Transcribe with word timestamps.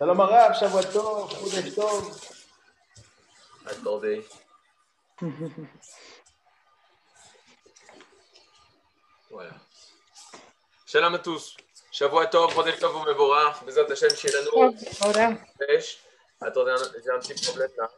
Shalom 0.00 0.16
Arav, 0.18 0.56
Shavuot 0.56 0.88
Chodesh 1.28 1.74
Tov. 1.74 2.08
Attendez. 3.66 4.24
voilà. 9.30 9.52
Shalom 10.86 11.14
à 11.16 11.18
tous. 11.18 11.54
Shavuot 11.92 12.28
Tov, 12.28 12.50
Chodesh 12.54 12.78
Tov, 12.78 13.04
Mevorach. 13.04 13.62
Bezat 13.66 13.90
Hashem, 13.90 14.16
Shilanu. 14.16 14.72
Voilà. 15.00 15.36
Attendez, 16.40 16.76
j'ai 17.04 17.10
un 17.10 17.18
petit 17.18 17.34
problème 17.44 17.70
là. 17.76 17.90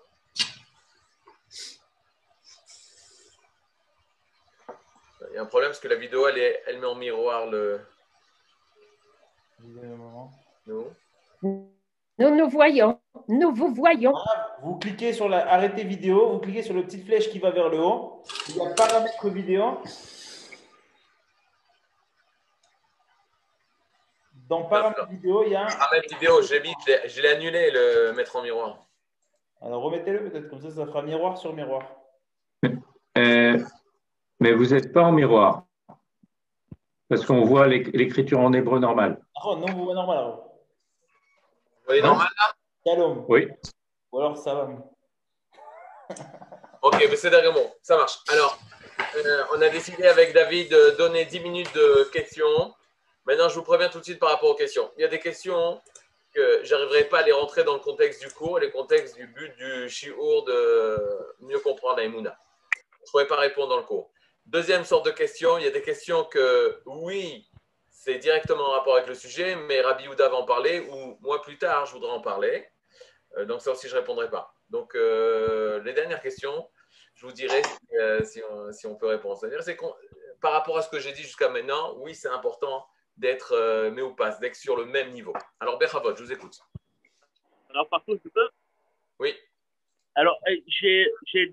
Il 5.30 5.34
y 5.34 5.38
a 5.38 5.42
un 5.42 5.46
problème 5.46 5.70
parce 5.70 5.78
que 5.78 5.86
la 5.86 5.94
vidéo, 5.94 6.26
elle, 6.26 6.38
est, 6.38 6.64
elle 6.66 6.80
met 6.80 6.86
en 6.86 6.96
miroir 6.96 7.46
le. 7.46 7.80
Nous. 10.66 10.92
Nous 12.18 12.34
nous 12.36 12.48
voyons, 12.48 13.00
nous 13.28 13.54
vous 13.54 13.74
voyons. 13.74 14.12
Vous 14.62 14.76
cliquez 14.76 15.12
sur 15.12 15.28
la 15.28 15.50
arrêter 15.50 15.82
vidéo, 15.84 16.30
vous 16.32 16.38
cliquez 16.38 16.62
sur 16.62 16.74
le 16.74 16.82
petite 16.84 17.06
flèche 17.06 17.30
qui 17.30 17.38
va 17.38 17.50
vers 17.50 17.68
le 17.68 17.80
haut. 17.80 18.22
Il 18.48 18.56
y 18.56 18.60
a 18.60 18.70
paramètres 18.74 19.28
vidéo. 19.28 19.78
Dans 24.48 24.64
paramètres 24.64 25.08
vidéo, 25.08 25.44
il 25.46 25.52
y 25.52 25.56
a. 25.56 25.66
Ah, 25.80 25.88
même 25.92 26.02
vidéo, 26.10 26.42
je 26.42 26.52
l'ai 26.54 26.60
mis, 26.60 26.74
je 27.06 27.22
l'ai- 27.22 27.28
annulé, 27.28 27.70
le 27.70 28.12
mettre 28.12 28.36
en 28.36 28.42
miroir. 28.42 28.76
Alors 29.62 29.82
remettez-le 29.82 30.28
peut-être, 30.28 30.48
comme 30.50 30.60
ça, 30.60 30.70
ça 30.70 30.84
fera 30.86 31.02
miroir 31.02 31.38
sur 31.38 31.54
miroir. 31.54 31.82
Euh, 33.16 33.58
mais 34.40 34.52
vous 34.52 34.66
n'êtes 34.74 34.92
pas 34.92 35.02
en 35.02 35.12
miroir. 35.12 35.64
Parce 37.08 37.24
qu'on 37.24 37.44
voit 37.44 37.66
l'éc- 37.68 37.94
l'écriture 37.94 38.40
en 38.40 38.52
hébreu 38.52 38.78
normal. 38.78 39.20
Ah 39.36 39.54
non, 39.56 39.66
vous 39.66 39.84
voyez 39.84 39.94
normal 39.94 40.18
alors. 40.18 40.51
Hein 41.88 42.00
normal 42.00 42.28
là? 42.36 42.54
Shalom. 42.86 43.24
Oui. 43.28 43.48
Ou 44.12 44.18
alors 44.18 44.36
ça 44.36 44.54
va. 44.54 44.68
Ok, 46.82 46.96
mais 46.98 47.16
c'est 47.16 47.30
d'accord, 47.30 47.54
bon, 47.54 47.72
ça 47.80 47.96
marche. 47.96 48.18
Alors, 48.28 48.58
euh, 49.16 49.44
on 49.54 49.62
a 49.62 49.68
décidé 49.68 50.06
avec 50.06 50.32
David 50.32 50.70
de 50.70 50.90
donner 50.98 51.24
10 51.24 51.40
minutes 51.40 51.74
de 51.74 52.10
questions. 52.12 52.74
Maintenant, 53.24 53.48
je 53.48 53.54
vous 53.54 53.62
préviens 53.62 53.88
tout 53.88 54.00
de 54.00 54.04
suite 54.04 54.18
par 54.18 54.30
rapport 54.30 54.50
aux 54.50 54.54
questions. 54.54 54.90
Il 54.96 55.02
y 55.02 55.04
a 55.04 55.08
des 55.08 55.20
questions 55.20 55.80
que 56.34 56.64
j'arriverai 56.64 57.04
pas 57.04 57.20
à 57.20 57.22
les 57.22 57.32
rentrer 57.32 57.62
dans 57.62 57.74
le 57.74 57.80
contexte 57.80 58.20
du 58.20 58.32
cours, 58.32 58.58
les 58.58 58.70
contextes 58.70 59.14
du 59.14 59.26
but 59.26 59.54
du 59.56 59.88
shiur 59.88 60.44
de 60.44 60.98
mieux 61.40 61.60
comprendre 61.60 61.98
la 61.98 62.04
Emouna. 62.04 62.36
Je 62.74 63.02
ne 63.02 63.10
pourrais 63.10 63.26
pas 63.26 63.36
répondre 63.36 63.68
dans 63.68 63.76
le 63.76 63.84
cours. 63.84 64.10
Deuxième 64.46 64.84
sorte 64.84 65.06
de 65.06 65.12
question, 65.12 65.58
il 65.58 65.64
y 65.64 65.68
a 65.68 65.70
des 65.70 65.82
questions 65.82 66.24
que, 66.24 66.80
oui, 66.86 67.48
c'est 68.04 68.18
directement 68.18 68.64
en 68.64 68.70
rapport 68.72 68.96
avec 68.96 69.06
le 69.06 69.14
sujet, 69.14 69.54
mais 69.54 69.80
Rabbi 69.80 70.08
Houda 70.08 70.28
va 70.28 70.34
en 70.34 70.44
parler, 70.44 70.80
ou 70.90 71.16
moi 71.20 71.40
plus 71.40 71.56
tard, 71.56 71.86
je 71.86 71.92
voudrais 71.92 72.10
en 72.10 72.20
parler. 72.20 72.66
Euh, 73.36 73.44
donc 73.44 73.60
ça 73.60 73.70
aussi, 73.70 73.86
je 73.86 73.94
ne 73.94 74.00
répondrai 74.00 74.28
pas. 74.28 74.52
Donc, 74.70 74.96
euh, 74.96 75.80
les 75.84 75.92
dernières 75.92 76.20
questions, 76.20 76.68
je 77.14 77.24
vous 77.24 77.30
dirai 77.32 77.62
si, 77.62 77.96
euh, 78.00 78.24
si 78.24 78.42
on, 78.42 78.72
si 78.72 78.86
on 78.88 78.96
peut 78.96 79.06
répondre. 79.06 79.38
C'est-à-dire, 79.38 79.62
c'est 79.62 79.78
par 80.40 80.50
rapport 80.50 80.76
à 80.78 80.82
ce 80.82 80.88
que 80.88 80.98
j'ai 80.98 81.12
dit 81.12 81.22
jusqu'à 81.22 81.48
maintenant, 81.48 81.94
oui, 81.98 82.16
c'est 82.16 82.26
important 82.26 82.84
d'être 83.16 83.52
euh, 83.52 83.92
mais 83.92 84.02
ou 84.02 84.16
pas, 84.16 84.36
d'être 84.40 84.56
sur 84.56 84.76
le 84.76 84.84
même 84.84 85.10
niveau. 85.12 85.32
Alors, 85.60 85.78
Bechavot, 85.78 86.16
je 86.16 86.24
vous 86.24 86.32
écoute. 86.32 86.58
Alors, 87.70 87.88
par 87.88 88.04
contre, 88.04 88.20
je 88.24 88.30
peux? 88.30 88.48
Oui. 89.20 89.32
Alors, 90.16 90.40
euh, 90.48 90.56
j'ai 90.66 91.06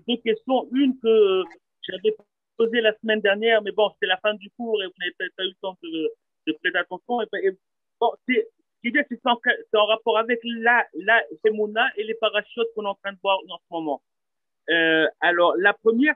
deux 0.08 0.16
questions. 0.16 0.68
Une 0.72 0.98
que 0.98 1.44
j'avais 1.82 2.16
posée 2.56 2.80
la 2.80 2.92
semaine 2.98 3.20
dernière, 3.20 3.62
mais 3.62 3.70
bon, 3.70 3.88
c'était 3.90 4.06
la 4.06 4.16
fin 4.16 4.34
du 4.34 4.50
cours 4.50 4.82
et 4.82 4.86
vous 4.86 4.94
n'avez 4.98 5.12
peut-être 5.16 5.36
pas 5.36 5.44
eu 5.44 5.50
le 5.50 5.54
temps 5.62 5.78
de, 5.80 6.12
de 6.52 6.58
prêter 6.58 6.78
attention. 6.78 7.20
Et, 7.22 7.26
ben, 7.32 7.40
et 7.44 7.50
bon, 8.00 8.12
c'est 8.28 8.46
en, 9.24 9.86
rapport 9.86 10.18
avec 10.18 10.40
la, 10.44 10.86
la 10.94 11.22
Semouna 11.44 11.86
et 11.96 12.04
les 12.04 12.14
parachutes 12.14 12.68
qu'on 12.74 12.84
est 12.84 12.88
en 12.88 12.94
train 12.94 13.12
de 13.12 13.18
voir 13.22 13.38
en 13.48 13.58
ce 13.58 13.64
moment. 13.70 14.02
Euh, 14.70 15.06
alors, 15.20 15.54
la 15.56 15.72
première, 15.72 16.14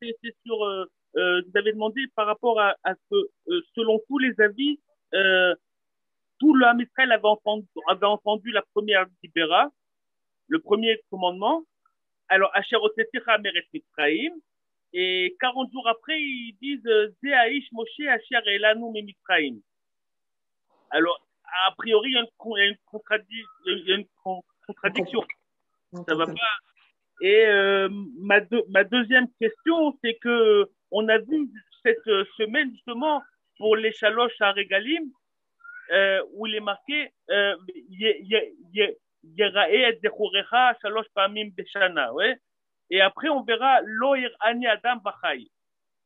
c'est 0.00 0.14
sur, 0.44 0.64
euh, 0.64 0.86
euh, 1.16 1.42
vous 1.42 1.58
avez 1.58 1.72
demandé 1.72 2.00
par 2.14 2.26
rapport 2.26 2.60
à, 2.60 2.76
à 2.84 2.94
ce 3.10 3.16
selon 3.74 4.00
tous 4.08 4.18
les 4.18 4.38
avis, 4.40 4.78
tout 6.38 6.54
le 6.54 6.66
Ham 6.66 6.80
avait 7.10 7.24
entendu, 7.24 7.66
avait 7.88 8.06
entendu 8.06 8.50
la 8.52 8.62
première 8.74 9.06
Libéra, 9.22 9.70
le 10.48 10.60
premier 10.60 11.00
commandement. 11.10 11.64
Alors, 12.28 12.50
Asher 12.54 12.76
Otetira 12.76 13.38
Meret 13.38 13.66
Mitzrayim. 13.72 14.34
Et 14.92 15.36
40 15.40 15.70
jours 15.72 15.88
après, 15.88 16.18
ils 16.20 16.56
disent 16.60 16.86
Aish 17.22 17.70
Moshe 17.72 18.00
Asher 18.08 18.46
Elanu 18.46 18.92
Mitzrayim. 18.92 19.60
Alors, 20.90 21.18
a 21.68 21.72
priori, 21.76 22.10
il 22.10 22.14
y 22.14 22.18
a 22.18 22.20
une, 22.20 22.76
contradi- 22.88 23.44
y 23.66 23.92
a 23.92 23.96
contradiction. 24.66 25.22
Ça 26.06 26.14
va 26.14 26.26
pas. 26.26 26.32
Et 27.20 27.46
euh, 27.46 27.88
ma, 28.18 28.40
deux- 28.40 28.64
ma 28.68 28.84
deuxième 28.84 29.28
question, 29.40 29.96
c'est 30.02 30.16
que 30.16 30.68
on 30.90 31.08
a 31.08 31.18
vu 31.18 31.48
cette 31.82 32.06
euh, 32.08 32.24
semaine 32.36 32.70
justement 32.72 33.22
pour 33.58 33.76
les 33.76 33.92
chaloches 33.92 34.38
à 34.40 34.52
Régalim, 34.52 35.10
euh, 35.92 36.22
où 36.34 36.46
il 36.46 36.54
est 36.56 36.60
marqué 36.60 37.10
euh, 37.30 37.56
Shalosh 40.82 41.06
Pamim 41.14 41.48
Beshana. 41.56 42.12
Ouais. 42.12 42.36
Et 42.90 43.00
après, 43.00 43.28
on 43.30 43.42
verra 43.42 43.80
Lo 43.82 44.14
Ani 44.40 44.66
Adam 44.66 44.96
Bachai. 44.96 45.48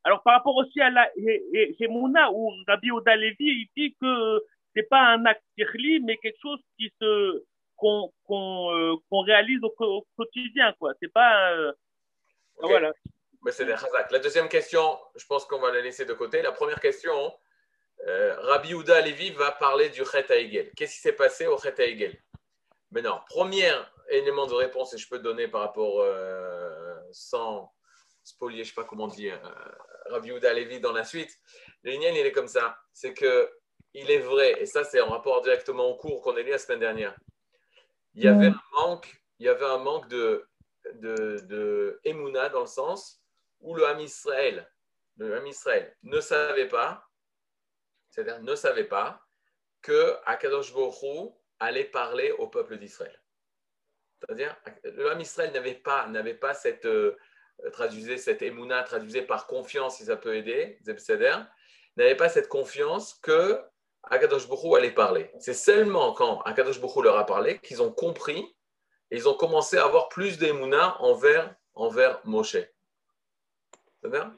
Alors, 0.04 0.22
par 0.22 0.34
rapport 0.34 0.56
aussi 0.56 0.80
à 0.80 0.91
la 0.91 1.10
Hemuna, 1.80 2.30
où 2.32 2.52
Rabbi 2.66 2.91
Oda 2.91 3.16
Levi, 3.16 3.36
il 3.41 3.68
dit 3.76 3.94
que 4.00 4.41
c'est 4.75 4.88
pas 4.88 5.00
un 5.00 5.25
acte 5.26 5.42
tirli, 5.56 6.00
mais 6.00 6.16
quelque 6.19 6.38
chose 6.41 6.60
qui 6.78 6.92
se 7.00 7.44
qu'on 7.76 8.12
qu'on 8.25 8.72
euh, 8.72 9.22
réalise 9.25 9.60
au, 9.62 10.06
quotidien, 10.16 10.75
quoi. 10.78 10.92
C'est 11.00 11.12
pas. 11.12 11.53
euh. 11.53 11.72
Voilà. 12.58 12.92
Mais 13.42 13.53
c'est 13.53 13.64
des. 13.64 13.75
La 14.10 14.19
deuxième 14.19 14.48
question, 14.48 14.98
je 15.16 15.25
pense 15.26 15.47
qu'on 15.47 15.60
va 15.60 15.72
la 15.72 15.80
laisser 15.80 16.04
de 16.04 16.12
côté. 16.12 16.42
La 16.42 16.53
première 16.53 16.80
question, 16.80 17.32
euh, 18.06 18.34
Rabbi 18.41 18.75
Houda 18.75 19.00
Levi 19.00 19.30
va 19.30 19.53
parler 19.53 19.91
du 19.91 20.04
Chet 20.04 20.30
Haegel. 20.30 20.70
Qu'est-ce 20.76 20.94
qui 20.94 21.00
s'est 21.00 21.12
passé 21.12 21.47
au 21.47 21.59
Chet 21.59 21.78
Haegel 21.78 22.19
Maintenant, 22.91 23.22
premier 23.28 23.72
élément 24.09 24.47
de 24.47 24.54
réponse, 24.54 24.94
et 24.94 24.98
je 24.98 25.09
peux 25.09 25.19
te 25.19 25.22
donner 25.22 25.48
par 25.48 25.60
rapport, 25.60 26.00
euh, 26.00 26.97
sans 27.12 27.72
spolier, 28.22 28.64
je 28.64 28.70
ne 28.70 28.75
sais 28.75 28.80
pas 28.80 28.84
comment 28.84 29.06
dire, 29.06 29.38
euh, 29.44 30.12
Rabbi 30.12 30.32
Houda 30.32 30.53
Levi 30.53 30.80
dans 30.80 30.92
la 30.92 31.04
suite. 31.04 31.30
Le 31.82 31.92
lien, 31.92 32.10
il 32.10 32.26
est 32.26 32.32
comme 32.32 32.48
ça. 32.48 32.78
C'est 32.92 33.14
que 33.14 33.50
il 33.95 34.11
est 34.11 34.19
vrai, 34.19 34.61
et 34.61 34.67
ça 34.67 34.84
c'est 34.84 35.01
en 35.01 35.09
rapport 35.09 35.43
directement 35.43 35.89
au 35.89 35.97
cours 35.97 36.23
qu'on 36.23 36.37
a 36.37 36.41
lu 36.41 36.51
la 36.51 36.59
semaine 36.59 36.81
dernière. 36.81 37.17
Il 38.15 38.25
y 38.25 38.28
avait 38.28 38.49
un 38.49 38.62
manque, 38.73 39.21
il 39.39 39.47
y 39.47 39.49
avait 39.49 39.67
un 39.67 39.78
manque 39.78 40.09
de, 40.09 40.47
de, 40.95 41.41
de 41.45 42.01
Emouna 42.05 42.49
dans 42.49 42.61
le 42.61 42.67
sens 42.67 43.23
où 43.61 43.75
le 43.75 43.87
Ham 43.87 44.01
Israël, 44.01 44.71
le 45.17 45.37
Ham 45.37 45.47
Israël 45.47 45.97
ne 46.03 46.21
savait 46.21 46.69
pas, 46.69 47.06
c'est-à-dire 48.11 48.41
ne 48.43 48.55
savait 48.55 48.84
pas 48.84 49.23
que 49.83 50.17
Akadosh 50.25 50.72
Hu 50.75 51.31
allait 51.59 51.84
parler 51.84 52.33
au 52.33 52.49
peuple 52.49 52.78
d'Israël. 52.78 53.21
C'est-à-dire, 54.19 54.55
le 54.84 55.11
Ham 55.11 55.21
Israël 55.21 55.53
n'avait 55.53 55.75
pas, 55.75 56.07
n'avait 56.09 56.34
pas 56.34 56.53
cette, 56.53 56.84
euh, 56.84 57.17
traduisez 57.72 58.19
cette 58.19 58.43
Emouna, 58.43 58.83
traduisez 58.83 59.22
par 59.22 59.47
confiance 59.47 59.97
si 59.97 60.05
ça 60.05 60.17
peut 60.17 60.37
aider, 60.37 60.78
Zebseder, 60.84 61.37
n'avait 61.97 62.17
pas 62.17 62.28
cette 62.28 62.49
confiance 62.49 63.15
que 63.15 63.61
Akadosh 64.05 64.47
Hu 64.49 64.77
allait 64.77 64.91
parler. 64.91 65.31
C'est 65.38 65.55
seulement 65.55 66.12
quand 66.12 66.41
Akadosh 66.43 66.78
Hu 66.78 67.03
leur 67.03 67.16
a 67.16 67.27
parlé 67.27 67.59
qu'ils 67.59 67.83
ont 67.83 67.93
compris 67.93 68.44
et 69.11 69.16
ils 69.16 69.28
ont 69.28 69.34
commencé 69.34 69.77
à 69.77 69.84
avoir 69.84 70.09
plus 70.09 70.38
d'Emouna 70.38 70.97
envers, 71.00 71.55
envers 71.75 72.21
Moshe. 72.25 72.56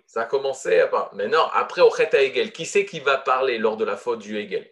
Ça 0.07 0.23
a 0.23 0.25
commencé 0.25 0.81
à 0.81 0.89
part. 0.89 1.15
Maintenant, 1.15 1.49
après, 1.53 1.83
au 1.83 1.95
Chet 1.95 2.11
Hegel, 2.15 2.53
qui 2.53 2.67
c'est 2.67 2.85
qui 2.85 3.01
va 3.01 3.17
parler 3.19 3.59
lors 3.59 3.77
de 3.77 3.85
la 3.85 3.97
faute 3.97 4.19
du 4.19 4.37
Hegel? 4.39 4.69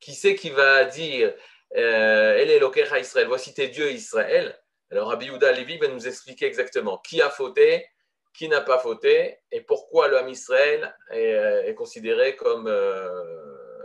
Qui 0.00 0.14
c'est 0.14 0.34
qui 0.34 0.50
va 0.50 0.84
dire 0.84 1.32
euh, 1.76 2.36
El 2.36 2.50
Elokecha 2.50 2.98
Israël, 2.98 3.28
voici 3.28 3.54
tes 3.54 3.68
dieux 3.68 3.92
Israël? 3.92 4.58
Alors, 4.90 5.08
Rabbi 5.08 5.26
Yehuda 5.26 5.52
Levi 5.52 5.78
va 5.78 5.88
nous 5.88 6.08
expliquer 6.08 6.46
exactement 6.46 6.98
qui 6.98 7.22
a 7.22 7.30
fauté, 7.30 7.86
qui 8.34 8.48
n'a 8.48 8.60
pas 8.60 8.78
fauté, 8.78 9.38
et 9.52 9.60
pourquoi 9.60 10.06
Ham 10.18 10.28
Israël 10.28 10.94
est, 11.10 11.34
euh, 11.34 11.64
est 11.66 11.74
considéré 11.74 12.34
comme, 12.34 12.66
euh, 12.66 13.43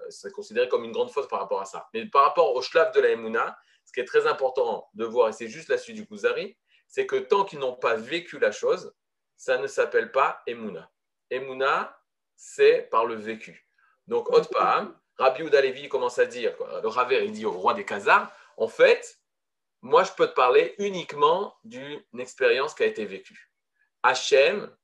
c'est 0.10 0.32
considéré 0.32 0.68
comme 0.68 0.84
une 0.84 0.92
grande 0.92 1.12
faute 1.12 1.30
par 1.30 1.40
rapport 1.40 1.62
à 1.62 1.66
ça. 1.66 1.90
Mais 1.94 2.06
par 2.06 2.24
rapport 2.24 2.54
au 2.54 2.62
shlav 2.62 2.92
de 2.94 3.00
la 3.00 3.10
Emouna, 3.10 3.58
ce 3.86 3.94
qui 3.94 4.00
est 4.00 4.06
très 4.06 4.28
important 4.28 4.90
de 4.94 5.06
voir, 5.06 5.30
et 5.30 5.34
c'est 5.34 5.48
juste 5.48 5.70
la 5.70 5.78
suite 5.78 5.96
du 5.96 6.06
Kuzari, 6.08 6.58
c'est 6.88 7.06
que 7.06 7.16
tant 7.16 7.46
qu'ils 7.46 7.60
n'ont 7.60 7.76
pas 7.76 7.96
vécu 7.96 8.40
la 8.40 8.52
chose, 8.52 8.94
ça 9.38 9.58
ne 9.58 9.68
s'appelle 9.68 10.12
pas 10.12 10.42
Emouna. 10.48 10.92
Emouna, 11.30 11.98
c'est 12.36 12.90
par 12.92 13.06
le 13.06 13.16
vécu. 13.16 13.68
Donc, 14.08 14.30
Hot 14.30 14.46
Paham, 14.52 14.98
Rabbi 15.18 15.42
Yehuda 15.42 15.62
Levi 15.62 15.90
commence 15.90 16.18
à 16.18 16.26
dire, 16.26 16.56
le 16.82 16.88
Raver, 16.88 17.26
il 17.26 17.32
dit 17.32 17.46
au 17.46 17.52
roi 17.52 17.74
des 17.74 17.86
Khazars, 17.86 18.32
en 18.58 18.68
fait, 18.68 19.20
moi, 19.82 20.04
je 20.04 20.12
peux 20.12 20.28
te 20.28 20.34
parler 20.34 20.76
uniquement 20.78 21.56
d'une 21.64 22.02
expérience 22.18 22.74
qui 22.74 22.84
a 22.84 22.86
été 22.86 23.06
vécue. 23.06 23.52
Hachem 24.04 24.76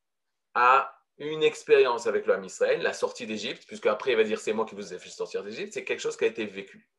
a 0.53 0.94
une 1.17 1.43
expérience 1.43 2.07
avec 2.07 2.27
Ham 2.27 2.43
Israël, 2.43 2.81
la 2.81 2.93
sortie 2.93 3.25
d'Égypte, 3.25 3.65
puisque 3.67 3.85
après 3.85 4.11
il 4.11 4.17
va 4.17 4.23
dire 4.23 4.39
c'est 4.39 4.53
moi 4.53 4.65
qui 4.65 4.75
vous 4.75 4.93
ai 4.93 4.99
fait 4.99 5.09
sortir 5.09 5.43
d'Égypte, 5.43 5.73
c'est 5.73 5.85
quelque 5.85 6.01
chose 6.01 6.17
qui 6.17 6.25
a 6.25 6.27
été 6.27 6.45
vécu. 6.45 6.89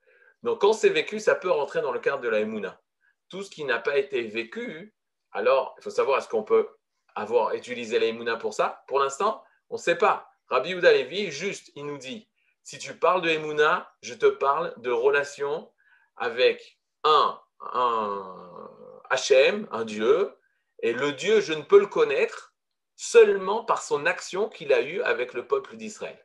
Donc, 0.43 0.61
quand 0.61 0.73
c'est 0.73 0.91
vécu, 0.91 1.19
ça 1.19 1.35
peut 1.35 1.51
rentrer 1.51 1.81
dans 1.81 1.93
le 1.93 1.99
cadre 1.99 2.21
de 2.21 2.29
la 2.29 2.41
Emouna. 2.41 2.81
Tout 3.29 3.43
ce 3.43 3.51
qui 3.51 3.65
n'a 3.65 3.79
pas 3.79 3.99
été 3.99 4.23
vécu, 4.23 4.95
alors 5.33 5.75
il 5.79 5.83
faut 5.83 5.91
savoir 5.91 6.19
est-ce 6.19 6.29
qu'on 6.29 6.45
peut 6.45 6.69
avoir 7.15 7.55
utilisé 7.55 7.99
la 7.99 8.07
Emouna 8.07 8.37
pour 8.37 8.55
ça? 8.55 8.85
Pour 8.87 8.99
l'instant, 8.99 9.43
on 9.71 9.75
ne 9.75 9.81
sait 9.81 9.97
pas. 9.97 10.31
Rabbi 10.49 10.71
Yehuda 10.71 10.93
Levi, 10.93 11.31
juste, 11.31 11.73
il 11.75 11.87
nous 11.87 11.99
dit 11.99 12.29
si 12.63 12.79
tu 12.79 12.99
parles 12.99 13.23
de 13.23 13.29
Emouna, 13.29 13.93
je 14.03 14.15
te 14.15 14.27
parle 14.27 14.75
de 14.79 14.91
relation 14.91 15.73
avec 16.17 16.81
un, 17.05 17.41
un 17.61 18.71
Hachem, 19.09 19.69
un 19.71 19.85
Dieu, 19.85 20.37
et 20.81 20.93
le 20.93 21.13
Dieu, 21.13 21.41
je 21.41 21.53
ne 21.53 21.63
peux 21.63 21.79
le 21.79 21.87
connaître 21.87 22.56
seulement 22.97 23.65
par 23.65 23.83
son 23.83 24.07
action 24.07 24.49
qu'il 24.49 24.73
a 24.73 24.83
eue 24.83 25.03
avec 25.03 25.35
le 25.35 25.47
peuple 25.47 25.77
d'Israël. 25.77 26.19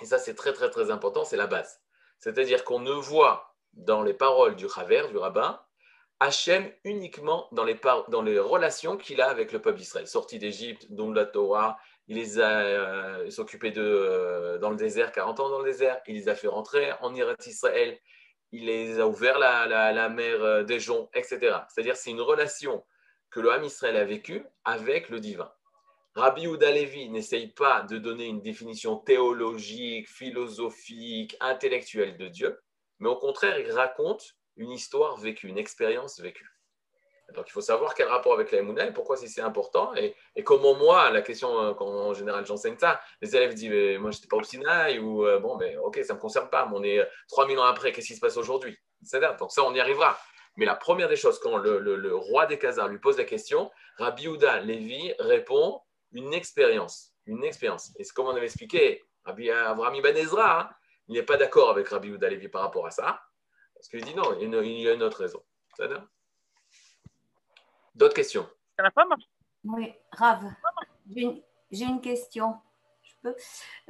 Et 0.00 0.04
ça, 0.04 0.18
c'est 0.18 0.34
très, 0.34 0.52
très, 0.52 0.70
très 0.70 0.90
important, 0.90 1.24
c'est 1.24 1.36
la 1.36 1.46
base. 1.46 1.80
C'est-à-dire 2.20 2.64
qu'on 2.64 2.80
ne 2.80 2.92
voit 2.92 3.56
dans 3.72 4.02
les 4.02 4.14
paroles 4.14 4.56
du 4.56 4.68
Chaver, 4.68 5.04
du 5.10 5.16
rabbin, 5.16 5.60
Hachem 6.20 6.70
uniquement 6.84 7.48
dans 7.52 7.64
les, 7.64 7.78
relations 8.38 8.96
qu'il 8.96 9.20
a 9.20 9.28
avec 9.28 9.52
le 9.52 9.60
peuple 9.60 9.78
d'Israël. 9.78 10.06
Sorti 10.06 10.38
d'Égypte, 10.38 10.86
dont 10.90 11.12
la 11.12 11.24
Torah, 11.24 11.78
il 12.08 12.16
les 12.16 12.40
a 12.40 12.60
euh, 12.60 13.30
s'occupé 13.30 13.70
de 13.70 13.82
euh, 13.82 14.58
dans 14.58 14.70
le 14.70 14.76
désert, 14.76 15.12
40 15.12 15.40
ans 15.40 15.48
dans 15.48 15.60
le 15.60 15.70
désert, 15.70 16.00
il 16.06 16.16
les 16.16 16.28
a 16.28 16.34
fait 16.34 16.48
rentrer 16.48 16.92
en 17.02 17.14
Irak 17.14 17.46
Israël, 17.46 17.98
il 18.50 18.66
les 18.66 18.98
a 18.98 19.06
ouvert 19.06 19.38
la, 19.38 19.66
la, 19.92 20.08
mer 20.08 20.42
euh, 20.42 20.62
des 20.64 20.80
joncs, 20.80 21.08
etc. 21.14 21.58
C'est-à-dire 21.68 21.96
c'est 21.96 22.10
une 22.10 22.20
relation 22.20 22.84
que 23.30 23.40
le 23.40 23.52
Ham 23.52 23.62
Israël 23.62 23.96
a 23.96 24.04
vécue 24.04 24.44
avec 24.64 25.10
le 25.10 25.20
divin. 25.20 25.52
Rabbi 26.14 26.46
Ouda 26.46 26.70
Levi 26.72 27.08
n'essaye 27.10 27.48
pas 27.48 27.82
de 27.82 27.98
donner 27.98 28.26
une 28.26 28.40
définition 28.40 28.96
théologique, 28.96 30.08
philosophique, 30.08 31.36
intellectuelle 31.40 32.16
de 32.16 32.28
Dieu, 32.28 32.58
mais 32.98 33.08
au 33.08 33.16
contraire, 33.16 33.58
il 33.58 33.70
raconte 33.70 34.34
une 34.56 34.72
histoire 34.72 35.16
vécue, 35.16 35.48
une 35.48 35.58
expérience 35.58 36.20
vécue. 36.20 36.48
Donc 37.34 37.44
il 37.48 37.52
faut 37.52 37.60
savoir 37.60 37.94
quel 37.94 38.08
rapport 38.08 38.32
avec 38.32 38.50
la 38.52 38.58
Emouna 38.58 38.86
et 38.86 38.92
pourquoi 38.92 39.16
c'est 39.16 39.40
important. 39.42 39.92
Et, 39.94 40.14
comment 40.44 40.74
moi, 40.74 41.10
la 41.10 41.20
question, 41.20 41.60
euh, 41.60 41.74
quand 41.74 41.86
en 41.86 42.14
général 42.14 42.46
j'enseigne 42.46 42.78
ça, 42.78 43.00
les 43.20 43.36
élèves 43.36 43.54
disent 43.54 43.98
Moi, 43.98 44.10
je 44.10 44.16
n'étais 44.16 44.28
pas 44.28 44.38
au 44.38 44.42
Sinaï, 44.42 44.98
ou 44.98 45.26
euh, 45.26 45.38
Bon, 45.38 45.56
mais 45.58 45.76
ok, 45.76 46.00
ça 46.02 46.14
ne 46.14 46.16
me 46.16 46.22
concerne 46.22 46.48
pas, 46.48 46.66
mais 46.66 46.76
on 46.76 46.82
est 46.82 47.06
3000 47.28 47.58
ans 47.58 47.64
après, 47.64 47.92
qu'est-ce 47.92 48.06
qui 48.06 48.14
se 48.14 48.20
passe 48.20 48.38
aujourd'hui? 48.38 48.78
Donc 49.38 49.52
ça, 49.52 49.62
on 49.64 49.74
y 49.74 49.80
arrivera. 49.80 50.18
Mais 50.56 50.64
la 50.64 50.74
première 50.74 51.08
des 51.08 51.16
choses, 51.16 51.38
quand 51.38 51.56
le, 51.56 52.16
roi 52.16 52.46
des 52.46 52.58
Khazars 52.58 52.88
lui 52.88 52.98
pose 52.98 53.16
la 53.16 53.24
question, 53.24 53.70
Rabbi 53.98 54.26
Ouda 54.26 54.60
Lévi 54.60 55.12
répond 55.20 55.80
une 56.12 56.32
expérience. 56.34 57.12
Une 57.26 57.44
expérience. 57.44 57.92
Et 57.96 58.04
c'est 58.04 58.12
comme 58.12 58.26
on 58.26 58.36
avait 58.36 58.46
expliqué, 58.46 59.04
Rabbi 59.24 59.50
Avraham 59.50 59.94
Ibn 59.94 60.16
Ezra, 60.16 60.60
hein, 60.60 60.70
il 61.08 61.14
n'est 61.14 61.22
pas 61.22 61.36
d'accord 61.36 61.70
avec 61.70 61.88
Rabbi 61.88 62.10
Ouda 62.10 62.28
Lévi 62.28 62.48
par 62.48 62.62
rapport 62.62 62.86
à 62.86 62.90
ça. 62.90 63.22
Parce 63.74 63.88
qu'il 63.88 64.02
dit 64.04 64.14
non, 64.14 64.38
il 64.40 64.52
y 64.82 64.88
a 64.88 64.92
une 64.94 65.02
autre 65.02 65.18
raison. 65.20 65.42
D'autres 67.94 68.14
questions 68.14 68.48
la 68.82 68.90
femme 68.90 69.14
Oui, 69.64 69.92
Rav, 70.12 70.44
j'ai 71.14 71.84
une, 71.84 72.00
question. 72.00 72.56
Je 73.02 73.12
peux 73.22 73.36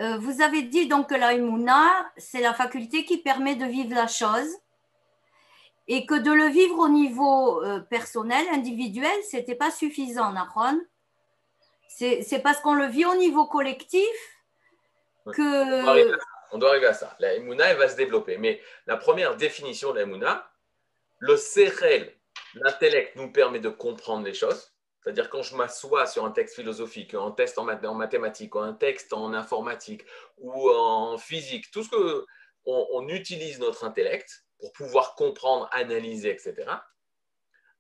euh, 0.00 0.18
vous 0.18 0.40
avez 0.40 0.62
dit 0.62 0.88
donc 0.88 1.10
que 1.10 1.14
la 1.14 1.34
imuna, 1.34 2.10
c'est 2.16 2.40
la 2.40 2.54
faculté 2.54 3.04
qui 3.04 3.18
permet 3.18 3.56
de 3.56 3.66
vivre 3.66 3.94
la 3.94 4.06
chose 4.06 4.48
et 5.86 6.06
que 6.06 6.14
de 6.14 6.30
le 6.30 6.46
vivre 6.46 6.78
au 6.78 6.88
niveau 6.88 7.62
euh, 7.62 7.80
personnel, 7.80 8.46
individuel, 8.52 9.16
ce 9.30 9.36
n'était 9.36 9.54
pas 9.54 9.70
suffisant, 9.70 10.32
Nahon. 10.32 10.80
C'est 11.88 12.42
parce 12.42 12.60
qu'on 12.60 12.74
le 12.74 12.86
vit 12.86 13.04
au 13.04 13.16
niveau 13.16 13.46
collectif 13.46 14.06
que 15.26 16.16
on 16.50 16.58
doit 16.58 16.70
arriver 16.70 16.86
à 16.86 16.94
ça. 16.94 17.14
La 17.18 17.34
Emouna, 17.34 17.66
elle 17.66 17.76
va 17.76 17.88
se 17.88 17.96
développer. 17.96 18.38
Mais 18.38 18.60
la 18.86 18.96
première 18.96 19.36
définition 19.36 19.90
de 19.90 19.96
la 19.96 20.02
Emouna, 20.02 20.50
le 21.18 21.36
Sechel, 21.36 22.14
l'intellect, 22.54 23.16
nous 23.16 23.30
permet 23.30 23.60
de 23.60 23.68
comprendre 23.68 24.24
les 24.24 24.34
choses. 24.34 24.72
C'est-à-dire 25.02 25.30
quand 25.30 25.42
je 25.42 25.56
m'assois 25.56 26.06
sur 26.06 26.24
un 26.24 26.30
texte 26.30 26.56
philosophique, 26.56 27.14
un 27.14 27.30
texte 27.30 27.58
en, 27.58 27.64
mathématiques, 27.64 28.54
ou 28.54 28.58
un 28.58 28.72
texte 28.72 29.12
en 29.12 29.32
informatique 29.32 30.04
ou 30.38 30.70
en 30.70 31.16
physique, 31.18 31.70
tout 31.70 31.82
ce 31.82 31.90
que 31.90 32.26
on, 32.66 33.08
utilise 33.08 33.58
notre 33.60 33.84
intellect 33.84 34.44
pour 34.58 34.72
pouvoir 34.72 35.14
comprendre, 35.14 35.68
analyser, 35.72 36.30
etc. 36.30 36.70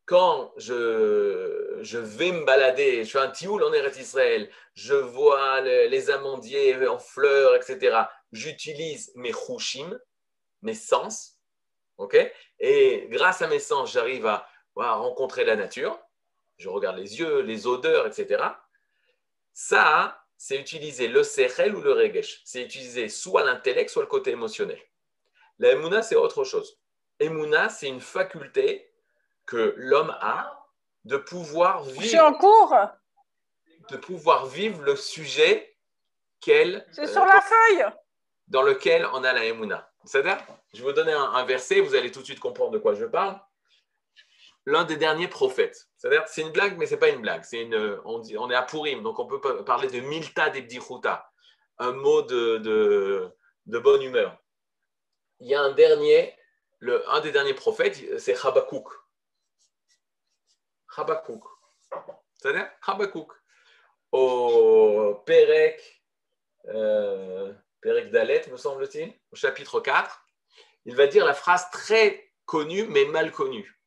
Quand 0.08 0.52
je, 0.56 1.98
vais 1.98 2.32
me 2.32 2.44
balader, 2.44 3.04
je 3.04 3.10
fais 3.10 3.18
un 3.18 3.30
tioul 3.30 3.62
en 3.62 3.72
Eretz 3.74 3.98
Israël, 3.98 4.50
je 4.74 4.94
vois 4.94 5.60
les 5.60 6.10
amandiers 6.10 6.88
en 6.88 6.98
fleurs, 6.98 7.54
etc 7.54 8.06
j'utilise 8.32 9.12
mes 9.14 9.32
chushim, 9.32 9.98
mes 10.62 10.74
sens, 10.74 11.38
ok? 11.96 12.16
Et 12.58 13.06
grâce 13.10 13.42
à 13.42 13.48
mes 13.48 13.58
sens, 13.58 13.92
j'arrive 13.92 14.26
à, 14.26 14.46
rencontrer 14.76 15.44
la 15.44 15.56
nature. 15.56 15.98
Je 16.56 16.68
regarde 16.68 16.98
les 16.98 17.18
yeux, 17.18 17.40
les 17.40 17.66
odeurs, 17.66 18.06
etc. 18.06 18.44
Ça, 19.52 20.24
c'est 20.36 20.56
utiliser 20.56 21.08
le 21.08 21.24
sechel 21.24 21.74
ou 21.74 21.80
le 21.80 21.92
regesh. 21.92 22.42
C'est 22.44 22.62
utiliser 22.62 23.08
soit 23.08 23.44
l'intellect, 23.44 23.90
soit 23.90 24.02
le 24.02 24.08
côté 24.08 24.30
émotionnel. 24.30 24.80
La 25.58 25.72
emuna, 25.72 26.02
c'est 26.02 26.14
autre 26.14 26.44
chose. 26.44 26.80
Emuna, 27.18 27.68
c'est 27.68 27.88
une 27.88 28.00
faculté 28.00 28.87
que 29.48 29.74
l'homme 29.78 30.14
a 30.20 30.66
de 31.04 31.16
pouvoir 31.16 31.82
vivre. 31.82 32.02
Je 32.02 32.08
suis 32.08 32.20
en 32.20 32.34
cours. 32.34 32.76
De 33.90 33.96
pouvoir 33.96 34.46
vivre 34.46 34.82
le 34.82 34.94
sujet 34.94 35.74
qu'elle. 36.40 36.86
C'est 36.92 37.06
sur 37.06 37.24
la 37.24 37.40
feuille 37.40 37.86
dans 38.46 38.62
lequel 38.62 39.06
on 39.12 39.24
a 39.24 39.32
la 39.32 39.44
Emouna. 39.46 39.90
C'est-à-dire, 40.04 40.38
je 40.72 40.78
vais 40.78 40.84
vous 40.84 40.92
donner 40.92 41.12
un, 41.12 41.44
verset, 41.44 41.80
vous 41.80 41.94
allez 41.94 42.12
tout 42.12 42.20
de 42.20 42.24
suite 42.24 42.40
comprendre 42.40 42.70
de 42.72 42.78
quoi 42.78 42.94
je 42.94 43.06
parle. 43.06 43.40
L'un 44.66 44.84
des 44.84 44.96
derniers 44.96 45.28
prophètes. 45.28 45.88
C'est-à-dire, 45.96 46.24
c'est 46.26 46.42
une 46.42 46.52
blague, 46.52 46.76
mais 46.76 46.86
ce 46.86 46.94
n'est 46.94 47.00
pas 47.00 47.08
une 47.08 47.22
blague. 47.22 47.42
C'est 47.44 47.62
une, 47.62 47.98
on, 48.04 48.18
dit, 48.18 48.36
on 48.36 48.50
est 48.50 48.54
à 48.54 48.62
Purim, 48.62 49.02
donc 49.02 49.18
on 49.18 49.26
peut 49.26 49.40
parler 49.64 49.88
de 49.88 50.00
Milta 50.00 50.50
d'Ebdichuta, 50.50 51.30
un 51.78 51.92
mot 51.92 52.22
de, 52.22 52.58
de, 52.58 53.78
bonne 53.78 54.02
humeur. 54.02 54.36
Il 55.40 55.48
y 55.48 55.54
a 55.54 55.62
un 55.62 55.72
dernier, 55.72 56.34
le, 56.80 57.08
un 57.10 57.20
des 57.20 57.32
derniers 57.32 57.54
prophètes, 57.54 57.98
c'est 58.18 58.44
Habakkuk. 58.44 58.88
Habakkuk. 60.98 61.44
C'est-à-dire 62.36 62.70
Habakkuk. 62.86 63.32
Au 64.10 65.22
Perek, 65.26 66.02
euh, 66.66 67.52
Pérec 67.80 68.10
Dalet, 68.10 68.46
me 68.50 68.56
semble-t-il, 68.56 69.12
au 69.30 69.36
chapitre 69.36 69.80
4, 69.80 70.24
il 70.86 70.96
va 70.96 71.06
dire 71.06 71.24
la 71.24 71.34
phrase 71.34 71.70
très 71.70 72.32
connue 72.46 72.86
mais 72.88 73.04
mal 73.04 73.30
connue. 73.30 73.78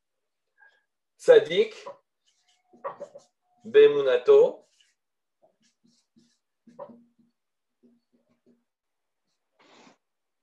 Sadik, 1.17 1.73
Bemunato, 3.63 4.67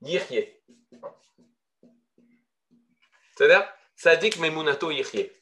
Yirye. 0.03 0.55
C'est-à-dire, 3.37 3.73
Sadik 3.97 4.39
Memunato 4.39 4.91
Yirye. 4.91 5.33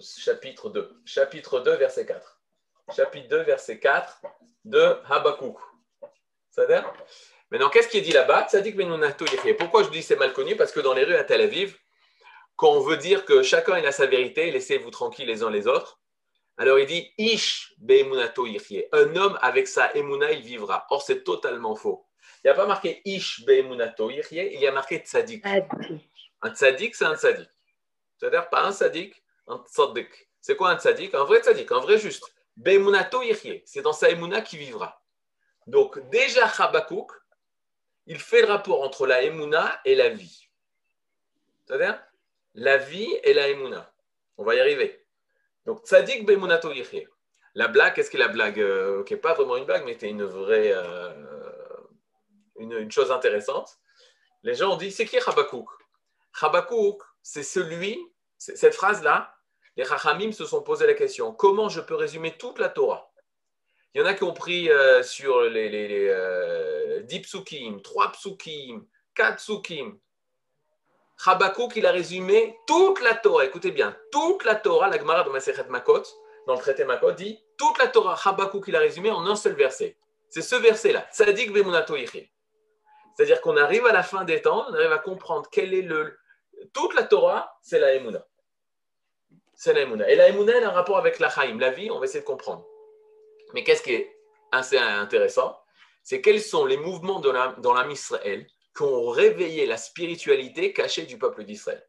Chapitre 0.00 0.70
2. 0.70 1.02
Chapitre 1.04 1.60
2, 1.60 1.74
verset 1.76 2.06
4. 2.06 2.40
Chapitre 2.96 3.28
2, 3.28 3.42
verset 3.42 3.78
4 3.78 4.22
de 4.64 4.96
Habakkuk. 5.08 5.58
C'est-à-dire 6.50 6.92
Maintenant, 7.50 7.68
qu'est-ce 7.68 7.88
qui 7.88 7.98
est 7.98 8.02
dit 8.02 8.12
là-bas? 8.12 8.46
Pourquoi 9.58 9.82
je 9.82 9.90
dis 9.90 10.02
c'est 10.02 10.16
mal 10.16 10.32
connu? 10.32 10.56
Parce 10.56 10.72
que 10.72 10.80
dans 10.80 10.94
les 10.94 11.04
rues 11.04 11.16
à 11.16 11.24
Tel 11.24 11.42
Aviv, 11.42 11.76
quand 12.56 12.70
on 12.70 12.80
veut 12.80 12.96
dire 12.96 13.26
que 13.26 13.42
chacun 13.42 13.74
a 13.74 13.92
sa 13.92 14.06
vérité, 14.06 14.50
laissez-vous 14.50 14.90
tranquilles 14.90 15.26
les 15.26 15.42
uns 15.42 15.50
les 15.50 15.66
autres, 15.66 16.00
alors 16.56 16.78
il 16.78 16.86
dit 16.86 17.12
Ish 17.18 17.74
be'emunato 17.78 18.46
Un 18.92 19.16
homme 19.16 19.38
avec 19.42 19.68
sa 19.68 19.94
emuna, 19.94 20.32
il 20.32 20.42
vivra. 20.42 20.86
Or, 20.88 21.02
c'est 21.02 21.24
totalement 21.24 21.74
faux. 21.74 22.06
Il 22.42 22.46
n'y 22.46 22.50
a 22.52 22.54
pas 22.54 22.66
marqué 22.66 23.02
Ish 23.04 23.44
be'emunato 23.44 24.10
il 24.10 24.58
y 24.58 24.66
a 24.66 24.72
marqué 24.72 24.98
tzadik. 24.98 25.44
Un 26.40 26.54
tzadik, 26.54 26.94
c'est 26.94 27.04
un 27.04 27.16
tzadik. 27.16 27.50
C'est-à-dire 28.16 28.48
pas 28.48 28.62
un 28.62 28.72
tzadik, 28.72 29.21
un 29.46 29.62
tzadik. 29.66 30.08
C'est 30.40 30.56
quoi 30.56 30.70
un 30.70 30.78
tzadik 30.78 31.14
Un 31.14 31.24
vrai 31.24 31.40
tzadik, 31.40 31.70
un 31.72 31.80
vrai 31.80 31.98
juste. 31.98 32.24
Be'emunato 32.56 33.22
C'est 33.64 33.82
dans 33.82 33.92
sa 33.92 34.10
emuna 34.10 34.40
qu'il 34.40 34.58
vivra. 34.58 35.02
Donc, 35.66 35.98
déjà, 36.10 36.46
Habakkuk, 36.46 37.12
il 38.06 38.18
fait 38.18 38.40
le 38.40 38.48
rapport 38.48 38.82
entre 38.82 39.06
la 39.06 39.22
Emouna 39.22 39.80
et 39.84 39.94
la 39.94 40.08
vie. 40.08 40.48
C'est-à-dire 41.64 42.02
la 42.54 42.76
vie 42.76 43.12
et 43.22 43.32
la 43.32 43.48
Emouna. 43.48 43.92
On 44.36 44.44
va 44.44 44.54
y 44.54 44.60
arriver. 44.60 45.06
Donc, 45.64 45.84
Tzadik 45.84 46.26
Bemunato 46.26 46.70
La 47.54 47.68
blague, 47.68 47.94
qu'est-ce 47.94 48.10
que 48.10 48.18
la 48.18 48.28
blague? 48.28 48.60
Euh, 48.60 49.04
Qui 49.04 49.14
n'est 49.14 49.20
pas 49.20 49.34
vraiment 49.34 49.56
une 49.56 49.64
blague, 49.64 49.84
mais 49.84 49.92
c'était 49.92 50.08
une 50.08 50.24
vraie. 50.24 50.72
Euh, 50.72 51.10
une, 52.58 52.90
chose 52.90 53.10
intéressante. 53.10 53.78
Les 54.42 54.54
gens 54.54 54.72
ont 54.72 54.76
dit 54.76 54.90
c'est 54.90 55.04
qui 55.04 55.18
Habakkuk 55.18 55.68
Habakkuk, 56.40 57.02
c'est 57.22 57.42
celui, 57.42 57.98
cette 58.42 58.74
phrase-là, 58.74 59.34
les 59.76 59.84
Rachamim 59.84 60.32
se 60.32 60.44
sont 60.44 60.62
posé 60.62 60.86
la 60.86 60.94
question 60.94 61.32
comment 61.32 61.68
je 61.68 61.80
peux 61.80 61.94
résumer 61.94 62.36
toute 62.36 62.58
la 62.58 62.68
Torah? 62.68 63.10
Il 63.94 64.00
y 64.00 64.04
en 64.04 64.06
a 64.06 64.14
qui 64.14 64.24
ont 64.24 64.32
pris 64.32 64.70
euh, 64.70 65.02
sur 65.02 65.42
les, 65.42 65.68
les, 65.68 65.88
les 65.88 67.02
10 67.02 67.16
euh, 67.16 67.20
psukim, 67.22 67.82
3 67.82 68.12
psukim, 68.12 68.86
4 69.14 69.36
psukim. 69.36 69.98
Habakkuk, 71.24 71.76
il 71.76 71.86
a 71.86 71.92
résumé 71.92 72.58
toute 72.66 73.00
la 73.02 73.14
Torah. 73.14 73.44
Écoutez 73.44 73.70
bien, 73.70 73.96
toute 74.10 74.44
la 74.44 74.56
Torah, 74.56 74.88
la 74.88 74.98
Gemara 74.98 75.22
de 75.24 75.30
Masechet 75.30 75.68
Makot, 75.68 76.02
dans 76.46 76.54
le 76.54 76.58
traité 76.58 76.84
Makot, 76.84 77.12
dit 77.12 77.38
toute 77.58 77.78
la 77.78 77.86
Torah, 77.86 78.18
Habakkuk, 78.24 78.64
il 78.66 78.76
a 78.76 78.80
résumé 78.80 79.10
en 79.10 79.24
un 79.26 79.36
seul 79.36 79.52
verset. 79.52 79.96
C'est 80.30 80.42
ce 80.42 80.56
verset-là, 80.56 81.06
Tzadik 81.12 81.52
Bemunato 81.52 81.94
C'est-à-dire 83.14 83.40
qu'on 83.42 83.56
arrive 83.58 83.86
à 83.86 83.92
la 83.92 84.02
fin 84.02 84.24
des 84.24 84.40
temps, 84.40 84.64
on 84.68 84.74
arrive 84.74 84.92
à 84.92 84.98
comprendre 84.98 85.48
quel 85.52 85.74
est 85.74 85.82
le. 85.82 86.18
Toute 86.72 86.94
la 86.94 87.04
Torah, 87.04 87.58
c'est 87.60 87.78
la 87.78 87.94
Emuna. 87.94 88.26
C'est 89.54 89.72
la 89.72 89.82
Emuna. 89.82 90.08
Et 90.10 90.16
la 90.16 90.24
a 90.24 90.68
un 90.68 90.70
rapport 90.70 90.98
avec 90.98 91.18
la 91.18 91.30
Chaim, 91.30 91.58
la 91.58 91.70
vie, 91.70 91.90
on 91.90 91.98
va 91.98 92.04
essayer 92.06 92.20
de 92.20 92.26
comprendre. 92.26 92.66
Mais 93.54 93.64
qu'est-ce 93.64 93.82
qui 93.82 93.94
est 93.94 94.16
assez 94.50 94.78
intéressant? 94.78 95.58
C'est 96.02 96.20
quels 96.20 96.40
sont 96.40 96.66
les 96.66 96.76
mouvements 96.76 97.20
dans 97.20 97.72
l'âme 97.74 97.90
Israël 97.90 98.46
qui 98.76 98.82
ont 98.82 99.08
réveillé 99.08 99.66
la 99.66 99.76
spiritualité 99.76 100.72
cachée 100.72 101.04
du 101.04 101.18
peuple 101.18 101.44
d'Israël? 101.44 101.86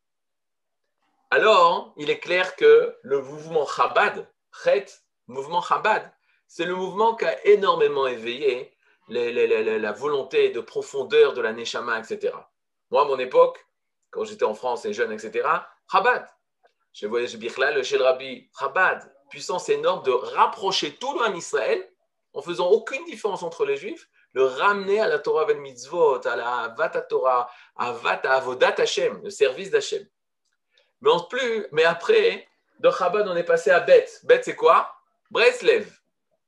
Alors, 1.32 1.94
il 1.98 2.12
est 2.12 2.20
clair 2.20 2.56
que 2.56 2.96
le 3.02 3.22
mouvement 3.22 3.66
Chabad, 3.66 4.30
Chet, 4.64 4.86
mouvement 5.26 5.64
Chabad, 5.64 6.14
c'est 6.48 6.66
le 6.66 6.76
mouvement 6.76 7.16
qui 7.16 7.26
a 7.26 7.48
énormément 7.48 8.06
éveillé 8.06 8.72
la 9.08 9.92
volonté 9.94 10.50
de 10.52 10.60
profondeur 10.60 11.34
de 11.34 11.42
la 11.42 11.54
Neshama, 11.54 11.98
etc. 11.98 12.36
Moi, 12.92 13.02
à 13.02 13.06
mon 13.06 13.18
époque, 13.18 13.66
quand 14.12 14.26
j'étais 14.26 14.44
en 14.44 14.54
France 14.54 14.86
et 14.86 14.94
jeune, 14.94 15.12
etc., 15.12 15.48
Chabad. 15.92 16.28
Je 16.94 17.08
voyais 17.08 17.38
Bichlal, 17.38 17.76
le 17.76 17.84
Shel 17.84 18.02
Rabbi, 18.02 18.50
Chabad, 18.58 19.12
puissance 19.30 19.70
énorme 19.70 20.04
de 20.04 20.12
rapprocher 20.12 20.96
tout 20.96 21.18
le 21.18 21.36
Israël 21.36 21.90
en 22.34 22.42
faisant 22.42 22.68
aucune 22.70 23.04
différence 23.06 23.44
entre 23.44 23.66
les 23.66 23.78
Juifs 23.78 24.08
le 24.34 24.46
ramener 24.46 25.00
à 25.00 25.08
la 25.08 25.20
Torah 25.20 25.46
vel 25.46 25.60
mitzvot, 25.60 26.26
à 26.28 26.36
la 26.36 26.74
Vata 26.76 27.02
Torah, 27.02 27.50
à 27.76 27.92
Vata 27.92 28.34
Avodat 28.34 28.76
Hashem, 28.78 29.22
le 29.24 29.30
service 29.30 29.70
d'Hashem. 29.70 30.06
Mais, 31.02 31.12
en 31.12 31.20
plus, 31.22 31.68
mais 31.72 31.84
après, 31.84 32.48
de 32.80 32.90
Chabad, 32.90 33.28
on 33.28 33.36
est 33.36 33.44
passé 33.44 33.70
à 33.70 33.80
Bet. 33.80 34.08
Bet, 34.24 34.42
c'est 34.44 34.56
quoi? 34.56 34.92
Breslev. 35.30 35.88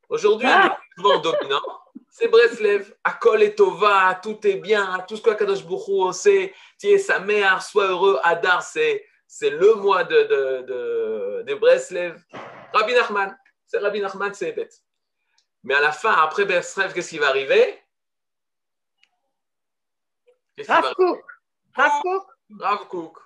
Aujourd'hui, 0.10 0.48
ah. 0.50 0.78
le 0.98 1.04
mouvement 1.04 1.20
dominant, 1.20 1.80
c'est 2.10 2.28
Breslev. 2.28 2.94
Akol 3.04 3.44
et 3.44 3.54
Tova, 3.54 4.20
tout 4.22 4.46
est 4.48 4.56
bien, 4.56 5.04
tout 5.08 5.18
ce 5.18 5.22
que 5.22 5.32
Kadosh 5.32 5.64
Bouchou 5.64 6.12
sait, 6.12 6.54
tiens, 6.78 6.98
sa 6.98 7.20
mère, 7.20 7.62
sois 7.62 7.88
heureux, 7.88 8.20
Adar, 8.24 8.64
c'est, 8.64 9.06
c'est 9.38 9.50
le 9.50 9.74
mois 9.74 10.06
de, 10.06 10.24
de, 10.24 10.62
de, 10.62 11.44
de 11.46 11.56
Breslev. 11.56 12.24
Rabbi 12.72 12.94
Nachman, 12.94 13.38
c'est 13.68 13.80
Rabbi 13.80 14.00
Nachman, 14.00 14.34
c'est 14.34 14.54
Bet. 14.54 14.70
Mais 15.63 15.74
à 15.74 15.82
la 15.82 15.92
fin, 15.92 16.13
après 16.13 16.46
Breslev, 16.46 16.94
qu'est-ce 16.94 17.10
qui 17.10 17.18
va 17.18 17.27
arriver? 17.27 17.77
Rav 20.65 20.94
Kook. 20.94 21.25
Rav 21.75 22.88
Kook. 22.88 23.20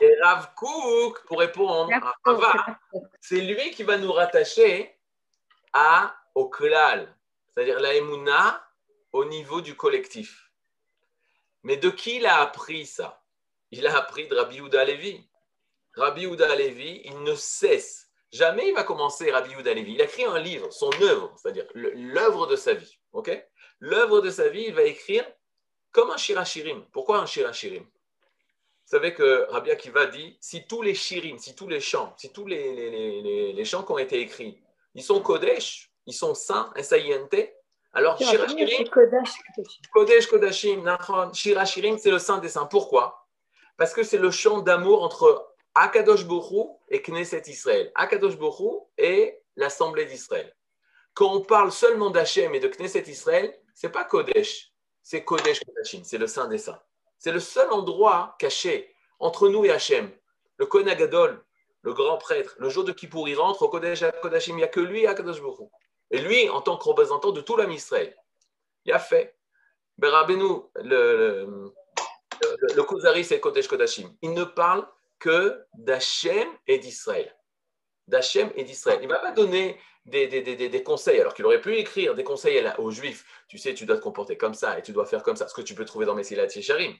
Et 0.00 0.16
Rav 0.22 0.54
Kook, 0.54 1.24
pour 1.26 1.40
répondre 1.40 1.92
à 1.92 2.14
Rava, 2.24 2.78
c'est 3.20 3.40
lui 3.40 3.72
qui 3.72 3.82
va 3.82 3.98
nous 3.98 4.12
rattacher 4.12 4.96
à, 5.72 6.14
au 6.36 6.48
Klal, 6.48 7.12
c'est-à-dire 7.48 7.80
la 7.80 7.94
Emouna 7.94 8.64
au 9.10 9.24
niveau 9.24 9.60
du 9.60 9.74
collectif. 9.74 10.52
Mais 11.64 11.76
de 11.76 11.90
qui 11.90 12.18
il 12.18 12.26
a 12.26 12.42
appris 12.42 12.86
ça? 12.86 13.20
Il 13.70 13.86
a 13.86 13.96
appris 13.96 14.28
de 14.28 14.34
Rabbi 14.34 14.56
Yehuda 14.56 14.84
Levi. 14.84 15.28
Rabbi 15.94 16.22
Yehuda 16.22 16.54
Levi, 16.56 17.02
il 17.04 17.22
ne 17.22 17.34
cesse 17.34 18.06
Jamais 18.32 18.68
il 18.68 18.74
va 18.74 18.82
commencer 18.82 19.30
Rabbi 19.30 19.50
Yehuda 19.50 19.72
Levi. 19.72 19.94
Il 19.94 20.00
a 20.00 20.04
écrit 20.04 20.24
un 20.24 20.38
livre, 20.38 20.70
son 20.72 20.90
œuvre, 21.00 21.32
c'est-à-dire 21.36 21.66
l'œuvre 21.74 22.46
de 22.46 22.56
sa 22.56 22.74
vie. 22.74 22.98
Ok? 23.12 23.30
L'œuvre 23.78 24.20
de 24.20 24.30
sa 24.30 24.48
vie, 24.48 24.64
il 24.68 24.74
va 24.74 24.82
écrire 24.82 25.24
comme 25.92 26.10
un 26.10 26.16
shirachirim. 26.16 26.84
Pourquoi 26.92 27.18
un 27.18 27.26
shirachirim 27.26 27.82
Vous 27.82 28.90
savez 28.90 29.14
que 29.14 29.46
Rabbi 29.50 29.70
Akiva 29.70 30.06
dit 30.06 30.36
si 30.40 30.66
tous 30.66 30.82
les 30.82 30.94
shirim, 30.94 31.38
si 31.38 31.54
tous 31.54 31.68
les 31.68 31.80
chants, 31.80 32.14
si 32.18 32.32
tous 32.32 32.46
les, 32.46 33.52
les, 33.52 33.64
chants 33.64 33.82
qui 33.82 33.92
ont 33.92 33.98
été 33.98 34.20
écrits, 34.20 34.60
ils 34.94 35.02
sont 35.02 35.20
kodesh, 35.20 35.90
ils 36.06 36.12
sont 36.12 36.34
saints, 36.34 36.72
S-A-I-N-T, 36.76 37.54
alors 37.92 38.18
shirachirim, 38.18 38.88
kodesh, 39.92 40.26
kodashim, 40.26 40.84
shirachirim, 41.32 41.96
c'est 41.96 42.10
le 42.10 42.18
saint 42.18 42.38
des 42.38 42.50
saints. 42.50 42.66
Pourquoi? 42.66 43.25
Parce 43.76 43.92
que 43.92 44.02
c'est 44.02 44.18
le 44.18 44.30
chant 44.30 44.60
d'amour 44.60 45.02
entre 45.02 45.52
Akadosh 45.74 46.24
Borou 46.24 46.80
et 46.88 47.02
Knesset 47.02 47.42
Israël. 47.46 47.92
Akadosh 47.94 48.36
Borou 48.38 48.88
et 48.96 49.38
l'Assemblée 49.56 50.06
d'Israël. 50.06 50.54
Quand 51.14 51.32
on 51.32 51.40
parle 51.40 51.72
seulement 51.72 52.10
d'Hachem 52.10 52.54
et 52.54 52.60
de 52.60 52.68
Knesset 52.68 53.04
Israël, 53.08 53.54
c'est 53.74 53.90
pas 53.90 54.04
Kodesh, 54.04 54.72
c'est 55.02 55.24
Kodesh 55.24 55.60
Kodashim, 55.64 56.02
c'est 56.04 56.18
le 56.18 56.26
Saint 56.26 56.48
des 56.48 56.58
Saints. 56.58 56.80
C'est 57.18 57.32
le 57.32 57.40
seul 57.40 57.70
endroit 57.70 58.36
caché 58.38 58.94
entre 59.18 59.48
nous 59.48 59.64
et 59.64 59.70
Hachem. 59.70 60.10
Le 60.58 60.66
Kohen 60.66 60.88
Agadol, 60.88 61.44
le 61.82 61.92
grand 61.92 62.16
prêtre, 62.18 62.56
le 62.58 62.70
jour 62.70 62.84
de 62.84 62.92
Kippour, 62.92 63.28
il 63.28 63.38
rentre 63.38 63.62
au 63.62 63.68
Kodesh 63.68 64.04
Kodashim, 64.22 64.54
il 64.54 64.56
n'y 64.56 64.64
a 64.64 64.68
que 64.68 64.80
lui, 64.80 65.06
Akadosh 65.06 65.40
Borou. 65.40 65.70
Et 66.10 66.20
lui, 66.20 66.48
en 66.48 66.60
tant 66.62 66.76
que 66.78 66.84
représentant 66.84 67.32
de 67.32 67.40
tout 67.40 67.56
l'âme 67.56 67.72
Israël, 67.72 68.16
il 68.84 68.92
a 68.92 68.98
fait. 68.98 69.36
Berabenu, 69.98 70.60
le, 70.76 71.72
le, 72.74 72.82
Kuzari, 72.82 73.24
c'est 73.24 73.40
Kodesh 73.40 73.68
Kodashim. 73.68 74.14
Il 74.22 74.32
ne 74.32 74.44
parle 74.44 74.86
que 75.18 75.64
d'Hachem 75.74 76.48
et 76.66 76.78
d'Israël. 76.78 77.34
D'Hachem 78.06 78.50
et 78.54 78.64
d'Israël. 78.64 78.98
Il 79.02 79.08
ne 79.08 79.12
va 79.12 79.18
pas 79.18 79.32
donner 79.32 79.78
des, 80.04 80.28
des, 80.28 80.82
conseils, 80.82 81.20
alors 81.20 81.34
qu'il 81.34 81.44
aurait 81.44 81.60
pu 81.60 81.76
écrire 81.76 82.14
des 82.14 82.24
conseils 82.24 82.64
aux 82.78 82.90
Juifs. 82.90 83.24
Tu 83.48 83.58
sais, 83.58 83.74
tu 83.74 83.86
dois 83.86 83.96
te 83.96 84.02
comporter 84.02 84.36
comme 84.36 84.54
ça 84.54 84.78
et 84.78 84.82
tu 84.82 84.92
dois 84.92 85.06
faire 85.06 85.22
comme 85.22 85.36
ça, 85.36 85.48
ce 85.48 85.54
que 85.54 85.62
tu 85.62 85.74
peux 85.74 85.84
trouver 85.84 86.06
dans 86.06 86.14
Messilat 86.14 86.46
Yesharim. 86.46 86.94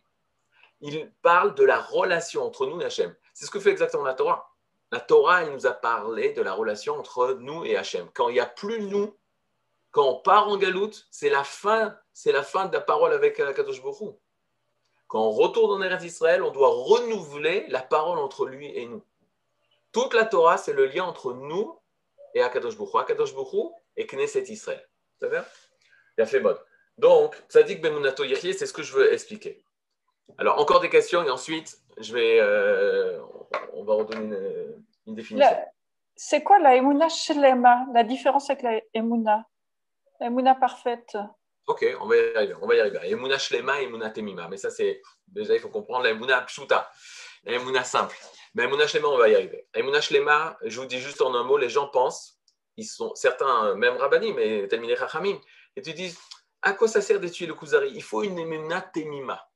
Il 0.81 1.13
parle 1.23 1.55
de 1.55 1.65
la 1.65 1.81
relation 1.81 2.43
entre 2.43 2.67
nous 2.67 2.81
et 2.81 2.85
Hachem. 2.85 3.15
C'est 3.33 3.47
ce 3.47 3.51
que 3.51 3.61
fait 3.61 3.71
exactement 3.71 4.05
la 4.05 4.15
Torah. 4.15 4.51
La 4.93 5.01
Torah, 5.01 5.43
elle 5.43 5.53
nous 5.53 5.67
a 5.67 5.73
parlé 5.73 6.33
de 6.33 6.43
la 6.43 6.53
relation 6.53 6.97
entre 6.97 7.35
nous 7.41 7.65
et 7.65 7.77
Hachem. 7.77 8.09
Quand 8.15 8.29
il 8.29 8.35
n'y 8.35 8.41
a 8.41 8.47
plus 8.47 8.81
nous, 8.83 9.17
quand 9.91 10.09
on 10.09 10.21
part 10.21 10.49
en 10.49 10.57
galoute, 10.57 11.07
c'est 11.11 11.31
la 11.31 11.45
fin, 11.45 11.97
c'est 12.13 12.33
la 12.33 12.43
fin 12.43 12.67
de 12.67 12.73
la 12.73 12.81
parole 12.81 13.13
avec 13.13 13.37
Kadosh 13.37 13.83
Baruch 13.83 14.17
quand 15.17 15.23
on 15.23 15.31
retourne 15.31 15.81
en 15.81 15.83
Eretz 15.83 16.05
Israël, 16.05 16.43
on 16.43 16.51
doit 16.51 16.69
renouveler 16.69 17.65
la 17.69 17.81
parole 17.81 18.19
entre 18.19 18.45
lui 18.45 18.67
et 18.77 18.85
nous. 18.85 19.03
Toute 19.91 20.13
la 20.13 20.27
Torah, 20.27 20.59
c'est 20.59 20.75
le 20.75 20.85
lien 20.85 21.05
entre 21.05 21.33
nous 21.33 21.79
et 22.35 22.43
Akadosh 22.43 22.77
Bouchou. 22.77 22.99
Akadosh 22.99 23.35
Bouchou 23.35 23.73
et 23.97 24.07
Knesset 24.07 24.43
Israël. 24.51 24.87
Ça 25.19 25.29
va 25.29 25.47
Il 26.19 26.21
a 26.21 26.27
fait 26.27 26.41
mode. 26.41 26.61
Donc, 26.99 27.35
Tzadik 27.49 27.81
Bemunato 27.81 28.25
Yirye, 28.25 28.53
c'est 28.53 28.67
ce 28.67 28.75
que 28.75 28.83
je 28.83 28.93
veux 28.93 29.11
expliquer. 29.11 29.65
Alors, 30.37 30.61
encore 30.61 30.81
des 30.81 30.91
questions 30.91 31.25
et 31.25 31.31
ensuite, 31.31 31.81
je 31.97 32.13
vais, 32.13 32.39
euh, 32.39 33.19
on 33.73 33.85
va 33.85 33.95
redonner 33.95 34.37
une, 35.07 35.15
définition. 35.15 35.49
C'est 36.15 36.43
quoi 36.43 36.59
la 36.59 36.77
Emuna 36.77 37.09
Shelema 37.09 37.87
La 37.95 38.05
différence 38.05 38.51
avec 38.51 38.63
la 38.63 38.83
Emuna 38.93 39.47
La 40.21 40.27
Emuna 40.27 40.55
parfaite 40.55 41.17
Ok, 41.67 41.85
on 42.01 42.07
va 42.07 42.17
y 42.17 42.37
arriver. 42.37 42.55
On 42.61 42.67
va 42.67 42.75
y 42.77 42.81
arriver. 42.81 43.39
Shlema 43.39 44.11
Temima. 44.11 44.49
Mais 44.49 44.57
ça, 44.57 44.71
c'est. 44.71 45.03
Déjà, 45.27 45.55
il 45.55 45.61
faut 45.61 45.69
comprendre 45.69 46.05
la 46.05 46.11
Emuna 46.11 46.43
Pshuta. 46.43 46.91
La 47.45 47.53
Emuna 47.53 47.83
simple. 47.85 48.17
Mais 48.55 48.65
Emuna 48.65 48.87
Shlema, 48.87 49.09
on 49.09 49.19
va 49.19 49.29
y 49.29 49.35
arriver. 49.35 49.69
Emuna 49.75 50.01
Shlema, 50.01 50.57
je 50.65 50.81
vous 50.81 50.87
dis 50.87 51.01
juste 51.01 51.21
en 51.21 51.35
un 51.35 51.43
mot, 51.43 51.59
les 51.59 51.69
gens 51.69 51.89
pensent, 51.89 52.39
ils 52.77 52.87
sont 52.87 53.15
certains, 53.15 53.75
même 53.75 53.97
Rabbani, 53.97 54.33
mais 54.33 54.67
Talmidei 54.69 54.97
Chachamim, 54.97 55.39
et 55.77 55.83
tu 55.83 55.93
dis 55.93 56.17
à 56.63 56.73
quoi 56.73 56.89
ça 56.89 57.01
sert 57.01 57.21
d'étudier 57.21 57.47
le 57.47 57.55
Kuzari? 57.55 57.91
Il 57.95 58.03
faut 58.03 58.23
une 58.23 58.39
Emuna 58.39 58.81
Temima. 58.81 59.47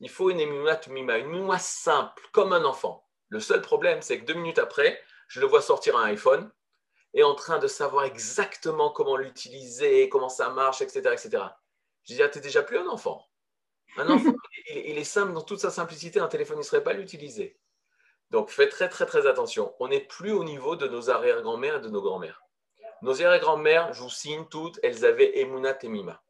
Il 0.00 0.10
faut 0.10 0.30
une 0.30 0.40
Emuna 0.40 0.76
Temima, 0.76 1.18
une 1.18 1.34
Emuna 1.34 1.58
simple, 1.58 2.22
comme 2.32 2.52
un 2.52 2.64
enfant. 2.64 3.06
Le 3.28 3.40
seul 3.40 3.60
problème, 3.60 4.02
c'est 4.02 4.20
que 4.20 4.24
deux 4.24 4.34
minutes 4.34 4.58
après, 4.58 5.02
je 5.28 5.40
le 5.40 5.46
vois 5.46 5.60
sortir 5.60 5.96
un 5.96 6.04
iPhone 6.04 6.50
est 7.14 7.22
en 7.22 7.34
train 7.34 7.58
de 7.58 7.66
savoir 7.66 8.04
exactement 8.04 8.90
comment 8.90 9.16
l'utiliser, 9.16 10.08
comment 10.08 10.28
ça 10.28 10.50
marche, 10.50 10.82
etc. 10.82 11.00
etc. 11.12 11.44
Je 12.04 12.14
dis, 12.14 12.22
ah, 12.22 12.28
tu 12.28 12.38
n'es 12.38 12.42
déjà 12.42 12.62
plus 12.62 12.78
un 12.78 12.86
enfant. 12.88 13.26
Un 13.96 14.08
enfant, 14.10 14.34
il, 14.68 14.98
est 14.98 15.04
simple 15.04 15.32
dans 15.32 15.42
toute 15.42 15.60
sa 15.60 15.70
simplicité, 15.70 16.20
un 16.20 16.28
téléphone 16.28 16.58
ne 16.58 16.62
serait 16.62 16.84
pas 16.84 16.92
l'utiliser. 16.92 17.58
Donc 18.30 18.50
faites 18.50 18.70
très 18.70 18.88
très 18.88 19.06
très 19.06 19.26
attention. 19.26 19.74
On 19.80 19.88
n'est 19.88 20.00
plus 20.00 20.32
au 20.32 20.44
niveau 20.44 20.76
de 20.76 20.88
nos 20.88 21.10
arrière-grand-mères 21.10 21.76
et 21.76 21.80
de 21.80 21.88
nos 21.88 22.02
grands-mères. 22.02 22.42
Nos 23.02 23.22
arrière-grand-mères, 23.22 23.92
je 23.92 24.02
vous 24.02 24.10
signe 24.10 24.46
toutes, 24.46 24.80
elles 24.82 25.04
avaient 25.04 25.38
Emuna 25.38 25.74
Temima. 25.74 26.22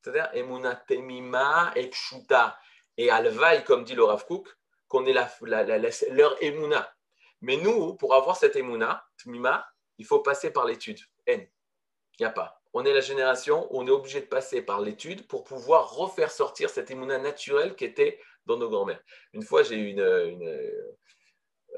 C'est-à-dire 0.00 0.28
Emuna 0.34 0.76
Temima 0.76 1.72
et 1.74 1.88
Pshuta 1.88 2.58
et 2.96 3.10
Alvaï, 3.10 3.64
comme 3.64 3.84
dit 3.84 3.94
le 3.94 4.04
Rav 4.04 4.26
Kook, 4.26 4.48
qu'on 4.88 5.06
est 5.06 5.12
la, 5.12 5.30
leur 6.10 6.42
Emuna. 6.42 6.92
Mais 7.40 7.56
nous, 7.56 7.94
pour 7.94 8.14
avoir 8.14 8.36
cette 8.36 8.56
Emuna, 8.56 9.06
Temima, 9.22 9.66
il 9.98 10.06
faut 10.06 10.20
passer 10.20 10.50
par 10.50 10.64
l'étude. 10.64 11.00
N. 11.26 11.46
Il 12.18 12.22
n'y 12.22 12.26
a 12.26 12.30
pas. 12.30 12.60
On 12.72 12.84
est 12.84 12.92
la 12.92 13.00
génération 13.00 13.66
où 13.70 13.80
on 13.80 13.86
est 13.86 13.90
obligé 13.90 14.20
de 14.20 14.26
passer 14.26 14.62
par 14.62 14.80
l'étude 14.80 15.26
pour 15.26 15.44
pouvoir 15.44 15.94
refaire 15.94 16.30
sortir 16.30 16.70
cette 16.70 16.90
émouna 16.90 17.18
naturelle 17.18 17.74
qui 17.76 17.84
était 17.84 18.20
dans 18.46 18.56
nos 18.56 18.68
grands-mères. 18.68 19.02
Une 19.32 19.42
fois, 19.42 19.62
j'ai 19.62 19.76
eu 19.76 19.88
une. 19.90 20.00
Euh, 20.00 20.96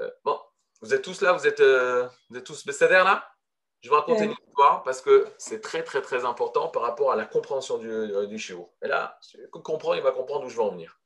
euh, 0.00 0.10
bon, 0.24 0.40
vous 0.80 0.94
êtes 0.94 1.02
tous 1.02 1.20
là 1.20 1.32
Vous 1.32 1.46
êtes, 1.46 1.60
euh, 1.60 2.08
vous 2.28 2.38
êtes 2.38 2.44
tous 2.44 2.64
Bessader 2.64 3.02
là? 3.04 3.28
Je 3.82 3.88
vais 3.88 3.96
raconter 3.96 4.24
une 4.24 4.32
histoire 4.46 4.82
parce 4.82 5.00
que 5.00 5.26
c'est 5.38 5.62
très, 5.62 5.82
très, 5.82 6.02
très 6.02 6.26
important 6.26 6.68
par 6.68 6.82
rapport 6.82 7.12
à 7.12 7.16
la 7.16 7.24
compréhension 7.24 7.78
du, 7.78 7.88
du 8.28 8.54
Et 8.82 8.88
là, 8.88 9.18
comprend, 9.52 9.94
il 9.94 10.02
va 10.02 10.12
comprendre 10.12 10.44
où 10.44 10.50
je 10.50 10.56
veux 10.56 10.62
en 10.62 10.72
venir. 10.72 11.00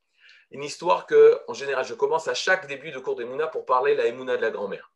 une 0.50 0.64
histoire 0.64 1.06
que, 1.06 1.40
en 1.46 1.54
général, 1.54 1.84
je 1.84 1.94
commence 1.94 2.26
à 2.26 2.34
chaque 2.34 2.66
début 2.66 2.90
de 2.90 2.98
cours 2.98 3.14
d'Emouna 3.14 3.46
pour 3.46 3.64
parler 3.64 3.94
la 3.94 4.06
Emouna 4.06 4.36
de 4.36 4.42
la 4.42 4.50
grand-mère. 4.50 4.92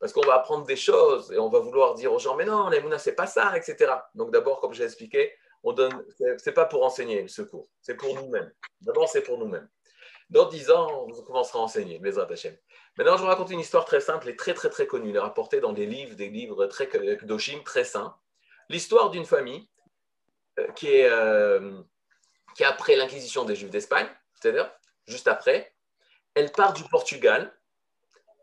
Parce 0.00 0.12
qu'on 0.12 0.26
va 0.26 0.34
apprendre 0.34 0.64
des 0.64 0.76
choses 0.76 1.32
et 1.32 1.38
on 1.38 1.48
va 1.48 1.58
vouloir 1.58 1.94
dire 1.94 2.12
aux 2.12 2.18
gens, 2.18 2.36
mais 2.36 2.44
non, 2.44 2.68
la 2.68 2.76
Emouna, 2.76 2.98
c'est 2.98 3.14
pas 3.14 3.26
ça, 3.26 3.56
etc. 3.56 3.92
Donc 4.14 4.30
d'abord, 4.30 4.60
comme 4.60 4.72
j'ai 4.72 4.84
expliqué, 4.84 5.32
on 5.62 5.72
donne, 5.72 6.04
c'est 6.38 6.52
pas 6.52 6.66
pour 6.66 6.84
enseigner 6.84 7.26
ce 7.26 7.42
cours, 7.42 7.68
c'est 7.80 7.96
pour 7.96 8.14
nous-mêmes. 8.14 8.52
D'abord, 8.80 9.08
c'est 9.08 9.22
pour 9.22 9.38
nous-mêmes. 9.38 9.68
Dans 10.30 10.46
dix 10.46 10.70
ans, 10.70 11.06
on 11.08 11.22
commencera 11.22 11.58
à 11.58 11.62
enseigner, 11.62 11.98
les 12.02 12.18
Hachem. 12.18 12.54
Maintenant, 12.98 13.16
je 13.16 13.22
vais 13.22 13.28
raconter 13.28 13.54
une 13.54 13.60
histoire 13.60 13.86
très 13.86 14.00
simple 14.00 14.28
et 14.28 14.36
très, 14.36 14.52
très, 14.52 14.68
très 14.68 14.86
connue. 14.86 15.10
Elle 15.10 15.16
est 15.16 15.20
rapportée 15.20 15.60
dans 15.60 15.72
des 15.72 15.86
livres, 15.86 16.14
des 16.16 16.28
livres 16.28 16.66
très 16.66 16.88
d'Oshim, 17.22 17.62
très 17.64 17.84
sains. 17.84 18.14
L'histoire 18.68 19.10
d'une 19.10 19.24
famille 19.24 19.68
euh, 20.58 20.70
qui 20.72 20.88
est, 20.88 21.08
euh, 21.10 21.80
qui 22.54 22.62
est 22.62 22.66
après 22.66 22.96
l'Inquisition 22.96 23.44
des 23.44 23.56
Juifs 23.56 23.70
d'Espagne, 23.70 24.08
c'est-à-dire 24.34 24.70
juste 25.06 25.28
après. 25.28 25.72
Elle 26.34 26.52
part 26.52 26.74
du 26.74 26.84
Portugal 26.84 27.57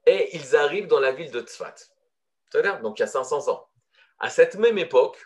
et 0.05 0.35
ils 0.35 0.55
arrivent 0.55 0.87
dans 0.87 0.99
la 0.99 1.11
ville 1.11 1.31
de 1.31 1.41
Tzfat. 1.41 1.75
Donc 2.81 2.99
il 2.99 3.01
y 3.01 3.03
a 3.03 3.07
500 3.07 3.49
ans. 3.49 3.67
À 4.19 4.29
cette 4.29 4.55
même 4.55 4.77
époque, 4.77 5.17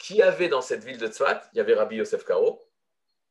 qui 0.00 0.22
avait 0.22 0.48
dans 0.48 0.62
cette 0.62 0.84
ville 0.84 0.98
de 0.98 1.08
Tzfat? 1.08 1.42
Il 1.52 1.58
y 1.58 1.60
avait 1.60 1.74
Rabbi 1.74 1.96
Yosef 1.96 2.24
Karo, 2.24 2.66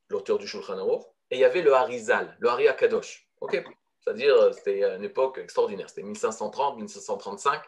l'auteur 0.09 0.38
du 0.38 0.47
Shulchan 0.47 0.77
Aruch, 0.77 1.03
et 1.31 1.38
il 1.38 1.39
y 1.39 1.45
avait 1.45 1.62
le 1.62 1.74
Harizal, 1.74 2.36
le 2.39 2.50
Hari 2.50 2.67
Akadosh. 2.67 3.27
Ok? 3.41 3.63
C'est-à-dire, 4.01 4.36
euh, 4.36 4.51
c'était 4.53 4.83
une 4.83 5.03
époque 5.03 5.38
extraordinaire. 5.38 5.89
C'était 5.89 6.03
1530, 6.03 6.77
1535. 6.77 7.62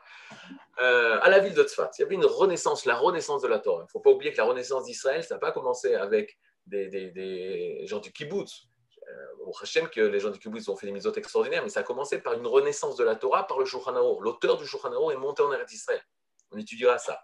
Euh, 0.82 1.20
à 1.22 1.30
la 1.30 1.40
ville 1.40 1.54
de 1.54 1.64
Tzfat, 1.64 1.92
il 1.98 2.02
y 2.02 2.06
avait 2.06 2.16
une 2.16 2.26
renaissance, 2.26 2.86
la 2.86 2.96
renaissance 2.96 3.42
de 3.42 3.48
la 3.48 3.60
Torah. 3.60 3.82
Il 3.82 3.86
ne 3.86 3.90
faut 3.90 4.00
pas 4.00 4.12
oublier 4.12 4.32
que 4.32 4.38
la 4.38 4.46
renaissance 4.46 4.86
d'Israël, 4.86 5.24
ça 5.24 5.36
n'a 5.36 5.40
pas 5.40 5.52
commencé 5.52 5.96
avec 5.96 6.38
des, 6.66 7.86
gens 7.88 8.00
du 8.00 8.14
kibbutz. 8.14 8.69
Euh, 9.10 9.46
au 9.46 9.54
Hachem, 9.62 9.90
que 9.90 10.02
les 10.02 10.20
gens 10.20 10.30
du 10.30 10.40
kibbutz 10.40 10.68
ont 10.70 10.76
fait 10.76 10.86
des 10.86 10.92
mises 10.92 11.10
extraordinaires, 11.16 11.64
mais 11.64 11.70
ça 11.70 11.80
a 11.80 11.84
commencé 11.84 12.20
par 12.20 12.34
une 12.34 12.46
renaissance 12.46 12.96
de 12.96 13.04
la 13.04 13.16
Torah 13.16 13.48
par 13.48 13.60
le 13.60 13.66
Shulchan 13.66 13.94
L'auteur 14.20 14.58
du 14.58 14.68
Shulchan 14.68 15.12
est 15.12 15.18
monté 15.18 15.42
en 15.42 15.52
Eretz 15.52 15.74
Israël. 15.74 16.02
On 16.52 16.58
étudiera 16.58 16.98
ça. 16.98 17.22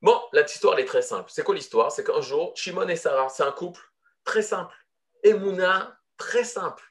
Bon, 0.00 0.20
la 0.32 0.42
histoire, 0.42 0.74
elle 0.74 0.84
est 0.84 0.88
très 0.88 1.02
simple. 1.02 1.30
C'est 1.32 1.42
quoi 1.42 1.54
l'histoire? 1.54 1.90
C'est 1.90 2.04
qu'un 2.04 2.20
jour, 2.20 2.52
Shimon 2.56 2.88
et 2.88 2.96
Sarah, 2.96 3.28
c'est 3.28 3.42
un 3.42 3.52
couple 3.52 3.80
très 4.24 4.42
simple. 4.42 4.74
Et 5.22 5.34
Mouna, 5.34 5.98
très 6.16 6.44
simple 6.44 6.84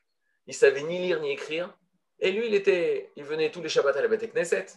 il 0.48 0.53
savait 0.53 0.83
ni 0.83 1.00
lire 1.00 1.19
ni 1.22 1.31
écrire. 1.31 1.75
Et 2.19 2.31
lui, 2.31 2.48
il, 2.48 2.53
était, 2.53 3.12
il 3.15 3.24
venait 3.24 3.51
tous 3.51 3.62
les 3.62 3.69
Shabbats 3.69 3.98
à 3.98 4.01
la 4.01 4.07
Beth 4.07 4.33
Knesset. 4.33 4.67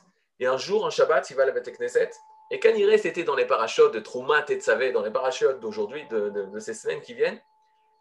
Et 0.40 0.47
un 0.47 0.56
jour, 0.56 0.87
un 0.87 0.90
Shabbat, 0.90 1.28
il 1.30 1.37
va 1.37 1.45
à 1.45 1.47
la 1.47 1.52
Beth 1.52 1.71
Knesset. 1.78 2.11
Et 2.50 2.61
reste, 2.87 3.04
c'était 3.04 3.25
dans 3.25 3.35
les 3.35 3.47
parachutes 3.47 3.92
de 3.92 4.00
Troumat 4.00 4.45
et 4.49 4.56
de 4.56 4.61
Savé, 4.61 4.92
dans 4.92 5.02
les 5.02 5.11
parachutes 5.11 5.59
d'aujourd'hui, 5.61 6.06
de, 6.09 6.59
ces 6.59 6.75
semaines 6.75 7.00
qui 7.00 7.14
viennent. 7.14 7.40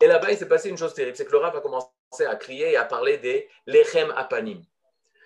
Et 0.01 0.07
là-bas, 0.07 0.31
il 0.31 0.37
s'est 0.37 0.47
passé 0.47 0.69
une 0.69 0.77
chose 0.77 0.93
terrible, 0.93 1.15
c'est 1.15 1.25
que 1.25 1.31
le 1.31 1.37
Rav 1.37 1.55
a 1.55 1.61
commencé 1.61 1.89
à 2.27 2.35
crier 2.35 2.71
et 2.71 2.77
à 2.77 2.85
parler 2.85 3.17
des 3.17 3.49
Lechem 3.65 4.11
Apanim. 4.15 4.61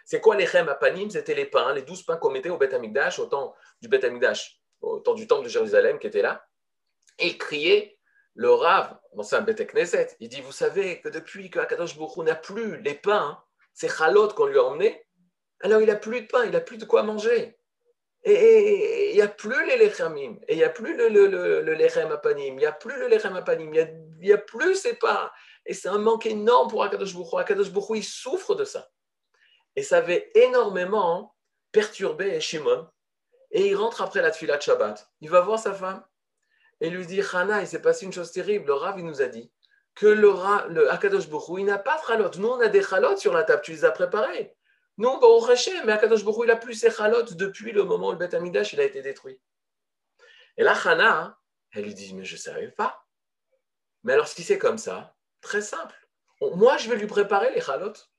C'est 0.06 0.22
quoi 0.22 0.36
Lechem 0.36 0.70
Apanim? 0.70 1.10
C'était 1.10 1.36
les 1.36 1.46
pains, 1.46 1.74
les 1.74 1.82
douze 1.82 2.04
pains 2.04 2.18
qu'on 2.18 2.32
mettait 2.32 2.50
au 2.50 2.58
Beth 2.58 2.74
Amikdash, 2.74 3.20
au 3.20 3.26
temps 3.26 3.56
du 3.82 3.88
Beth 3.88 4.04
Amikdash, 4.04 4.60
au 4.82 5.00
temps 5.00 5.14
du 5.14 5.28
temple 5.28 5.44
de 5.44 5.50
Jérusalem 5.50 6.00
qui 6.00 6.08
était 6.08 6.22
là. 6.22 6.46
Et 7.18 7.28
il 7.28 7.38
criait 7.38 8.00
le 8.36 8.52
Rav, 8.52 8.98
bon, 9.14 9.24
c'est 9.24 9.36
un 9.36 9.44
Knesset, 9.44 10.16
il 10.20 10.30
dit 10.30 10.42
Vous 10.42 10.52
savez 10.52 11.02
que 11.02 11.10
depuis 11.10 11.50
que 11.50 11.60
Akadosh 11.60 11.98
Baruch 11.98 12.18
n'a 12.18 12.36
plus 12.36 12.82
les 12.82 12.94
pains, 12.94 13.38
ces 13.74 13.90
chalotes 13.90 14.34
qu'on 14.34 14.46
lui 14.46 14.58
a 14.58 14.64
emmenés, 14.64 15.06
alors 15.62 15.82
il 15.82 15.88
n'a 15.88 15.96
plus 15.96 16.22
de 16.22 16.28
pain, 16.28 16.46
il 16.46 16.52
n'a 16.52 16.62
plus 16.62 16.78
de 16.78 16.86
quoi 16.86 17.04
manger. 17.04 17.58
Et 18.24 19.10
il 19.12 19.16
n'y 19.16 19.22
a 19.22 19.28
plus 19.28 19.66
les 19.66 19.78
lechamim, 19.78 20.38
et 20.48 20.54
il 20.54 20.58
n'y 20.58 20.64
a 20.64 20.70
plus 20.70 20.96
le, 20.96 21.10
le, 21.10 21.62
le, 21.62 21.74
lechem 21.74 22.12
apanim, 22.12 22.54
il 22.54 22.58
n'y 22.58 22.66
a 22.66 22.72
plus 22.72 22.98
le 22.98 23.08
lechem 23.08 23.36
apanim, 23.36 23.74
il 23.74 24.09
n'y 24.20 24.34
a, 24.34 24.38
plus 24.38 24.76
ces 24.76 24.96
pains. 24.96 25.32
Et 25.66 25.74
c'est 25.74 25.90
un 25.90 25.98
manque 25.98 26.26
énorme 26.26 26.70
pour 26.70 26.84
Akadosh 26.84 27.14
Baruch 27.14 27.34
Akadosh 27.34 27.72
Baruch 27.72 27.98
il 28.00 28.04
souffre 28.04 28.56
de 28.56 28.66
ça. 28.66 28.90
Et 29.76 29.84
ça 29.84 29.98
avait 29.98 30.32
énormément 30.36 31.36
perturbé 31.72 32.40
Shimon. 32.40 32.88
Et 33.52 33.68
il 33.68 33.76
rentre 33.76 34.02
après 34.02 34.22
la 34.22 34.30
de 34.30 34.62
Shabbat. 34.62 35.10
Il 35.22 35.30
va 35.30 35.42
voir 35.42 35.60
sa 35.60 35.74
femme 35.74 36.04
et 36.82 36.90
lui 36.90 37.06
dit 37.06 37.22
Hana, 37.34 37.62
il 37.62 37.68
s'est 37.68 37.82
passé 37.82 38.06
une 38.06 38.14
chose 38.14 38.32
terrible. 38.32 38.68
Le 38.68 38.74
Rav, 38.74 38.98
il 38.98 39.06
nous 39.06 39.22
a 39.22 39.28
dit 39.28 39.52
que 39.96 40.06
le, 40.06 40.34
le 40.70 40.92
Akadosh 40.92 41.28
Bokhu, 41.28 41.60
il 41.60 41.66
n'a 41.66 41.78
pas 41.78 41.98
de 42.00 42.06
chalot. 42.06 42.32
Nous, 42.38 42.48
on 42.48 42.60
a 42.62 42.68
des 42.68 42.84
chalotes 42.84 43.18
sur 43.18 43.34
la 43.34 43.44
table, 43.44 43.62
tu 43.64 43.72
les 43.72 43.86
as 43.86 43.92
préparées. 43.92 44.56
Nous, 44.98 45.10
on 45.10 45.20
va 45.20 45.28
au 45.28 45.46
mais 45.86 45.92
Akadosh 45.92 46.24
Bokhu, 46.24 46.44
il 46.44 46.48
n'a 46.48 46.56
plus 46.56 46.74
ses 46.74 46.92
chalotes 46.92 47.34
depuis 47.34 47.72
le 47.72 47.84
moment 47.84 48.10
où 48.10 48.12
le 48.12 48.18
Beth 48.18 48.34
Amidash, 48.34 48.74
il 48.74 48.80
a 48.80 48.84
été 48.84 49.02
détruit. 49.02 49.40
Et 50.58 50.64
là, 50.64 50.74
Hana, 50.74 51.38
elle 51.74 51.84
lui 51.84 51.94
dit 51.94 52.14
Mais 52.14 52.26
je 52.26 52.36
ne 52.36 52.40
savais 52.40 52.70
pas. 52.70 53.06
Mais 54.04 54.14
alors, 54.14 54.28
si 54.28 54.44
c'est 54.44 54.58
comme 54.58 54.78
ça, 54.78 55.16
très 55.42 55.62
simple. 55.62 55.96
Moi, 56.42 56.78
je 56.78 56.90
vais 56.90 56.96
lui 56.96 57.08
préparer 57.08 57.54
les 57.54 57.62
chalotes. 57.62 58.10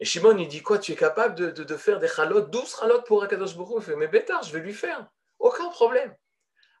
Et 0.00 0.04
Shimon, 0.04 0.36
il 0.38 0.46
dit 0.48 0.62
Quoi 0.62 0.78
Tu 0.78 0.92
es 0.92 0.96
capable 0.96 1.34
de, 1.34 1.76
faire 1.76 1.98
des 1.98 2.08
chalotes, 2.08 2.50
12 2.50 2.76
chalotes 2.80 3.06
pour 3.06 3.22
Akadosh 3.22 3.56
Bokhu 3.56 3.74
Il 3.78 3.82
fait 3.82 3.96
Mais 3.96 4.06
bêtard, 4.06 4.42
je 4.42 4.52
vais 4.52 4.60
lui 4.60 4.74
faire. 4.74 5.06
Aucun 5.38 5.68
problème. 5.70 6.14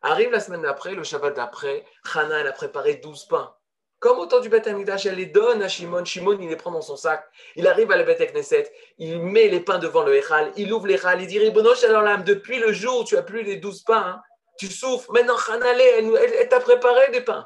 Arrive 0.02 0.30
la 0.30 0.40
semaine 0.40 0.62
d'après, 0.62 0.94
le 0.94 1.02
Shabbat 1.02 1.34
d'après, 1.34 1.84
Hana, 2.14 2.40
elle 2.40 2.46
a 2.46 2.52
préparé 2.52 2.96
12 2.96 3.26
pains. 3.26 3.52
Comme 3.98 4.20
au 4.20 4.26
temps 4.26 4.38
du 4.38 4.48
Beth 4.48 4.68
elle 4.68 5.14
les 5.16 5.26
donne 5.26 5.60
à 5.60 5.68
Shimon. 5.68 6.04
Shimon, 6.04 6.38
il 6.40 6.48
les 6.48 6.54
prend 6.54 6.70
dans 6.70 6.80
son 6.80 6.96
sac. 6.96 7.28
Il 7.56 7.66
arrive 7.66 7.90
à 7.90 7.96
la 7.96 8.04
Beth 8.04 8.20
Knesset, 8.32 8.72
il 8.98 9.20
met 9.20 9.48
les 9.48 9.58
pains 9.58 9.78
devant 9.78 10.04
le 10.04 10.14
Echal, 10.14 10.52
il 10.56 10.72
ouvre 10.72 10.86
l'Echal, 10.86 11.20
il 11.20 11.26
dit 11.26 11.40
Ribono 11.40 11.74
Shalom, 11.74 12.22
depuis 12.22 12.60
le 12.60 12.72
jour 12.72 13.00
où 13.00 13.04
tu 13.04 13.16
as 13.16 13.22
plus 13.22 13.42
les 13.42 13.56
12 13.56 13.82
pains, 13.82 13.96
hein, 13.96 14.22
tu 14.56 14.68
souffres. 14.68 15.10
Maintenant, 15.10 15.36
Hana, 15.48 15.72
elle, 15.72 16.14
elle, 16.16 16.48
t'a 16.48 16.60
préparé 16.60 17.10
des 17.10 17.22
pains. 17.22 17.44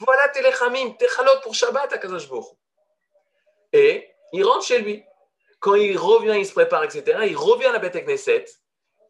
Voilà 0.00 0.28
tes 0.28 0.42
lechamim, 0.42 0.92
tes 0.98 1.08
chalot 1.08 1.40
pour 1.42 1.54
Shabbat 1.54 1.92
à 1.92 1.98
Kadosh 1.98 2.28
Et 3.72 4.08
il 4.32 4.44
rentre 4.44 4.64
chez 4.64 4.78
lui. 4.78 5.04
Quand 5.60 5.74
il 5.74 5.96
revient, 5.96 6.38
il 6.38 6.46
se 6.46 6.52
prépare, 6.52 6.84
etc. 6.84 7.20
Il 7.26 7.36
revient 7.36 7.66
à 7.66 7.72
la 7.72 7.78
Beth 7.78 7.96
Knesset. 7.96 8.44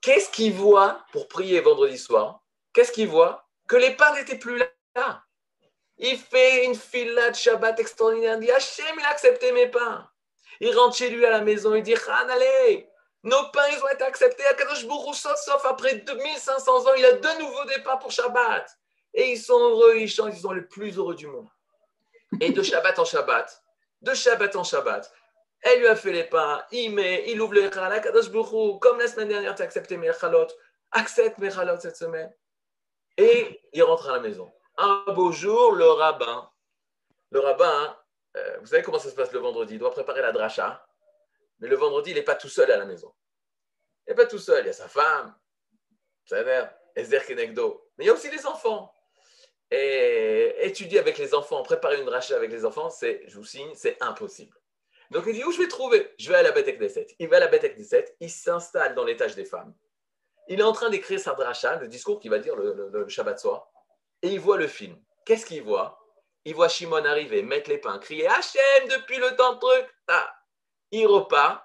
Qu'est-ce 0.00 0.31
qu'il 0.31 0.52
voit 0.52 1.04
pour 1.12 1.28
prier 1.28 1.61
vendredi 1.61 1.98
soir? 1.98 2.40
Qu'est-ce 2.72 2.92
qu'il 2.92 3.09
voit? 3.09 3.46
Que 3.66 3.76
les 3.76 3.94
pains 3.96 4.14
n'étaient 4.14 4.38
plus 4.38 4.59
là. 4.94 5.22
Il 5.98 6.16
fait 6.16 6.64
une 6.64 6.74
fila 6.74 7.31
de 7.31 7.37
Shabbat 7.37 7.78
extraordinaire. 7.81 8.35
Il 8.35 8.46
dit 8.46 8.50
Hachem, 8.50 8.96
il 8.98 9.04
a 9.04 9.11
accepté 9.11 9.52
mes 9.52 9.66
pains. 9.66 10.09
Il 10.61 10.76
rentre 10.76 10.96
chez 10.96 11.11
lui 11.11 11.24
à 11.26 11.31
la 11.31 11.40
maison. 11.40 11.74
Il 11.74 11.83
dit 11.83 11.94
Han, 11.94 12.28
allez, 12.28 12.88
nos 13.24 13.50
pains, 13.52 13.66
ils 13.72 13.83
ont 13.83 13.88
été 13.88 14.04
acceptés. 14.04 14.46
Akadosh 14.46 14.87
Bourou, 14.87 15.12
sauf 15.12 15.64
après 15.64 15.96
2500 15.96 16.87
ans, 16.87 16.94
il 16.96 17.04
a 17.04 17.12
de 17.12 17.40
nouveau 17.40 17.64
des 17.64 17.83
pains 17.83 17.96
pour 17.96 18.12
Shabbat. 18.12 18.66
Et 19.18 19.33
ils 19.33 19.38
sont 19.38 19.59
heureux, 19.59 19.96
ils 19.96 20.09
chantent, 20.09 20.33
ils 20.33 20.40
sont 20.40 20.52
les 20.52 20.62
plus 20.62 20.96
heureux 20.96 21.16
du 21.16 21.26
monde. 21.26 21.48
Et 22.40 22.50
de 22.52 22.62
Shabbat 22.62 23.00
en 23.00 23.04
Shabbat, 23.04 23.64
de 24.00 24.14
Shabbat 24.14 24.54
en 24.54 24.62
Shabbat, 24.62 25.12
elle 25.62 25.81
lui 25.81 25.88
a 25.88 25.96
fait 25.96 26.12
les 26.12 26.22
pains, 26.22 26.64
il 26.70 26.94
met, 26.94 27.28
il 27.28 27.40
ouvre 27.40 27.54
les 27.54 27.68
Bourou, 28.31 28.78
comme 28.78 29.00
la 29.00 29.09
semaine 29.09 29.26
dernière, 29.26 29.57
tu 29.57 29.62
as 29.62 29.64
accepté 29.64 29.96
mes 29.96 30.12
chalot, 30.12 30.46
accepte 30.92 31.38
mes 31.38 31.50
chalot 31.50 31.81
cette 31.81 31.96
semaine. 31.96 32.33
Et 33.16 33.61
il 33.72 33.83
rentre 33.83 34.09
à 34.09 34.12
la 34.12 34.20
maison. 34.20 34.52
Un 34.76 35.02
beau 35.09 35.33
jour, 35.33 35.72
le 35.72 35.90
rabbin, 35.90 36.48
le 37.33 37.40
rabbin, 37.40 37.98
euh, 38.37 38.59
vous 38.61 38.66
savez 38.66 38.85
comment 38.85 39.00
ça 39.00 39.11
se 39.11 39.16
passe 39.16 39.33
le 39.33 39.40
vendredi 39.40 39.74
Il 39.74 39.81
doit 39.81 39.90
préparer 39.90 40.22
la 40.22 40.31
dracha. 40.31 40.87
Mais 41.59 41.66
le 41.66 41.74
vendredi, 41.74 42.11
il 42.11 42.14
n'est 42.14 42.22
pas 42.22 42.37
tout 42.37 42.48
seul 42.48 42.70
à 42.70 42.76
la 42.76 42.85
maison. 42.85 43.12
Il 44.07 44.11
n'est 44.11 44.14
pas 44.14 44.26
tout 44.26 44.38
seul. 44.38 44.62
Il 44.62 44.68
y 44.68 44.70
a 44.70 44.72
sa 44.72 44.87
femme, 44.87 45.35
sa 46.24 46.44
mère, 46.44 46.72
Kenegdo. 47.26 47.90
Mais 47.96 48.04
il 48.04 48.07
y 48.07 48.11
a 48.11 48.14
aussi 48.14 48.31
les 48.31 48.46
enfants. 48.46 48.94
Et 49.70 50.54
étudier 50.61 50.98
avec 50.98 51.18
les 51.18 51.35
enfants, 51.35 51.62
préparer 51.62 51.98
une 51.98 52.07
dracha 52.07 52.35
avec 52.37 52.50
les 52.50 52.64
enfants, 52.64 52.88
c'est, 52.88 53.22
je 53.26 53.37
vous 53.37 53.44
signe, 53.44 53.70
c'est 53.74 54.02
impossible. 54.02 54.57
Donc 55.11 55.24
il 55.26 55.35
dit 55.35 55.44
où 55.44 55.52
je 55.52 55.59
vais 55.59 55.68
trouver? 55.68 56.14
Je 56.18 56.28
vais 56.31 56.37
à 56.37 56.42
la 56.42 56.52
Beth 56.52 56.78
Knesset. 56.78 57.09
Il 57.18 57.28
va 57.28 57.37
à 57.37 57.40
la 57.40 57.48
Beth 57.48 57.76
Knesset, 57.76 58.16
il 58.20 58.31
s'installe 58.31 58.94
dans 58.94 59.04
l'étage 59.04 59.35
des 59.35 59.44
femmes 59.44 59.74
il 60.48 60.61
est 60.61 60.64
en 60.64 60.72
train 60.72 60.88
d'écrire 60.88 61.20
sa 61.20 61.35
dracha, 61.35 61.76
le 61.76 61.88
discours 61.88 62.18
qu'il 62.18 62.31
va 62.31 62.38
dire 62.38 62.57
le, 62.57 63.07
Shabbat 63.09 63.38
soir, 63.38 63.68
et 64.22 64.28
il 64.28 64.40
voit 64.40 64.57
le 64.57 64.66
film. 64.66 64.96
Qu'est-ce 65.24 65.46
qu'il 65.46 65.62
voit? 65.62 66.00
Il 66.44 66.54
voit 66.54 66.68
Shimon 66.68 67.04
arriver, 67.04 67.42
mettre 67.42 67.68
les 67.68 67.78
pains, 67.78 67.98
crier 67.98 68.26
Hachem 68.26 68.88
depuis 68.88 69.18
le 69.18 69.37
temps 69.37 69.54
de 69.54 69.59
truc. 69.59 69.87
Ah. 70.09 70.35
Il 70.90 71.07
repart. 71.07 71.62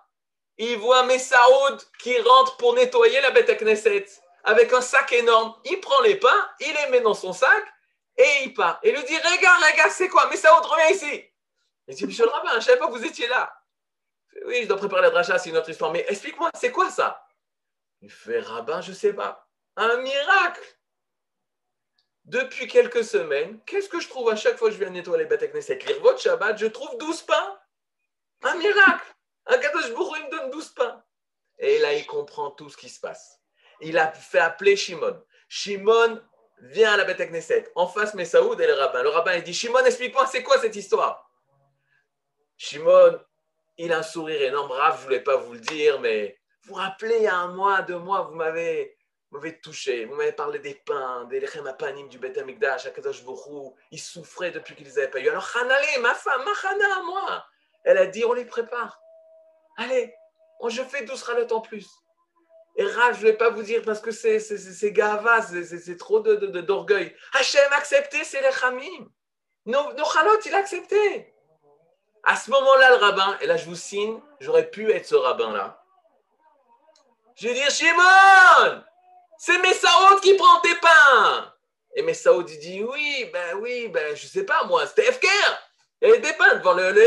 Il 0.58 0.78
voit 0.78 1.04
Messaoud 1.04 1.82
qui 2.00 2.20
rentre 2.20 2.58
pour 2.58 2.76
nettoyer 2.76 3.22
la 3.22 3.32
bête 3.32 3.58
Knesset 3.58 4.06
avec 4.44 4.74
un 4.74 4.82
sac 4.82 5.12
énorme. 5.14 5.56
Il 5.66 5.80
prend 5.80 6.02
les 6.02 6.18
pains, 6.18 6.50
il 6.60 6.74
les 6.74 6.92
met 6.92 7.02
dans 7.02 7.14
son 7.14 7.32
sac 7.32 7.64
et 8.18 8.44
il 8.44 8.54
part. 8.54 8.80
Et 8.84 8.90
il 8.90 8.96
lui 8.96 9.04
dit 9.04 9.18
Regarde, 9.18 9.64
regarde, 9.64 9.92
c'est 9.92 10.10
quoi? 10.10 10.30
Messaoud, 10.30 10.66
reviens 10.66 10.90
ici. 10.90 11.24
Il 11.88 11.96
dit 11.96 12.06
Monsieur 12.06 12.26
le 12.26 12.32
rabbin, 12.32 12.52
je 12.52 12.56
ne 12.58 12.62
savais 12.62 12.80
pas 12.80 12.88
que 12.88 12.92
vous 12.92 13.06
étiez 13.06 13.28
là. 13.28 13.54
Oui, 14.46 14.64
je 14.64 14.68
dois 14.68 14.78
préparer 14.78 15.02
la 15.02 15.10
dracha, 15.10 15.38
c'est 15.38 15.50
une 15.50 15.58
autre 15.58 15.70
histoire. 15.70 15.92
Mais 15.92 16.06
explique-moi, 16.08 16.50
c'est 16.60 16.72
quoi 16.72 16.90
ça? 16.90 17.26
Il 18.02 18.12
fait 18.12 18.40
rabbin, 18.40 18.82
je 18.82 18.92
ne 18.92 18.96
sais 18.96 19.14
pas. 19.14 19.48
Un 19.76 19.98
miracle 19.98 20.62
Depuis 22.26 22.68
quelques 22.68 23.04
semaines, 23.04 23.60
qu'est-ce 23.66 23.90
que 23.90 24.00
je 24.00 24.10
trouve 24.10 24.30
à 24.30 24.36
chaque 24.36 24.58
fois 24.58 24.70
que 24.70 24.76
je 24.76 24.80
viens 24.80 24.90
nettoyer 24.90 25.24
les 25.24 25.30
bêtes 25.30 25.44
avec 25.44 25.86
lire 25.86 26.02
votre 26.02 26.20
Shabbat 26.20 26.58
Je 26.58 26.68
trouve 26.68 26.98
12 26.98 27.22
pains. 27.24 27.60
Un 28.44 28.56
miracle 28.56 29.06
Un 29.48 29.58
Kadosh 29.58 29.94
Bourou, 29.94 30.16
il 30.18 30.26
me 30.26 30.32
donne 30.32 30.52
12 30.52 30.70
pains. 30.70 31.04
Et 31.60 31.80
là, 31.80 31.94
il 31.94 32.06
comprend 32.06 32.52
tout 32.52 32.70
ce 32.70 32.78
qui 32.78 32.90
se 32.90 33.00
passe. 33.00 33.40
Il 33.82 33.98
a 33.98 34.12
fait 34.12 34.40
appeler 34.40 34.76
Shimon. 34.76 35.24
Shimon 35.48 36.22
vient 36.60 36.94
à 36.94 36.98
la 36.98 37.04
bête 37.04 37.20
Knesset. 37.30 37.72
En 37.76 37.88
face, 37.88 38.14
Messaoud 38.14 38.60
et 38.60 38.68
le 38.68 38.74
rabbin. 38.74 39.04
Le 39.04 39.10
rabbin, 39.10 39.34
il 39.36 39.44
dit 39.44 39.54
Shimon, 39.54 39.84
explique-moi, 39.86 40.26
c'est 40.28 40.44
quoi 40.44 40.60
cette 40.60 40.76
histoire? 40.76 41.30
Shimon, 42.58 43.20
il 43.78 43.92
a 43.92 44.00
un 44.00 44.04
sourire 44.04 44.42
énorme. 44.42 44.70
Brave, 44.70 44.98
je 45.00 45.04
voulais 45.04 45.24
pas 45.24 45.38
vous 45.38 45.54
le 45.54 45.60
dire, 45.60 46.00
mais 46.00 46.40
vous 46.64 46.76
vous 46.76 46.80
rappelez, 46.80 47.18
il 47.18 47.24
y 47.24 47.28
a 47.28 47.36
un 47.36 47.54
mois, 47.54 47.82
deux 47.82 47.98
mois, 47.98 48.22
vous 48.22 48.36
m'avez 48.36 48.96
touché, 49.62 50.06
vous 50.06 50.16
m'avez 50.16 50.32
parlé 50.32 50.60
des 50.60 50.76
pains, 50.76 51.26
des 51.26 51.44
apanim 51.68 52.08
du 52.08 52.20
Beth 52.20 52.38
Amikdash, 52.38 52.86
Akadosh 52.86 53.24
Borou, 53.24 53.76
ils 53.92 54.00
souffraient 54.00 54.52
depuis 54.52 54.76
qu'ils 54.76 54.86
les 54.86 54.98
avaient 54.98 55.10
pas 55.10 55.20
eu. 55.20 55.28
Alors 55.28 55.50
Hanale, 55.58 55.84
ma 56.02 56.14
femme, 56.14 56.44
ma 56.46 56.70
Hana, 56.70 57.04
moi, 57.04 57.46
elle 57.84 57.98
a 57.98 58.06
dit, 58.06 58.24
on 58.24 58.34
les 58.34 58.46
prépare. 58.46 59.02
Allez, 59.76 60.16
on, 60.62 60.70
je 60.70 60.84
fais 60.84 61.04
12 61.04 61.22
ralottes 61.24 61.52
en 61.52 61.62
plus. 61.62 61.90
Et 62.76 62.86
Rav, 62.86 63.16
je 63.16 63.26
ne 63.26 63.32
vais 63.32 63.38
pas 63.38 63.50
vous 63.50 63.62
dire 63.62 63.82
parce 63.84 64.00
que 64.00 64.12
c'est 64.12 64.92
gava, 64.92 65.42
c'est 65.42 65.98
trop. 65.98 66.20
De, 66.22 66.36
d'orgueil. 66.62 67.16
Hachem 67.34 67.72
accepté, 67.74 68.24
c'est 68.24 68.42
les 68.42 68.52
chamim. 68.52 69.08
Nos, 69.66 69.94
nos 69.94 70.06
il 70.46 70.54
a 70.54 70.58
accepté. 70.58 71.34
À 72.24 72.36
ce 72.36 72.50
moment-là, 72.52 72.90
le 72.92 72.96
rabbin, 72.96 73.38
et 73.42 73.48
là 73.48 73.58
je 73.58 73.66
vous 73.66 73.76
signe, 73.76 74.20
j'aurais 74.40 74.70
pu 74.70 74.92
être 74.92 75.06
ce 75.06 75.16
rabbin-là. 75.16 75.84
Je 77.36 77.48
vais 77.48 77.54
dire, 77.54 77.70
Shimon, 77.70 78.84
c'est 79.38 79.58
Messaoud 79.60 80.22
qui 80.22 80.36
prend 80.36 80.60
tes 80.62 80.76
pains. 80.76 81.54
Et 81.96 82.02
Messaoud, 82.02 82.50
il 82.50 82.60
dit, 82.60 82.84
oui, 82.84 83.30
ben 83.34 83.58
oui, 83.58 83.88
ben 83.90 84.16
je 84.16 84.26
sais 84.26 84.46
pas, 84.46 84.64
moi, 84.66 84.88
c'était 84.88 85.08
Efker. 85.08 85.28
Il 86.02 86.08
y 86.08 86.12
avait 86.12 86.22
des 86.22 86.34
pains 86.34 86.56
devant 86.56 86.74
le, 86.74 86.92
le 86.92 87.02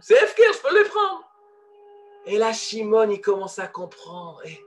C'est 0.00 0.22
Efker, 0.22 0.52
je 0.52 0.58
peux 0.58 0.78
les 0.78 0.88
prendre. 0.88 1.24
Et 2.26 2.36
là, 2.36 2.52
Shimon, 2.52 3.10
il 3.10 3.20
commence 3.20 3.58
à 3.58 3.68
comprendre. 3.68 4.40
Et, 4.44 4.60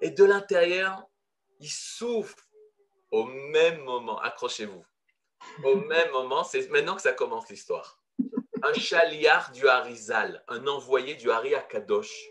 et 0.00 0.10
de 0.10 0.24
l'intérieur, 0.24 1.06
il 1.60 1.70
souffre 1.70 2.36
au 3.10 3.24
même 3.24 3.82
moment. 3.84 4.18
Accrochez-vous. 4.18 4.84
Au 5.62 5.74
même 5.88 6.10
moment, 6.10 6.44
c'est 6.44 6.68
maintenant 6.68 6.96
que 6.96 7.02
ça 7.02 7.12
commence 7.12 7.48
l'histoire. 7.48 8.00
Un 8.62 8.72
chaliard 8.74 9.52
du 9.52 9.68
Harizal, 9.68 10.42
un 10.48 10.66
envoyé 10.66 11.14
du 11.16 11.30
Hari 11.30 11.54
Akadosh, 11.54 12.28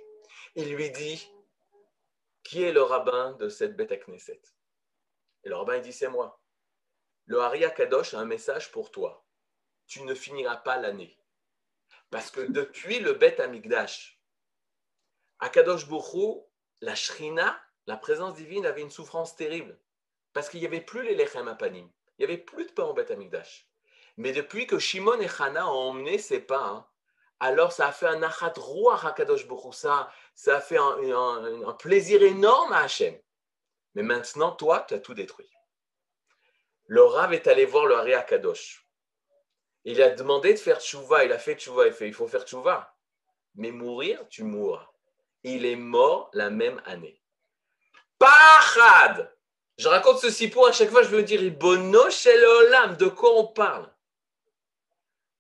il 0.56 0.74
lui 0.74 0.92
dit 0.92 1.32
Qui 2.44 2.64
est 2.64 2.72
le 2.72 2.82
rabbin 2.82 3.34
de 3.34 3.50
cette 3.50 3.76
bête 3.76 3.92
à 3.92 3.98
Knesset? 3.98 4.42
Et 5.44 5.50
le 5.50 5.56
rabbin 5.56 5.78
il 5.78 5.82
dit 5.82 5.94
C'est 5.94 6.10
moi. 6.10 6.42
Le 7.26 7.40
Hari 7.40 7.64
Akadosh 7.64 8.14
a 8.14 8.20
un 8.20 8.26
message 8.26 8.72
pour 8.72 8.92
toi. 8.92 9.26
Tu 9.88 10.02
ne 10.04 10.14
finiras 10.14 10.58
pas 10.58 10.78
l'année. 10.78 11.18
Parce 12.10 12.30
que 12.30 12.42
depuis 12.42 13.00
le 13.00 13.14
Bet 13.14 13.40
Amigdash, 13.40 14.20
Akadosh 15.40 15.88
Bourou, 15.88 16.50
la 16.84 16.96
Shrina, 16.96 17.58
la 17.88 17.96
présence 17.96 18.36
divine, 18.36 18.66
avait 18.66 18.82
une 18.82 18.92
souffrance 18.92 19.38
terrible. 19.38 19.80
Parce 20.34 20.50
qu'il 20.50 20.60
n'y 20.60 20.66
avait 20.66 20.82
plus 20.82 21.04
les 21.04 21.16
Lechem 21.16 21.48
Apanim. 21.48 21.90
Il 22.18 22.26
n'y 22.26 22.26
avait 22.26 22.42
plus 22.42 22.66
de 22.66 22.72
pain 22.72 22.84
au 22.84 22.94
Bet 22.94 23.10
Amigdash. 23.10 23.70
Mais 24.18 24.34
depuis 24.34 24.68
que 24.68 24.80
Shimon 24.80 25.20
et 25.22 25.30
Hana 25.40 25.68
ont 25.68 25.92
emmené 25.92 26.18
ces 26.18 26.42
pains, 26.42 26.86
alors 27.40 27.72
ça 27.72 27.88
a 27.88 27.92
fait 27.94 28.08
un 28.08 28.22
achat 28.22 28.54
roi 28.58 29.00
à 29.06 29.14
Kadosh 29.14 29.48
Ça, 29.72 30.12
ça 30.36 30.58
a 30.58 30.62
fait 30.62 30.78
un, 30.78 31.74
plaisir 31.80 32.22
énorme 32.22 32.74
à 32.74 32.82
Hachem. 32.82 33.18
Mais 33.96 34.04
maintenant, 34.04 34.52
toi, 34.52 34.86
tu 34.86 34.94
as 34.94 35.00
tout 35.00 35.14
détruit. 35.14 35.50
Le 36.88 37.04
Rav 37.04 37.34
est 37.34 37.48
allé 37.48 37.66
voir 37.66 37.86
le 37.86 37.96
Hari 37.96 38.14
Akadosh. 38.14 38.86
Il 39.86 40.02
a 40.02 40.10
demandé 40.10 40.54
de 40.54 40.60
faire 40.60 40.82
tchouva. 40.82 41.24
Il 41.24 41.32
a 41.32 41.40
fait 41.40 41.56
tchouva. 41.56 41.88
Il 41.88 41.94
fait 41.94 42.08
il 42.08 42.14
faut 42.14 42.28
faire 42.28 42.44
tchouva. 42.44 42.94
Mais 43.56 43.72
mourir, 43.72 44.28
tu 44.30 44.44
mourras. 44.44 44.93
Il 45.44 45.66
est 45.66 45.76
mort 45.76 46.30
la 46.34 46.50
même 46.50 46.82
année. 46.86 47.22
Pachad 48.18 49.36
Je 49.78 49.88
raconte 49.88 50.20
ceci 50.20 50.48
pour 50.48 50.68
à 50.68 50.72
chaque 50.72 50.90
fois, 50.90 51.04
je 51.04 51.10
veux 51.10 51.24
dire, 51.24 51.52
Bono 51.52 52.04
Olam, 52.62 52.96
de 52.96 53.08
quoi 53.08 53.32
on 53.38 53.48
parle? 53.48 53.92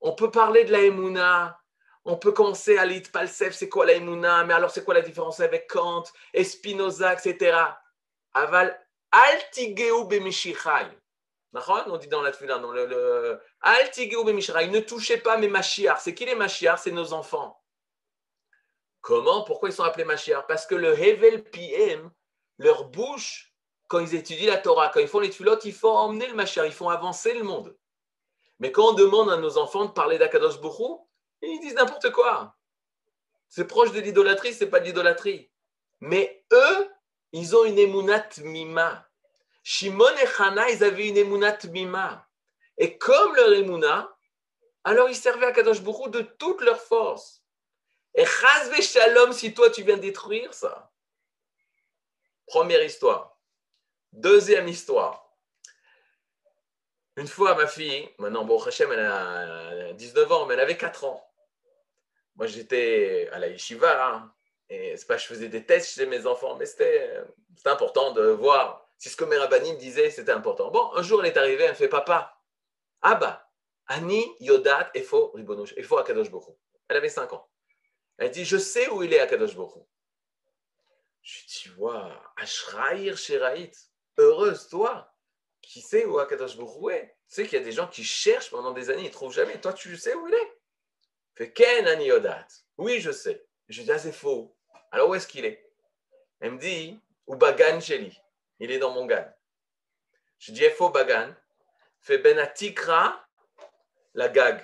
On 0.01 0.13
peut 0.13 0.31
parler 0.31 0.65
de 0.65 0.71
la 0.73 0.81
Emouna, 0.81 1.57
on 2.03 2.17
peut 2.17 2.33
commencer 2.33 2.77
à 2.77 2.85
lire 2.85 3.03
Palsef, 3.13 3.53
c'est 3.53 3.69
quoi 3.69 3.85
la 3.85 3.93
Emouna, 3.93 4.43
mais 4.43 4.53
alors 4.53 4.71
c'est 4.71 4.83
quoi 4.83 4.93
la 4.93 5.01
différence 5.01 5.39
avec 5.39 5.69
Kant, 5.69 6.03
Espinoza, 6.33 7.13
etc. 7.13 7.57
Aval 8.33 8.77
altigeu 9.11 10.03
bemishichai. 10.05 10.87
On 11.53 11.97
dit 11.97 12.07
dans 12.07 12.21
la 12.21 12.31
tefila, 12.31 12.57
dans 12.57 12.71
le, 12.71 12.85
le 12.87 13.39
altigeu 13.61 14.23
bemishichai. 14.25 14.67
Ne 14.67 14.81
touchez 14.81 15.17
pas 15.17 15.37
mes 15.37 15.47
machiars. 15.47 16.01
C'est 16.01 16.13
qui 16.13 16.25
les 16.25 16.35
machiars 16.35 16.79
C'est 16.79 16.91
nos 16.91 17.13
enfants. 17.13 17.62
Comment? 19.03 19.43
Pourquoi 19.43 19.67
ils 19.67 19.73
sont 19.73 19.83
appelés 19.83 20.05
machiars 20.05 20.47
Parce 20.47 20.65
que 20.65 20.75
le 20.75 20.97
Hevel 20.97 21.43
PM, 21.43 22.09
leur 22.57 22.85
bouche, 22.85 23.53
quand 23.89 23.99
ils 23.99 24.15
étudient 24.15 24.53
la 24.53 24.57
Torah, 24.57 24.87
quand 24.87 25.01
ils 25.01 25.09
font 25.09 25.19
les 25.19 25.29
tulotes, 25.29 25.65
ils 25.65 25.73
font 25.73 25.91
emmener 25.91 26.25
le 26.25 26.33
machiar, 26.33 26.65
ils 26.65 26.71
font 26.71 26.87
avancer 26.87 27.33
le 27.33 27.43
monde. 27.43 27.75
Mais 28.59 28.71
quand 28.71 28.91
on 28.91 28.93
demande 28.93 29.29
à 29.29 29.35
nos 29.35 29.57
enfants 29.57 29.83
de 29.83 29.91
parler 29.91 30.17
d'Akadosh 30.17 30.61
Bouchou, 30.61 31.05
ils 31.41 31.59
disent 31.59 31.73
n'importe 31.75 32.11
quoi. 32.11 32.55
C'est 33.49 33.67
proche 33.67 33.91
de 33.91 33.99
l'idolâtrie, 33.99 34.53
c'est 34.53 34.69
pas 34.69 34.79
de 34.79 34.85
l'idolâtrie. 34.85 35.51
Mais 35.99 36.45
eux, 36.53 36.89
ils 37.33 37.57
ont 37.57 37.65
une 37.65 37.79
émounat 37.79 38.29
mima. 38.41 39.05
Shimon 39.63 40.15
et 40.21 40.27
Chana, 40.27 40.69
ils 40.69 40.81
avaient 40.81 41.09
une 41.09 41.17
émounat 41.17 41.57
mima. 41.65 42.25
Et 42.77 42.97
comme 42.97 43.35
leur 43.35 43.51
émouna, 43.51 44.15
alors 44.85 45.09
ils 45.09 45.15
servaient 45.15 45.47
à 45.47 45.51
Kadosh 45.51 45.81
Bouchou 45.81 46.07
de 46.07 46.21
toute 46.21 46.61
leur 46.61 46.79
force. 46.79 47.42
Et 48.15 48.25
chazve 48.25 48.81
shalom 48.81 49.33
si 49.33 49.53
toi 49.53 49.69
tu 49.69 49.83
viens 49.83 49.97
détruire 49.97 50.53
ça. 50.53 50.91
Première 52.45 52.83
histoire. 52.83 53.39
Deuxième 54.11 54.67
histoire. 54.67 55.23
Une 57.15 57.27
fois, 57.27 57.55
ma 57.55 57.67
fille, 57.67 58.09
maintenant, 58.17 58.43
bon, 58.43 58.61
Hachem, 58.61 58.91
elle 58.91 58.99
a 58.99 59.93
19 59.93 60.31
ans, 60.31 60.45
mais 60.45 60.55
elle 60.55 60.59
avait 60.59 60.77
4 60.77 61.03
ans. 61.03 61.31
Moi, 62.35 62.47
j'étais 62.47 63.29
à 63.31 63.39
la 63.39 63.47
yeshiva, 63.47 64.07
hein, 64.07 64.33
et 64.69 64.97
c'est 64.97 65.05
pas 65.05 65.17
je 65.17 65.27
faisais 65.27 65.47
des 65.47 65.63
tests 65.63 65.93
chez 65.93 66.07
mes 66.07 66.25
enfants, 66.25 66.55
mais 66.55 66.65
c'était 66.65 67.23
important 67.65 68.11
de 68.11 68.23
voir 68.23 68.87
si 68.97 69.09
ce 69.09 69.15
que 69.15 69.25
mes 69.25 69.37
rabbinim 69.37 69.77
disaient, 69.77 70.09
c'était 70.09 70.31
important. 70.31 70.71
Bon, 70.71 70.91
un 70.95 71.03
jour, 71.03 71.23
elle 71.23 71.31
est 71.31 71.37
arrivée, 71.37 71.65
elle 71.65 71.71
me 71.71 71.75
fait 71.75 71.87
Papa, 71.87 72.41
Abba, 73.01 73.47
Ani 73.87 74.25
Yodat 74.39 74.89
Efo 74.95 75.31
Ribonush, 75.35 75.73
Efo 75.77 75.97
Akadosh 75.97 76.31
Bokhu. 76.31 76.53
Elle 76.87 76.97
avait 76.97 77.09
5 77.09 77.31
ans. 77.33 77.47
Elle 78.17 78.31
dit 78.31 78.45
Je 78.45 78.57
sais 78.57 78.89
où 78.89 79.03
il 79.03 79.13
est 79.13 79.19
Akadosh 79.19 79.55
Bokhu. 79.55 79.79
Je 81.21 81.45
dis 81.45 81.71
Waouh, 81.77 82.11
Ashraïr 82.37 83.17
Sheraït, 83.17 83.75
heureuse 84.17 84.67
toi 84.67 85.13
qui 85.63 85.81
sait 85.81 86.05
où 86.05 86.19
Akadosh 86.19 86.57
Baruch 86.57 86.93
est? 86.93 87.15
Tu 87.27 87.35
sais 87.35 87.43
qu'il 87.45 87.57
y 87.57 87.61
a 87.61 87.65
des 87.65 87.71
gens 87.71 87.87
qui 87.87 88.03
cherchent 88.03 88.51
pendant 88.51 88.71
des 88.71 88.91
années, 88.91 89.03
ils 89.03 89.07
ne 89.07 89.11
trouvent 89.11 89.33
jamais. 89.33 89.59
Toi, 89.59 89.73
tu 89.73 89.97
sais 89.97 90.13
où 90.13 90.27
il 90.27 90.33
est? 90.35 90.59
Fait 91.35 91.51
Ken 91.51 91.87
Aniodat. 91.87 92.45
Oui, 92.77 92.99
je 92.99 93.11
sais. 93.11 93.43
Je 93.69 93.81
dis, 93.81 93.91
ah, 93.91 93.97
c'est 93.97 94.11
faux. 94.11 94.55
Alors, 94.91 95.09
où 95.09 95.15
est-ce 95.15 95.25
qu'il 95.25 95.45
est? 95.45 95.71
Elle 96.41 96.51
me 96.51 96.59
dit, 96.59 96.99
ou 97.25 97.35
Bagan 97.35 97.79
Sheli. 97.79 98.15
Il 98.59 98.71
est 98.71 98.77
dans 98.77 98.91
mon 98.91 99.05
gan. 99.05 99.25
Je 100.37 100.51
dis, 100.51 100.69
faux 100.69 100.89
Bagan. 100.89 101.33
Fait 102.01 102.17
Benatikra, 102.17 103.25
la 104.13 104.27
gag, 104.27 104.61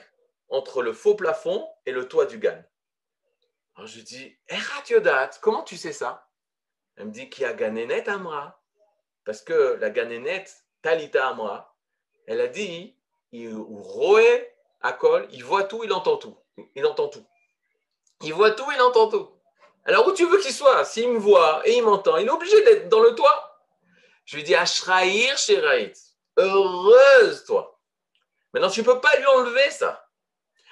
entre 0.49 0.83
le 0.83 0.91
faux 0.91 1.15
plafond 1.15 1.67
et 1.85 1.91
le 1.91 2.07
toit 2.07 2.25
du 2.25 2.37
gan. 2.37 2.61
Alors, 3.79 3.87
je 3.87 4.01
dis, 4.01 4.37
Erat 4.49 4.83
Yodat, 4.89 5.29
comment 5.41 5.63
tu 5.63 5.77
sais 5.77 5.93
ça? 5.93 6.27
Elle 6.97 7.05
me 7.05 7.11
dit, 7.11 7.29
qu'il 7.29 7.43
y 7.43 7.45
a 7.45 7.53
Ganenet 7.53 8.09
Amra. 8.09 8.61
Parce 9.23 9.41
que 9.41 9.77
la 9.79 9.89
Ganenet, 9.89 10.43
Talita 10.81 11.29
Amra, 11.29 11.77
elle 12.27 12.41
a 12.41 12.47
dit, 12.47 12.97
il 13.31 13.55
roé 13.55 14.53
à 14.81 14.91
col, 14.91 15.29
il 15.31 15.45
voit 15.45 15.63
tout, 15.63 15.81
il 15.85 15.93
entend 15.93 16.17
tout. 16.17 16.37
Il 16.75 16.85
entend 16.85 17.07
tout. 17.07 17.25
Il 18.21 18.33
voit 18.33 18.51
tout, 18.51 18.69
il 18.69 18.81
entend 18.81 19.07
tout. 19.07 19.31
Alors 19.85 20.05
où 20.07 20.11
tu 20.11 20.25
veux 20.25 20.39
qu'il 20.39 20.53
soit? 20.53 20.83
S'il 20.83 21.13
me 21.13 21.17
voit 21.17 21.65
et 21.65 21.77
il 21.77 21.81
m'entend, 21.81 22.17
il 22.17 22.27
est 22.27 22.31
obligé 22.31 22.61
d'être 22.65 22.89
dans 22.89 22.99
le 22.99 23.15
toit. 23.15 23.63
Je 24.25 24.35
lui 24.35 24.43
dis, 24.43 24.55
Ashraïr 24.55 25.37
Sheraït, 25.37 25.97
heureuse 26.35 27.45
toi. 27.45 27.79
Maintenant, 28.53 28.69
tu 28.69 28.81
ne 28.81 28.85
peux 28.85 28.99
pas 28.99 29.15
lui 29.15 29.25
enlever 29.27 29.71
ça. 29.71 30.08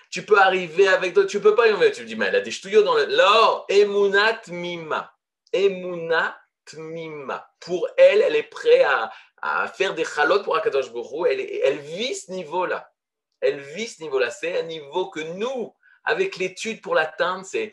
Tu 0.09 0.25
peux 0.25 0.39
arriver 0.39 0.87
avec 0.87 1.13
toi, 1.13 1.25
tu 1.25 1.37
ne 1.37 1.41
peux 1.43 1.55
pas 1.55 1.65
lui 1.65 1.73
enlever. 1.73 1.91
Tu 1.91 2.01
me 2.01 2.07
dis, 2.07 2.15
mais 2.15 2.27
elle 2.27 2.35
a 2.37 2.41
des 2.41 2.51
ch'touillots 2.51 2.83
dans 2.83 2.95
le. 2.95 3.05
Là, 3.05 3.65
emunat 3.69 4.41
mima. 4.47 5.13
Emunat 5.51 6.39
mima. 6.73 7.49
Pour 7.59 7.87
elle, 7.97 8.21
elle 8.21 8.35
est 8.35 8.43
prête 8.43 8.83
à, 8.83 9.11
à 9.41 9.67
faire 9.67 9.93
des 9.93 10.05
chalotes 10.05 10.43
pour 10.43 10.55
Akadosh 10.55 10.91
Borou, 10.91 11.25
elle, 11.25 11.39
elle 11.39 11.79
vit 11.79 12.15
ce 12.15 12.31
niveau-là. 12.31 12.91
Elle 13.39 13.59
vit 13.59 13.87
ce 13.87 14.01
niveau-là. 14.01 14.31
C'est 14.31 14.59
un 14.59 14.63
niveau 14.63 15.09
que 15.09 15.19
nous, 15.19 15.75
avec 16.03 16.37
l'étude 16.37 16.81
pour 16.81 16.95
l'atteindre, 16.95 17.45
c'est. 17.45 17.71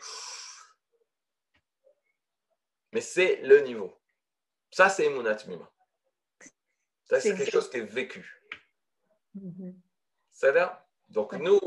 Mais 2.91 3.01
c'est 3.01 3.37
le 3.37 3.61
niveau. 3.61 3.99
Ça, 4.71 4.89
c'est 4.89 5.05
Emunat 5.05 5.37
Mima. 5.47 5.69
Ça, 7.05 7.19
c'est 7.19 7.35
quelque 7.35 7.51
chose 7.51 7.69
qui 7.69 7.77
est 7.77 7.81
vécu. 7.81 8.43
Ça 10.31 10.51
va? 10.51 10.87
Donc, 11.09 11.33
nous, 11.33 11.59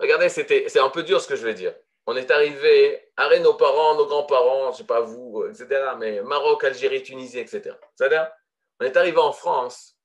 regardez, 0.00 0.28
c'est 0.28 0.80
un 0.80 0.90
peu 0.90 1.02
dur 1.02 1.20
ce 1.20 1.28
que 1.28 1.36
je 1.36 1.44
vais 1.44 1.54
dire. 1.54 1.74
On 2.06 2.16
est 2.16 2.30
arrivé, 2.30 3.12
arrêt 3.16 3.40
nos 3.40 3.54
parents, 3.54 3.94
nos 3.94 4.06
grands-parents, 4.06 4.66
je 4.66 4.70
ne 4.70 4.76
sais 4.78 4.84
pas 4.84 5.00
vous, 5.00 5.44
etc., 5.46 5.92
mais 5.98 6.22
Maroc, 6.22 6.64
Algérie, 6.64 7.02
Tunisie, 7.02 7.38
etc. 7.38 7.76
Va 7.98 8.34
on 8.80 8.86
est 8.86 8.96
arrivé 8.96 9.18
en 9.18 9.32
France, 9.32 9.98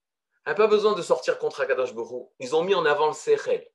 elle 0.45 0.51
n'a 0.51 0.55
pas 0.55 0.67
besoin 0.67 0.93
de 0.93 1.01
sortir 1.01 1.39
contre 1.39 1.61
Akadosh 1.61 1.93
Borou. 1.93 2.31
Ils 2.39 2.55
ont 2.55 2.63
mis 2.63 2.75
en 2.75 2.85
avant 2.85 3.07
le. 3.07 3.71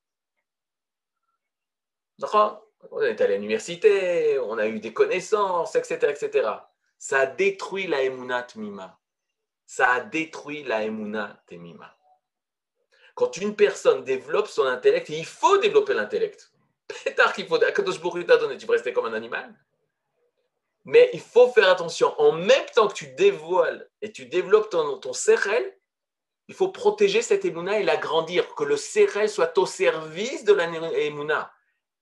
D'accord? 2.18 2.64
On 2.90 3.00
est 3.00 3.20
allé 3.20 3.34
à 3.34 3.36
l'université, 3.36 4.38
on 4.38 4.56
a 4.58 4.66
eu 4.66 4.78
des 4.78 4.92
connaissances, 4.92 5.74
etc., 5.74 5.98
etc. 6.10 6.48
Ça 6.98 7.20
a 7.20 7.26
détruit 7.26 7.86
la 7.86 8.02
Emunat 8.02 8.46
Mima. 8.56 9.00
Ça 9.66 9.90
a 9.90 10.00
détruit 10.00 10.62
la 10.62 10.84
Emunat 10.84 11.42
Mima. 11.50 11.96
Quand 13.14 13.36
une 13.36 13.56
personne 13.56 14.04
développe 14.04 14.48
son 14.48 14.66
intellect, 14.66 15.10
et 15.10 15.18
il 15.18 15.26
faut 15.26 15.58
développer 15.58 15.94
l'intellect. 15.94 16.52
Pétard 17.04 17.32
qu'il 17.32 17.46
faut. 17.46 17.58
Kadosh 17.58 18.00
Baruch 18.00 18.26
t'a 18.26 18.36
donné, 18.36 18.56
tu 18.56 18.66
peux 18.66 18.72
rester 18.72 18.92
comme 18.92 19.06
un 19.06 19.12
animal. 19.12 19.54
Mais 20.84 21.10
il 21.12 21.20
faut 21.20 21.48
faire 21.52 21.68
attention. 21.68 22.18
En 22.20 22.32
même 22.32 22.66
temps 22.74 22.88
que 22.88 22.94
tu 22.94 23.08
dévoiles 23.08 23.88
et 24.00 24.12
tu 24.12 24.26
développes 24.26 24.70
ton, 24.70 24.98
ton 24.98 25.12
il 26.50 26.54
faut 26.54 26.68
protéger 26.68 27.22
cette 27.22 27.44
émouna 27.44 27.78
et 27.78 27.84
l'agrandir, 27.84 28.56
que 28.56 28.64
le 28.64 28.76
sérel 28.76 29.28
soit 29.28 29.56
au 29.56 29.66
service 29.66 30.42
de 30.44 30.52
la 30.52 30.68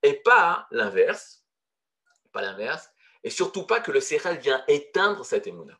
et 0.02 0.14
pas 0.14 0.66
l'inverse, 0.70 1.44
pas 2.32 2.40
l'inverse, 2.40 2.88
et 3.24 3.28
surtout 3.28 3.64
pas 3.64 3.80
que 3.80 3.92
le 3.92 4.00
sérel 4.00 4.38
vienne 4.38 4.64
éteindre 4.66 5.22
cette 5.24 5.46
émouna. 5.46 5.78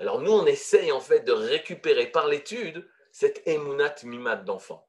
Alors 0.00 0.20
nous, 0.20 0.32
on 0.32 0.46
essaye 0.46 0.92
en 0.92 1.00
fait 1.00 1.20
de 1.20 1.32
récupérer 1.32 2.06
par 2.06 2.28
l'étude 2.28 2.88
cette 3.10 3.46
émounat 3.46 3.94
mimad 4.04 4.44
d'enfant, 4.44 4.88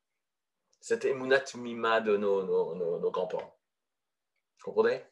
cette 0.80 1.06
émounat 1.06 1.44
mimad 1.56 2.06
de 2.06 2.18
nos, 2.18 2.44
nos, 2.44 3.12
grands-parents. 3.12 3.58
Vous 4.60 4.72
comprenez? 4.72 5.04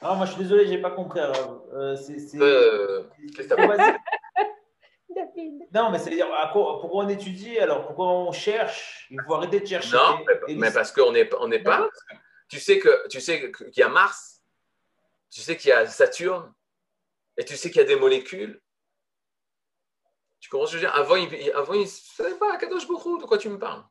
Ah, 0.00 0.14
moi 0.14 0.26
je 0.26 0.32
suis 0.32 0.42
désolé, 0.42 0.66
j'ai 0.66 0.78
pas 0.78 0.90
compris. 0.90 1.20
Euh, 1.20 1.96
c'est, 1.96 2.36
euh, 2.36 3.04
Qu'est-ce 3.34 3.48
que 3.48 3.54
non, 5.74 5.90
mais 5.90 5.98
c'est-à-dire, 5.98 6.26
pourquoi 6.52 7.04
on 7.04 7.08
étudie? 7.08 7.58
Alors 7.58 7.86
Pourquoi 7.86 8.08
on 8.08 8.32
cherche? 8.32 9.06
Il 9.10 9.20
faut 9.26 9.34
arrêter 9.34 9.60
de 9.60 9.66
chercher. 9.66 9.96
Non, 9.96 10.24
mais, 10.48 10.72
parce 10.72 10.92
qu'on 10.92 11.12
n'est 11.12 11.28
on 11.38 11.50
est 11.50 11.62
pas. 11.62 11.88
Tu 12.48 12.60
sais 12.60 12.78
que 12.78 13.08
tu 13.08 13.20
sais 13.20 13.50
qu'il 13.52 13.78
y 13.78 13.82
a 13.82 13.88
Mars, 13.88 14.42
tu 15.30 15.40
sais 15.40 15.56
qu'il 15.56 15.70
y 15.70 15.72
a 15.72 15.86
Saturne, 15.86 16.52
et 17.36 17.44
tu 17.44 17.56
sais 17.56 17.70
qu'il 17.70 17.80
y 17.80 17.84
a 17.84 17.86
des 17.86 17.96
molécules. 17.96 18.60
Tu 20.42 20.50
je 20.50 20.72
veux 20.74 20.80
dire? 20.80 20.94
Avant, 20.96 21.14
il, 21.14 21.52
avant, 21.52 21.74
il 21.74 21.82
ne 21.82 21.86
savait 21.86 22.34
pas, 22.34 22.56
Kadosh 22.56 22.88
beaucoup 22.88 23.16
de 23.16 23.24
quoi 23.24 23.38
tu 23.38 23.48
me 23.48 23.60
parles 23.60 23.84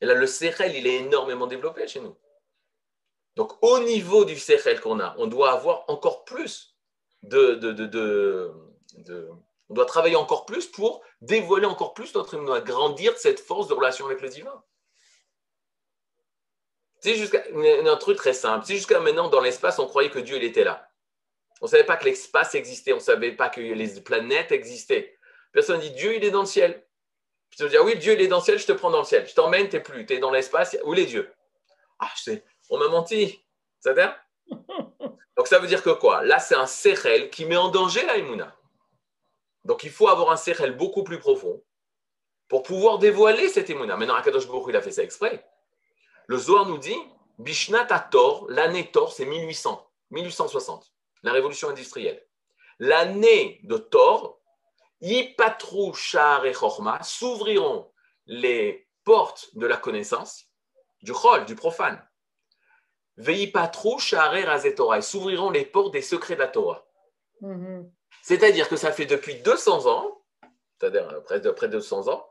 Et 0.00 0.06
là, 0.06 0.14
le 0.14 0.26
CRL, 0.26 0.74
il 0.74 0.86
est 0.86 0.96
énormément 0.96 1.46
développé 1.46 1.86
chez 1.86 2.00
nous. 2.00 2.16
Donc, 3.36 3.62
au 3.62 3.78
niveau 3.80 4.24
du 4.24 4.36
CRL 4.36 4.80
qu'on 4.80 5.00
a, 5.00 5.14
on 5.18 5.26
doit 5.26 5.52
avoir 5.52 5.84
encore 5.88 6.24
plus 6.24 6.78
de, 7.22 8.50
on 9.68 9.74
doit 9.74 9.84
travailler 9.84 10.16
encore 10.16 10.46
plus 10.46 10.66
pour 10.66 11.02
dévoiler 11.20 11.66
encore 11.66 11.92
plus 11.92 12.14
notre 12.14 12.38
on 12.38 12.42
doit 12.42 12.62
grandir 12.62 13.16
cette 13.18 13.38
force 13.38 13.68
de 13.68 13.74
relation 13.74 14.06
avec 14.06 14.22
le 14.22 14.30
divin. 14.30 14.64
C'est 17.00 17.22
un 17.86 17.96
truc 17.96 18.16
très 18.16 18.32
simple. 18.32 18.64
Si 18.64 18.76
jusqu'à 18.76 19.00
maintenant, 19.00 19.28
dans 19.28 19.40
l'espace, 19.40 19.78
on 19.78 19.86
croyait 19.86 20.10
que 20.10 20.18
Dieu 20.18 20.36
il 20.36 20.44
était 20.44 20.64
là. 20.64 20.90
On 21.60 21.66
ne 21.66 21.70
savait 21.70 21.84
pas 21.84 21.98
que 21.98 22.06
l'espace 22.06 22.54
existait, 22.54 22.94
on 22.94 22.96
ne 22.96 23.02
savait 23.02 23.32
pas 23.32 23.50
que 23.50 23.60
les 23.60 24.00
planètes 24.00 24.52
existaient. 24.52 25.18
Personne 25.52 25.80
dit 25.80 25.90
Dieu, 25.92 26.16
il 26.16 26.24
est 26.24 26.30
dans 26.30 26.40
le 26.40 26.46
ciel. 26.46 26.84
Je 27.50 27.64
te 27.64 27.64
dis, 27.64 27.76
ah 27.76 27.82
oui, 27.82 27.98
Dieu, 27.98 28.12
il 28.12 28.20
est 28.20 28.28
dans 28.28 28.38
le 28.38 28.42
ciel, 28.42 28.58
je 28.58 28.66
te 28.66 28.72
prends 28.72 28.90
dans 28.90 29.00
le 29.00 29.04
ciel. 29.04 29.26
Je 29.26 29.34
t'emmène, 29.34 29.68
tu 29.68 29.76
n'es 29.76 29.82
plus, 29.82 30.06
tu 30.06 30.14
es 30.14 30.18
dans 30.18 30.30
l'espace. 30.30 30.76
Où 30.84 30.94
est 30.94 31.06
Dieu 31.06 31.32
Ah, 31.98 32.10
je 32.16 32.22
sais, 32.22 32.44
on 32.68 32.78
m'a 32.78 32.88
menti. 32.88 33.44
Ça 33.80 33.92
veut 33.92 34.08
Donc 35.36 35.46
ça 35.46 35.58
veut 35.58 35.66
dire 35.66 35.82
que 35.82 35.90
quoi? 35.90 36.22
Là, 36.24 36.38
c'est 36.38 36.54
un 36.54 36.66
Sechel 36.66 37.30
qui 37.30 37.44
met 37.46 37.56
en 37.56 37.68
danger 37.68 38.04
la 38.06 38.18
Emouna. 38.18 38.56
Donc 39.64 39.84
il 39.84 39.90
faut 39.90 40.08
avoir 40.08 40.30
un 40.30 40.36
sechel 40.36 40.76
beaucoup 40.76 41.04
plus 41.04 41.18
profond 41.18 41.62
pour 42.48 42.62
pouvoir 42.62 42.98
dévoiler 42.98 43.48
cette 43.48 43.70
émouna. 43.70 43.96
Maintenant, 43.96 44.14
Akadosh 44.14 44.46
Baruch 44.46 44.66
il 44.68 44.76
a 44.76 44.82
fait 44.82 44.90
ça 44.90 45.02
exprès. 45.02 45.46
Le 46.26 46.36
Zohar 46.36 46.66
nous 46.66 46.78
dit, 46.78 46.96
Bishnat 47.38 47.86
Tor, 48.10 48.46
l'année 48.48 48.90
Tor, 48.90 49.12
c'est 49.12 49.24
1800, 49.24 49.88
1860, 50.10 50.92
la 51.22 51.32
révolution 51.32 51.68
industrielle. 51.68 52.26
L'année 52.78 53.60
de 53.64 53.76
Tor, 53.76 54.39
Yipatru 55.00 55.94
Shar 55.94 56.44
et 56.46 56.52
Chorma, 56.52 57.02
s'ouvriront 57.02 57.90
les 58.26 58.88
portes 59.04 59.48
de 59.54 59.66
la 59.66 59.76
connaissance, 59.76 60.46
du 61.02 61.12
Chol, 61.12 61.44
du 61.46 61.54
profane. 61.54 62.02
Veipatru 63.16 63.98
Shar 63.98 64.34
et 64.36 64.74
Torah, 64.74 65.02
s'ouvriront 65.02 65.50
les 65.50 65.64
portes 65.64 65.92
des 65.92 66.02
secrets 66.02 66.34
de 66.34 66.40
la 66.40 66.48
Torah. 66.48 66.86
Mm-hmm. 67.42 67.90
C'est-à-dire 68.22 68.68
que 68.68 68.76
ça 68.76 68.92
fait 68.92 69.06
depuis 69.06 69.36
200 69.36 69.86
ans, 69.86 70.22
c'est-à-dire 70.78 71.08
euh, 71.08 71.20
près 71.20 71.40
de, 71.40 71.50
près 71.50 71.68
de 71.68 71.72
200 71.72 72.08
ans, 72.08 72.26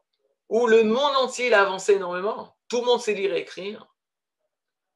où 0.50 0.68
le 0.68 0.84
monde 0.84 1.16
entier 1.18 1.54
a 1.54 1.62
avancé 1.62 1.94
énormément. 1.94 2.56
Tout 2.68 2.80
le 2.82 2.86
monde 2.86 3.02
sait 3.02 3.14
lire 3.14 3.34
et 3.34 3.40
écrire. 3.40 3.88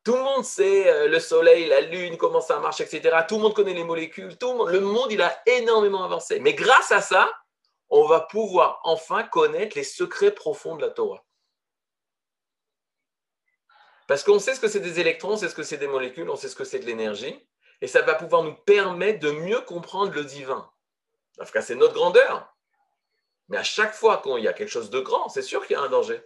Tout 0.04 0.16
le 0.16 0.24
monde 0.24 0.44
sait 0.44 0.92
euh, 0.92 1.08
le 1.08 1.20
soleil, 1.20 1.68
la 1.68 1.82
lune, 1.82 2.18
comment 2.18 2.42
ça 2.42 2.60
marche, 2.60 2.82
etc. 2.82 3.20
Tout 3.28 3.36
le 3.36 3.44
monde 3.44 3.54
connaît 3.54 3.74
les 3.74 3.84
molécules. 3.84 4.38
Tout 4.38 4.66
le, 4.66 4.80
monde, 4.82 5.12
il 5.12 5.22
a 5.22 5.42
énormément 5.46 6.04
avancé. 6.04 6.40
Mais 6.40 6.54
grâce 6.54 6.92
à 6.92 7.02
ça, 7.02 7.32
on 7.96 8.08
va 8.08 8.22
pouvoir 8.22 8.80
enfin 8.84 9.24
connaître 9.24 9.78
les 9.78 9.84
secrets 9.84 10.34
profonds 10.34 10.76
de 10.76 10.82
la 10.82 10.90
Torah. 10.90 11.24
Parce 14.08 14.24
qu'on 14.24 14.40
sait 14.40 14.56
ce 14.56 14.60
que 14.60 14.68
c'est 14.68 14.80
des 14.80 15.00
électrons, 15.00 15.34
on 15.34 15.38
sait 15.38 15.48
ce 15.48 15.54
que 15.54 15.62
c'est 15.62 15.78
des 15.78 15.88
molécules, 15.88 16.28
on 16.28 16.36
sait 16.36 16.50
ce 16.50 16.56
que 16.56 16.64
c'est 16.64 16.80
de 16.80 16.86
l'énergie. 16.86 17.40
Et 17.82 17.88
ça 17.88 18.02
va 18.02 18.16
pouvoir 18.16 18.42
nous 18.42 18.56
permettre 18.56 19.20
de 19.20 19.30
mieux 19.30 19.62
comprendre 19.62 20.12
le 20.12 20.24
divin. 20.26 20.68
Parce 21.38 21.52
que 21.52 21.62
c'est 21.62 21.76
notre 21.76 21.94
grandeur. 21.94 22.52
Mais 23.48 23.58
à 23.58 23.64
chaque 23.64 23.94
fois 23.94 24.24
qu'il 24.24 24.44
y 24.44 24.48
a 24.48 24.54
quelque 24.54 24.72
chose 24.72 24.90
de 24.90 25.00
grand, 25.00 25.30
c'est 25.30 25.44
sûr 25.44 25.62
qu'il 25.68 25.76
y 25.76 25.80
a 25.80 25.84
un 25.84 25.90
danger. 25.90 26.20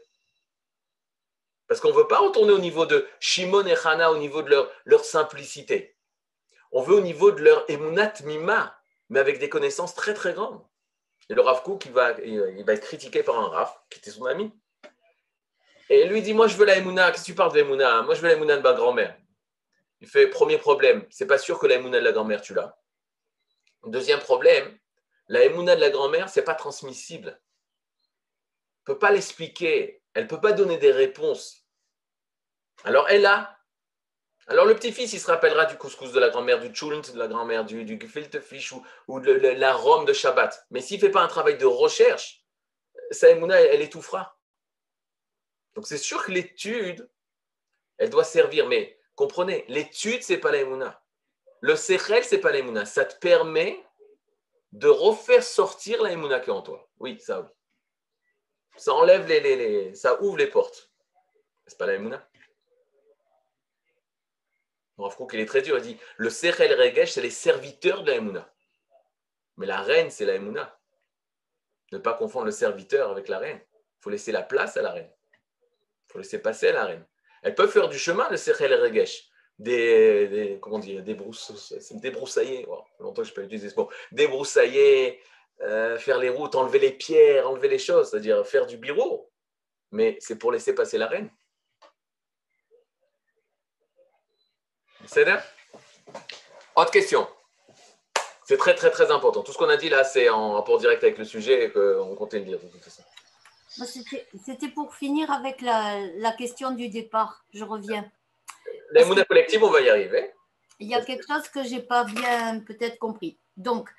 Parce 1.68 1.82
qu'on 1.82 1.90
ne 1.90 1.98
veut 1.98 2.08
pas 2.08 2.20
retourner 2.20 2.54
au 2.54 2.60
niveau 2.60 2.86
de 2.86 3.06
Shimon 3.20 3.66
et 3.66 3.76
Hana, 3.84 4.14
au 4.14 4.18
niveau 4.18 4.42
de 4.42 4.52
leur, 4.52 4.72
leur 4.86 5.04
simplicité. 5.04 5.98
On 6.72 6.82
veut 6.82 6.96
au 6.96 7.02
niveau 7.02 7.32
de 7.32 7.44
leur 7.44 7.70
emunat 7.70 8.14
mima, 8.24 8.80
mais 9.10 9.20
avec 9.20 9.40
des 9.40 9.50
connaissances 9.50 9.96
très 9.96 10.14
très 10.14 10.34
grandes. 10.34 10.64
Et 11.30 11.34
le 11.34 11.42
Rav 11.42 11.62
Kook, 11.64 11.86
il 11.86 11.92
va, 11.92 12.12
il 12.22 12.64
va 12.64 12.74
être 12.74 12.84
critiqué 12.84 13.24
par 13.24 13.38
un 13.40 13.48
Rav, 13.48 13.74
qui 13.90 14.00
était 14.00 14.12
son 14.12 14.26
ami. 14.26 14.52
Et 15.90 16.06
lui 16.08 16.22
dit, 16.22 16.34
moi 16.34 16.48
je 16.48 16.58
veux 16.58 16.66
la 16.66 16.78
emuna, 16.78 17.12
qu'est-ce 17.12 17.24
que 17.24 17.28
tu 17.28 17.36
parles 17.36 17.54
de 17.54 17.60
emuna 17.60 18.02
Moi 18.04 18.16
je 18.16 18.22
veux 18.22 18.28
la 18.28 18.34
emuna 18.36 18.58
de 18.58 18.62
ma 18.62 18.74
grand-mère. 18.74 19.18
Il 20.00 20.08
fait, 20.08 20.28
premier 20.28 20.58
problème, 20.58 21.06
c'est 21.10 21.28
pas 21.28 21.38
sûr 21.38 21.60
que 21.60 21.68
la 21.68 21.76
emuna 21.76 22.00
de 22.00 22.04
la 22.04 22.12
grand-mère, 22.12 22.42
tu 22.42 22.54
l'as. 22.54 22.78
Deuxième 23.86 24.20
problème, 24.20 24.78
la 25.28 25.44
émouna 25.44 25.76
de 25.76 25.82
la 25.82 25.90
grand-mère, 25.90 26.30
ce 26.30 26.40
n'est 26.40 26.46
pas 26.46 26.56
transmissible. 26.56 27.40
Ne 28.88 28.94
peut 28.94 29.00
pas 29.00 29.12
l'expliquer. 29.12 30.02
Elle 30.14 30.24
ne 30.24 30.30
peut 30.30 30.42
pas 30.42 30.54
donner 30.54 30.78
des 30.78 30.92
réponses. 30.92 31.66
Alors 32.84 33.08
elle 33.10 33.26
a. 33.26 33.57
Alors 34.50 34.66
le 34.66 34.76
petit-fils, 34.76 35.12
il 35.12 35.20
se 35.20 35.28
rappellera 35.28 35.66
du 35.66 35.78
couscous 35.78 36.14
de 36.14 36.20
la 36.22 36.30
grand-mère, 36.30 36.60
du 36.60 36.74
chulent 36.74 37.02
de 37.02 37.20
la 37.20 37.28
grand-mère, 37.28 37.66
du, 37.66 37.84
du 37.84 38.00
ou, 39.08 39.20
de 39.20 39.32
la 39.32 39.74
rome 39.74 40.06
de 40.06 40.14
Shabbat. 40.14 40.66
Mais 40.72 40.80
s'il 40.80 40.98
ne 40.98 41.02
fait 41.06 41.12
pas 41.12 41.22
un 41.22 41.28
travail 41.28 41.58
de 41.58 41.66
recherche, 41.66 42.46
sa 43.12 43.30
émouna, 43.30 43.60
elle, 43.60 43.82
étouffera. 43.82 44.40
Donc 45.76 45.86
c'est 45.86 45.98
sûr 45.98 46.24
que 46.24 46.32
l'étude, 46.32 47.10
elle 47.98 48.10
doit 48.10 48.24
servir. 48.24 48.68
Mais 48.68 48.98
comprenez, 49.16 49.66
l'étude, 49.68 50.24
ce 50.24 50.34
n'est 50.34 50.40
pas 50.40 50.52
la 50.52 51.02
Le 51.60 51.76
sechel, 51.76 52.24
ce 52.24 52.36
n'est 52.36 52.42
pas 52.42 52.54
la 52.54 52.86
Ça 52.86 53.04
te 53.04 53.20
permet 53.20 53.84
de 54.72 54.88
refaire 54.88 55.44
sortir 55.44 56.02
la 56.02 56.12
émouna 56.12 56.40
qui 56.40 56.52
est 56.52 56.54
en 56.54 56.62
toi. 56.62 56.90
Oui, 57.00 57.20
ça 57.20 57.42
oui. 57.42 57.48
Ça 58.78 58.94
enlève 58.94 59.28
les, 59.28 59.94
ça 59.94 60.22
ouvre 60.22 60.38
les 60.38 60.48
portes. 60.48 60.90
C'est 61.66 61.78
pas 61.78 61.88
la. 61.88 61.98
Rav 64.98 65.16
qu'il 65.28 65.40
est 65.40 65.46
très 65.46 65.62
dur. 65.62 65.78
Il 65.78 65.84
dit 65.84 65.98
le 66.18 66.30
Sechel 66.30 66.74
Regesh, 66.74 67.12
c'est 67.12 67.22
les 67.22 67.30
serviteurs 67.30 68.04
de 68.04 68.12
la 68.12 68.18
émouna. 68.18 68.52
Mais 69.58 69.66
la 69.66 69.82
reine, 69.82 70.10
c'est 70.10 70.26
la 70.26 70.36
émouna. 70.36 70.80
Ne 71.92 71.98
pas 71.98 72.14
confondre 72.14 72.46
le 72.46 72.52
serviteur 72.52 73.12
avec 73.12 73.28
la 73.28 73.40
reine. 73.40 73.60
Il 73.74 74.04
faut 74.04 74.10
laisser 74.10 74.32
la 74.32 74.44
place 74.44 74.78
à 74.78 74.82
la 74.82 74.92
reine. 74.92 75.12
Il 76.10 76.12
faut 76.12 76.20
laisser 76.20 76.40
passer 76.40 76.70
à 76.70 76.74
la 76.74 76.86
reine. 76.86 77.06
Elle 77.44 77.56
peut 77.56 77.68
faire 77.68 77.90
du 77.90 77.98
chemin, 77.98 78.28
le 78.30 78.38
Sechel 78.38 78.74
Regesh 78.74 79.30
des, 79.60 80.28
des, 80.28 80.60
comment 80.62 80.80
dire, 80.80 81.04
débroussailler, 81.04 82.66
oh, 82.70 82.84
longtemps 83.00 83.24
que 83.24 83.28
je 83.28 83.34
peux 83.34 83.44
utiliser 83.44 83.70
ce 83.70 83.76
mot, 83.76 83.90
débroussailler, 84.12 85.20
euh, 85.62 85.98
faire 85.98 86.20
les 86.20 86.30
routes, 86.30 86.56
enlever 86.56 86.80
les 86.80 86.92
pierres, 86.92 87.50
enlever 87.50 87.68
les 87.68 87.80
choses, 87.80 88.12
c'est-à-dire 88.12 88.46
faire 88.46 88.68
du 88.68 88.78
bureau. 88.78 89.32
Mais 89.92 90.18
c'est 90.20 90.38
pour 90.38 90.52
laisser 90.52 90.76
passer 90.76 90.98
la 90.98 91.08
reine. 91.08 91.30
C'est 95.08 95.26
Autre 96.76 96.92
question. 96.92 97.28
C'est 98.46 98.58
très 98.58 98.76
très 98.76 98.92
très 98.92 99.12
important. 99.12 99.42
Tout 99.42 99.52
ce 99.52 99.58
qu'on 99.58 99.70
a 99.70 99.78
dit 99.78 99.90
là, 99.90 100.04
c'est 100.04 100.30
en 100.30 100.54
rapport 100.54 100.78
direct 100.78 101.04
avec 101.04 101.18
le 101.18 101.26
sujet 101.26 101.66
et 101.66 101.72
qu'on 101.72 102.16
comptait 102.16 102.40
le 102.40 102.46
dire 102.46 102.60
de 102.60 102.68
toute 102.68 102.84
façon. 102.84 103.04
C'était 104.46 104.70
pour 104.70 104.96
finir 104.96 105.32
avec 105.32 105.62
la, 105.62 106.00
la 106.18 106.32
question 106.32 106.72
du 106.72 106.90
départ. 106.90 107.44
Je 107.54 107.64
reviens 107.64 108.10
la 108.92 109.06
monnaie 109.06 109.26
collective, 109.26 109.64
on 109.64 109.70
va 109.70 109.82
y 109.82 109.90
arriver. 109.90 110.32
Il 110.80 110.88
y 110.88 110.96
a 110.96 111.04
quelque 111.04 111.26
chose 111.28 111.48
que 111.50 111.64
je 111.64 111.76
n'ai 111.76 111.82
pas 111.82 112.04
bien 112.04 112.60
peut-être 112.62 112.98
compris. 113.00 113.38
Donc, 113.58 113.90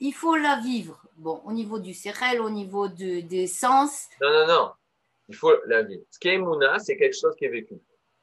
il 0.00 0.12
faut 0.12 0.36
la 0.36 0.60
vivre. 0.60 1.00
Bon, 1.16 1.40
au 1.44 1.52
niveau 1.52 1.78
du 1.78 1.92
CRL, 1.92 2.40
au 2.40 2.50
niveau 2.50 2.88
de, 2.88 3.20
des 3.20 3.46
sens. 3.46 4.08
Non, 4.20 4.32
non, 4.32 4.46
non. 4.46 4.70
Il 5.28 5.36
faut 5.36 5.52
la 5.66 5.82
vivre. 5.82 6.04
Ce 6.10 6.18
qui 6.18 6.28
est 6.28 6.34
Emouna, 6.34 6.78
c'est 6.78 6.96
quelque 6.96 7.16
chose 7.16 7.34
qui 7.36 7.44
est 7.44 7.50
vécu. 7.50 7.74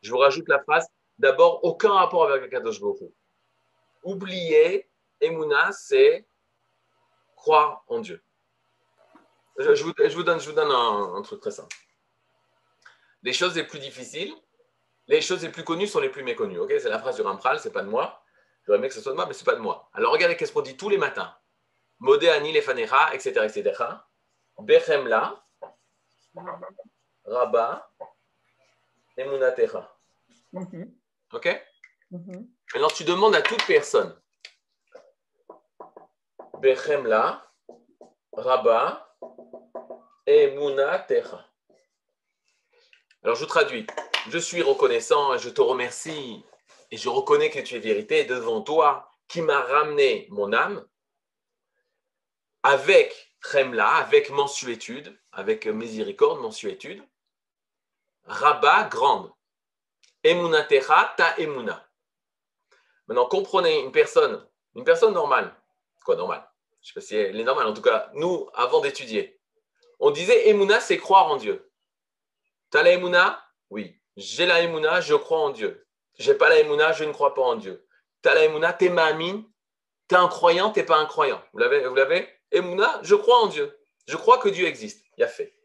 Je 0.01 0.11
vous 0.11 0.17
rajoute 0.17 0.47
la 0.49 0.59
phrase, 0.59 0.87
d'abord, 1.21 1.63
aucun 1.63 1.93
rapport 1.93 2.25
avec 2.25 2.43
Akadosh 2.43 2.81
Baruch 2.81 3.01
Hu. 3.01 3.13
Oubliez, 4.03 4.89
Emouna, 5.21 5.71
c'est 5.71 6.25
croire 7.35 7.83
en 7.87 7.99
Dieu. 7.99 8.21
Je, 9.59 9.83
vous, 9.83 10.23
donne, 10.23 10.71
un, 10.71 11.21
truc 11.21 11.39
très 11.39 11.51
simple. 11.51 11.75
Les 13.21 13.33
choses 13.33 13.55
les 13.55 13.63
plus 13.63 13.77
difficiles, 13.77 14.33
les 15.07 15.21
choses 15.21 15.43
les 15.43 15.49
plus 15.49 15.63
connues 15.63 15.85
sont 15.85 15.99
les 15.99 16.09
plus 16.09 16.23
méconnues. 16.23 16.57
ok? 16.57 16.73
C'est 16.79 16.89
la 16.89 16.97
phrase 16.97 17.17
du 17.17 17.21
Rampral, 17.21 17.59
c'est 17.59 17.71
pas 17.71 17.83
de 17.83 17.89
moi. 17.89 18.23
J'aurais 18.65 18.79
aimé 18.79 18.87
que 18.87 18.93
ce 18.95 19.01
soit 19.01 19.11
de 19.11 19.17
moi, 19.17 19.27
mais 19.27 19.33
c'est 19.33 19.45
pas 19.45 19.55
de 19.55 19.59
moi. 19.59 19.89
Alors 19.93 20.11
regardez 20.13 20.35
qu'est-ce 20.35 20.51
qu'on 20.51 20.61
dit 20.61 20.77
tous 20.77 20.89
les 20.89 20.97
matins. 20.97 21.35
Modé 21.99 22.29
ani 22.29 22.57
etc., 22.57 23.41
etc. 23.43 23.83
Bechemla, 24.57 25.43
Rabba, 27.25 27.91
Emunatecha. 29.17 29.95
Ok? 31.33 31.47
Mhm. 32.11 32.49
Maintenant, 32.73 32.89
tu 32.89 33.03
demandes 33.03 33.35
à 33.35 33.41
toute 33.41 33.65
personne. 33.65 34.19
Bechemla, 36.59 37.49
Rabba, 38.33 39.15
Emunatecha. 40.27 41.45
Alors, 43.23 43.35
je 43.35 43.45
traduis. 43.45 43.87
Je 44.29 44.37
suis 44.37 44.61
reconnaissant 44.61 45.33
et 45.33 45.39
je 45.39 45.49
te 45.49 45.61
remercie 45.61 46.43
et 46.91 46.97
je 46.97 47.09
reconnais 47.09 47.49
que 47.49 47.59
tu 47.59 47.75
es 47.75 47.79
vérité 47.79 48.25
devant 48.25 48.61
toi 48.61 49.09
qui 49.27 49.41
m'a 49.41 49.61
ramené 49.61 50.27
mon 50.29 50.53
âme 50.53 50.85
avec 52.63 53.35
Chemla, 53.41 53.95
avec 53.95 54.29
mensuétude, 54.29 55.17
avec 55.31 55.65
miséricorde, 55.65 56.41
mensuétude. 56.41 57.03
Rabba, 58.25 58.83
grande. 58.83 59.31
Emunatecha, 60.23 61.13
ta 61.17 61.37
emuna. 61.37 61.87
Maintenant, 63.07 63.27
comprenez 63.27 63.79
une 63.79 63.91
personne, 63.91 64.47
une 64.75 64.83
personne 64.83 65.13
normale. 65.13 65.55
Quoi, 66.05 66.15
normale 66.15 66.47
Je 66.81 66.85
ne 66.85 66.87
sais 66.87 66.93
pas 66.93 67.01
si 67.01 67.15
elle 67.15 67.39
est 67.39 67.43
normale. 67.43 67.67
En 67.67 67.73
tout 67.73 67.81
cas, 67.81 68.09
nous, 68.13 68.49
avant 68.53 68.81
d'étudier, 68.81 69.39
on 69.99 70.11
disait 70.11 70.49
Emuna, 70.49 70.79
c'est 70.79 70.97
croire 70.97 71.27
en 71.27 71.37
Dieu. 71.37 71.71
T'as 72.71 72.81
la 72.83 72.93
Emuna? 72.93 73.43
Oui. 73.69 73.95
J'ai 74.17 74.45
la 74.45 74.61
Emuna, 74.61 74.99
je 74.99 75.13
crois 75.13 75.39
en 75.39 75.51
Dieu. 75.51 75.85
J'ai 76.17 76.33
pas 76.33 76.49
la 76.49 76.59
Emuna, 76.59 76.91
je 76.91 77.03
ne 77.03 77.11
crois 77.11 77.33
pas 77.33 77.43
en 77.43 77.55
Dieu. 77.55 77.87
T'as 78.21 78.33
la 78.33 78.45
Emuna, 78.45 78.73
t'es 78.73 78.91
t'es 80.07 80.15
un 80.15 80.27
croyant, 80.27 80.71
t'es 80.71 80.83
pas 80.83 80.97
un 80.97 81.05
croyant. 81.05 81.41
Vous 81.53 81.59
l'avez 81.59 81.87
Vous 81.87 81.95
l'avez? 81.95 82.27
Emuna, 82.51 82.99
je 83.03 83.15
crois 83.15 83.39
en 83.41 83.47
Dieu. 83.47 83.79
Je 84.07 84.17
crois 84.17 84.39
que 84.39 84.49
Dieu 84.49 84.65
existe. 84.65 85.05
Il 85.17 85.21
y 85.21 85.23
a 85.23 85.27
fait. 85.27 85.55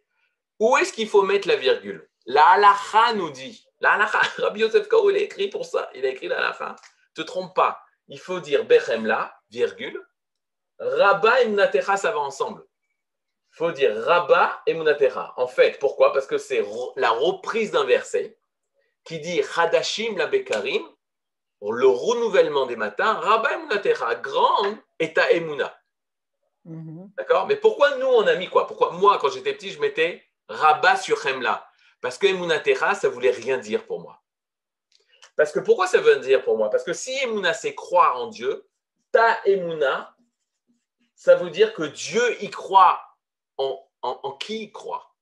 Où 0.60 0.76
est-ce 0.76 0.92
qu'il 0.92 1.08
faut 1.08 1.22
mettre 1.22 1.48
la 1.48 1.56
virgule? 1.56 2.08
La 2.26 2.46
halacha 2.50 3.14
nous 3.14 3.30
dit. 3.30 3.65
La 3.80 3.96
Rabbi 4.38 4.60
Yosef 4.60 4.88
Karo, 4.88 5.10
il 5.10 5.16
a 5.16 5.20
écrit 5.20 5.48
pour 5.48 5.64
ça. 5.64 5.90
Il 5.94 6.04
a 6.04 6.08
écrit 6.08 6.28
la 6.28 6.38
halacha. 6.38 6.76
Te 7.14 7.22
trompe 7.22 7.54
pas. 7.54 7.82
Il 8.08 8.18
faut 8.18 8.40
dire 8.40 8.64
Bechemla, 8.64 9.34
virgule. 9.50 10.00
Rabba 10.78 11.42
et 11.42 11.48
Munatecha, 11.48 11.96
ça 11.96 12.10
va 12.10 12.18
ensemble. 12.18 12.64
Il 13.52 13.56
faut 13.56 13.72
dire 13.72 13.96
Rabba 14.04 14.62
et 14.66 14.74
Munatecha. 14.74 15.32
En 15.36 15.46
fait, 15.46 15.78
pourquoi? 15.78 16.12
Parce 16.12 16.26
que 16.26 16.38
c'est 16.38 16.64
la 16.96 17.10
reprise 17.10 17.70
d'un 17.70 17.84
verset 17.84 18.38
qui 19.04 19.20
dit 19.20 19.42
Hadashim 19.56 20.16
la 20.16 20.26
Bekarim, 20.26 20.82
le 21.62 21.86
renouvellement 21.86 22.66
des 22.66 22.76
matins, 22.76 23.14
Rabba 23.14 23.52
et 23.54 23.58
Munatecha, 23.58 24.14
grande 24.16 24.76
est 24.98 25.16
ta 25.16 25.30
Emuna. 25.30 25.74
Mhm. 26.64 27.12
D'accord? 27.16 27.46
Mais 27.46 27.56
pourquoi 27.56 27.96
nous, 27.96 28.06
on 28.06 28.26
a 28.26 28.34
mis 28.34 28.48
quoi? 28.48 28.66
Pourquoi 28.66 28.90
moi, 28.92 29.18
quand 29.20 29.30
j'étais 29.30 29.54
petit, 29.54 29.70
je 29.70 29.80
mettais 29.80 30.22
Rabat 30.48 30.96
sur 30.96 31.20
Chemla 31.20 31.66
Parce 32.06 32.18
que 32.18 32.28
Emunatecha, 32.28 32.94
ça 32.94 33.08
voulait 33.08 33.32
rien 33.32 33.58
dire 33.58 33.84
pour 33.84 33.98
moi. 33.98 34.22
Parce 35.34 35.50
que 35.50 35.58
pourquoi 35.58 35.88
ça 35.88 36.00
veut 36.00 36.20
dire 36.20 36.44
pour 36.44 36.56
moi? 36.56 36.70
Parce 36.70 36.84
que 36.84 36.92
si 36.92 37.10
Emuna, 37.24 37.52
c'est 37.52 37.74
croire 37.74 38.16
en 38.20 38.28
Dieu, 38.28 38.64
ta 39.10 39.40
Emuna, 39.44 40.16
ça 41.16 41.34
veut 41.34 41.50
dire 41.50 41.74
que 41.74 41.82
Dieu 41.82 42.40
y 42.40 42.48
croit 42.48 43.02
en, 43.56 43.84
en- 44.02 44.20
en 44.22 44.32
qui 44.36 44.62
il 44.62 44.70
croit. 44.70 45.16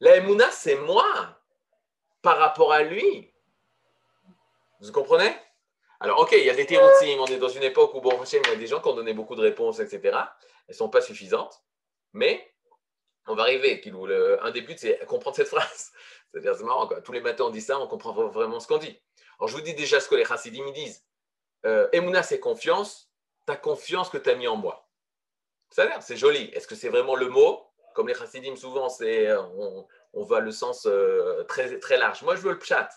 La 0.00 0.16
Emuna, 0.16 0.50
c'est 0.50 0.76
moi 0.76 1.06
par 2.20 2.36
rapport 2.36 2.74
à 2.74 2.82
lui. 2.82 3.32
Vous 4.82 4.92
comprenez? 4.92 5.34
Alors, 6.00 6.20
ok, 6.20 6.32
il 6.32 6.44
y 6.44 6.50
a 6.50 6.54
des 6.54 6.66
théories, 6.66 7.16
on 7.18 7.24
est 7.24 7.38
dans 7.38 7.48
une 7.48 7.62
époque 7.62 7.94
où, 7.94 8.02
bon, 8.02 8.22
il 8.30 8.46
y 8.46 8.52
a 8.52 8.56
des 8.56 8.66
gens 8.66 8.82
qui 8.82 8.88
ont 8.88 8.94
donné 8.94 9.14
beaucoup 9.14 9.36
de 9.36 9.40
réponses, 9.40 9.78
etc. 9.80 10.00
Elles 10.04 10.20
ne 10.68 10.74
sont 10.74 10.90
pas 10.90 11.00
suffisantes, 11.00 11.64
mais 12.12 12.46
on 13.26 13.34
va 13.34 13.42
arriver. 13.42 13.82
Un 14.42 14.50
des 14.50 14.62
buts, 14.62 14.76
c'est 14.76 15.04
comprendre 15.06 15.36
cette 15.36 15.48
phrase. 15.48 15.92
C'est-à-dire, 16.32 16.54
c'est 16.54 16.64
marrant. 16.64 16.88
Tous 17.04 17.12
les 17.12 17.20
matins, 17.20 17.44
on 17.44 17.50
dit 17.50 17.60
ça, 17.60 17.78
on 17.78 17.86
comprend 17.86 18.12
vraiment 18.12 18.60
ce 18.60 18.66
qu'on 18.66 18.78
dit. 18.78 19.00
Alors, 19.38 19.48
je 19.48 19.54
vous 19.54 19.62
dis 19.62 19.74
déjà 19.74 20.00
ce 20.00 20.08
que 20.08 20.14
les 20.14 20.24
chassidim 20.24 20.70
disent. 20.72 21.04
Euh, 21.64 21.88
Emouna, 21.92 22.22
c'est 22.22 22.40
confiance. 22.40 23.10
Ta 23.44 23.56
confiance 23.56 24.08
que 24.08 24.18
tu 24.18 24.30
as 24.30 24.34
mis 24.34 24.48
en 24.48 24.56
moi. 24.56 24.88
Ça 25.70 25.82
a 25.82 25.86
l'air, 25.86 26.02
c'est 26.02 26.16
joli. 26.16 26.50
Est-ce 26.52 26.66
que 26.66 26.74
c'est 26.74 26.88
vraiment 26.88 27.16
le 27.16 27.28
mot? 27.28 27.62
Comme 27.94 28.08
les 28.08 28.14
chassidim, 28.14 28.56
souvent, 28.56 28.88
c'est, 28.88 29.28
euh, 29.28 29.42
on, 29.42 29.86
on 30.12 30.24
va 30.24 30.40
le 30.40 30.50
sens 30.50 30.86
euh, 30.86 31.44
très, 31.44 31.78
très 31.78 31.96
large. 31.96 32.22
Moi, 32.22 32.36
je 32.36 32.42
veux 32.42 32.52
le 32.52 32.58
pshat. 32.58 32.88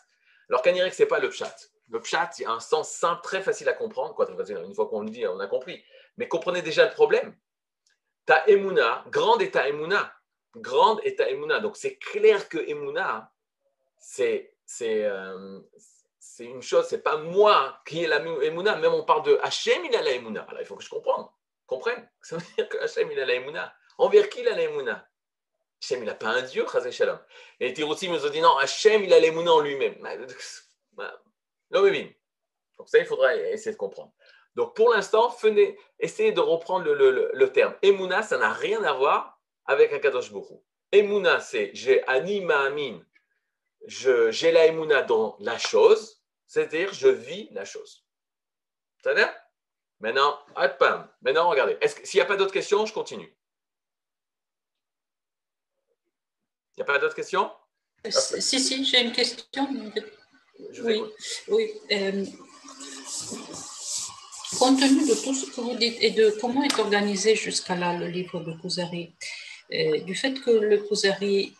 Alors, 0.50 0.62
qu'Anirik, 0.62 0.94
ce 0.94 1.04
n'est 1.04 1.08
pas 1.08 1.20
le 1.20 1.30
pshat. 1.30 1.56
Le 1.89 2.02
pshat, 2.02 2.32
il 2.38 2.44
y 2.44 2.46
a 2.46 2.52
un 2.52 2.60
sens 2.60 2.92
simple, 2.92 3.22
très 3.24 3.42
facile 3.42 3.70
à 3.70 3.74
comprendre. 3.74 4.15
Une 4.50 4.76
fois 4.76 4.88
qu'on 4.88 5.02
le 5.02 5.10
dit, 5.10 5.26
on 5.26 5.39
a 5.39 5.48
compris. 5.48 5.84
Mais 6.18 6.28
comprenez 6.28 6.62
déjà 6.62 6.86
le 6.86 6.92
problème. 6.92 7.36
Ta 8.26 8.48
emuna, 8.48 9.04
grande 9.10 9.42
est 9.42 9.52
ta 9.52 9.68
emuna. 9.68 10.13
Grande 10.55 10.99
est 11.03 11.17
ta 11.17 11.29
emuna. 11.29 11.59
Donc 11.59 11.77
c'est 11.77 11.97
clair 11.97 12.49
que 12.49 12.57
emuna, 12.57 13.31
c'est 13.99 14.55
c'est 14.65 15.03
euh, 15.05 15.59
c'est 16.19 16.45
une 16.45 16.62
chose. 16.62 16.88
C'est 16.88 17.03
pas 17.03 17.17
moi 17.17 17.79
qui 17.85 18.03
ai 18.03 18.07
la 18.07 18.17
emuna. 18.19 18.75
Même 18.77 18.93
on 18.93 19.03
parle 19.03 19.23
de 19.23 19.38
Hachem, 19.43 19.83
il 19.85 19.95
a 19.95 20.01
la 20.01 20.12
emuna. 20.12 20.43
Alors 20.49 20.62
il 20.62 20.65
faut 20.65 20.75
que 20.75 20.83
je 20.83 20.89
comprenne. 20.89 21.25
Comprenne. 21.67 22.09
Ça 22.21 22.38
veut 22.38 22.43
dire 22.57 22.67
que 22.69 22.77
Hachem, 22.77 23.12
il 23.12 23.19
a 23.19 23.25
la 23.25 23.35
emuna. 23.35 23.73
Envers 23.97 24.29
qui 24.29 24.41
il 24.41 24.47
a 24.47 24.55
la 24.55 24.63
emuna 24.63 25.07
Hachem, 25.81 25.99
il 26.01 26.05
n'a 26.05 26.15
pas 26.15 26.27
un 26.29 26.41
dieu, 26.41 26.65
Chazé 26.71 26.91
Shalom. 26.91 27.19
Et 27.59 27.67
les 27.67 27.73
Tirotim 27.73 28.12
nous 28.12 28.25
ont 28.25 28.29
dit 28.29 28.41
non, 28.41 28.57
Hachem, 28.57 29.03
il 29.03 29.13
a 29.13 29.19
l'emuna 29.19 29.53
en 29.53 29.59
lui-même. 29.59 29.95
Non, 31.71 31.83
mais 31.83 31.91
bien. 31.91 32.09
Donc 32.77 32.89
ça, 32.89 32.97
il 32.97 33.05
faudra 33.05 33.35
essayer 33.35 33.71
de 33.71 33.77
comprendre. 33.77 34.12
Donc 34.55 34.75
pour 34.75 34.89
l'instant, 34.91 35.33
essayez 35.99 36.31
de 36.31 36.39
reprendre 36.41 36.83
le, 36.85 36.93
le- 36.95 37.12
le- 37.12 37.31
le 37.33 37.51
terme. 37.53 37.75
Emouna, 37.83 38.23
ça 38.23 38.38
n'a 38.38 38.51
rien 38.51 38.83
à 38.83 38.93
voir 38.93 39.38
avec 39.69 39.93
Akadosh 39.93 40.32
Borou. 40.32 40.63
Emouna, 40.91 41.39
c'est 41.39 41.69
j'ai 41.75 42.03
anima 42.08 42.62
amin. 42.62 42.99
J'ai 43.86 44.51
la 44.51 44.65
Emouna 44.65 45.03
dans 45.03 45.38
la 45.39 45.60
chose, 45.60 46.21
c'est-à-dire 46.47 46.91
je 46.91 47.08
vis 47.08 47.47
la 47.51 47.65
chose. 47.65 48.03
Ça 49.03 49.13
va 49.13 49.32
Maintenant, 49.99 50.39
pam. 50.79 51.08
Maintenant, 51.21 51.49
regardez. 51.49 51.77
S'il 52.03 52.17
n'y 52.17 52.21
a 52.21 52.25
pas 52.25 52.36
d'autres 52.36 52.53
questions, 52.53 52.86
je 52.86 52.93
continue. 52.93 53.32
Il 56.75 56.79
n'y 56.79 56.84
a 56.84 56.86
pas 56.86 56.97
d'autres 56.97 57.15
questions? 57.15 57.51
Si, 58.10 58.60
si, 58.60 58.86
j'ai 58.86 59.01
une 59.01 59.12
question. 59.12 59.43
Je 60.71 60.82
Oui, 60.82 61.03
oui. 61.49 61.71
euh, 61.91 62.25
compte 64.58 64.79
tenu 64.79 65.08
de 65.08 65.23
tout 65.23 65.34
ce 65.34 65.45
que 65.51 65.62
vous 65.62 65.75
dites 65.75 65.97
et 66.01 66.12
de 66.12 66.36
comment 66.41 66.63
est 66.63 66.79
organisé 66.79 67.36
jusqu'à 67.36 67.75
là 67.75 67.97
le 67.97 68.08
livre 68.08 68.39
de 68.39 68.53
Kuzari, 68.60 69.13
euh, 69.73 69.99
du 70.01 70.15
fait 70.15 70.34
que 70.39 70.51
le 70.51 70.77
Kuzari, 70.79 71.53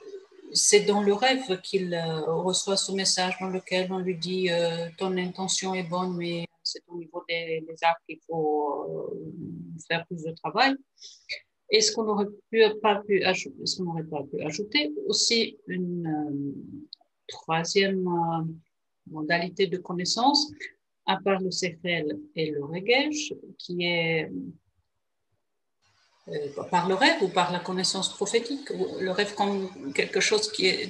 c'est 0.52 0.82
dans 0.82 1.02
le 1.04 1.14
rêve 1.14 1.62
qu'il 1.62 1.94
euh, 1.94 2.22
reçoit 2.26 2.78
ce 2.78 2.92
message 2.92 3.36
dans 3.40 3.50
lequel 3.50 3.92
on 3.92 4.00
lui 4.00 4.18
dit 4.18 4.50
euh, 4.50 4.88
ton 4.98 5.16
intention 5.18 5.74
est 5.76 5.88
bonne, 5.88 6.16
mais 6.18 6.46
c'est 6.64 6.82
au 6.88 6.98
niveau 6.98 7.24
des, 7.28 7.64
des 7.68 7.76
actes 7.84 8.02
qu'il 8.08 8.20
faut 8.28 9.14
faire 9.88 10.06
plus 10.08 10.24
de 10.24 10.32
travail. 10.32 10.76
Est-ce 11.70 11.92
qu'on 11.92 12.04
n'aurait 12.04 12.76
pas 12.82 12.96
pu, 13.06 13.22
ajou- 13.24 13.54
est-ce 13.62 13.78
qu'on 13.78 13.84
n'aurait 13.84 14.04
pas 14.04 14.24
pu 14.24 14.42
ajouter 14.42 14.92
aussi 15.08 15.58
une 15.68 16.56
troisième 17.28 18.04
modalité 19.10 19.68
de 19.68 19.78
connaissance, 19.78 20.52
à 21.06 21.18
part 21.24 21.40
le 21.42 21.52
Sechel 21.52 22.20
et 22.36 22.52
le 22.52 22.64
Regesh, 22.64 23.34
qui 23.58 23.84
est 23.84 24.32
par 26.72 26.88
le 26.88 26.96
rêve 26.96 27.22
ou 27.22 27.30
par 27.30 27.52
la 27.52 27.60
connaissance 27.60 28.14
prophétique, 28.14 28.70
le 28.70 29.12
rêve 29.12 29.34
comme 29.36 29.94
quelque 29.94 30.20
chose 30.20 30.52
qui 30.52 30.68
est 30.68 30.84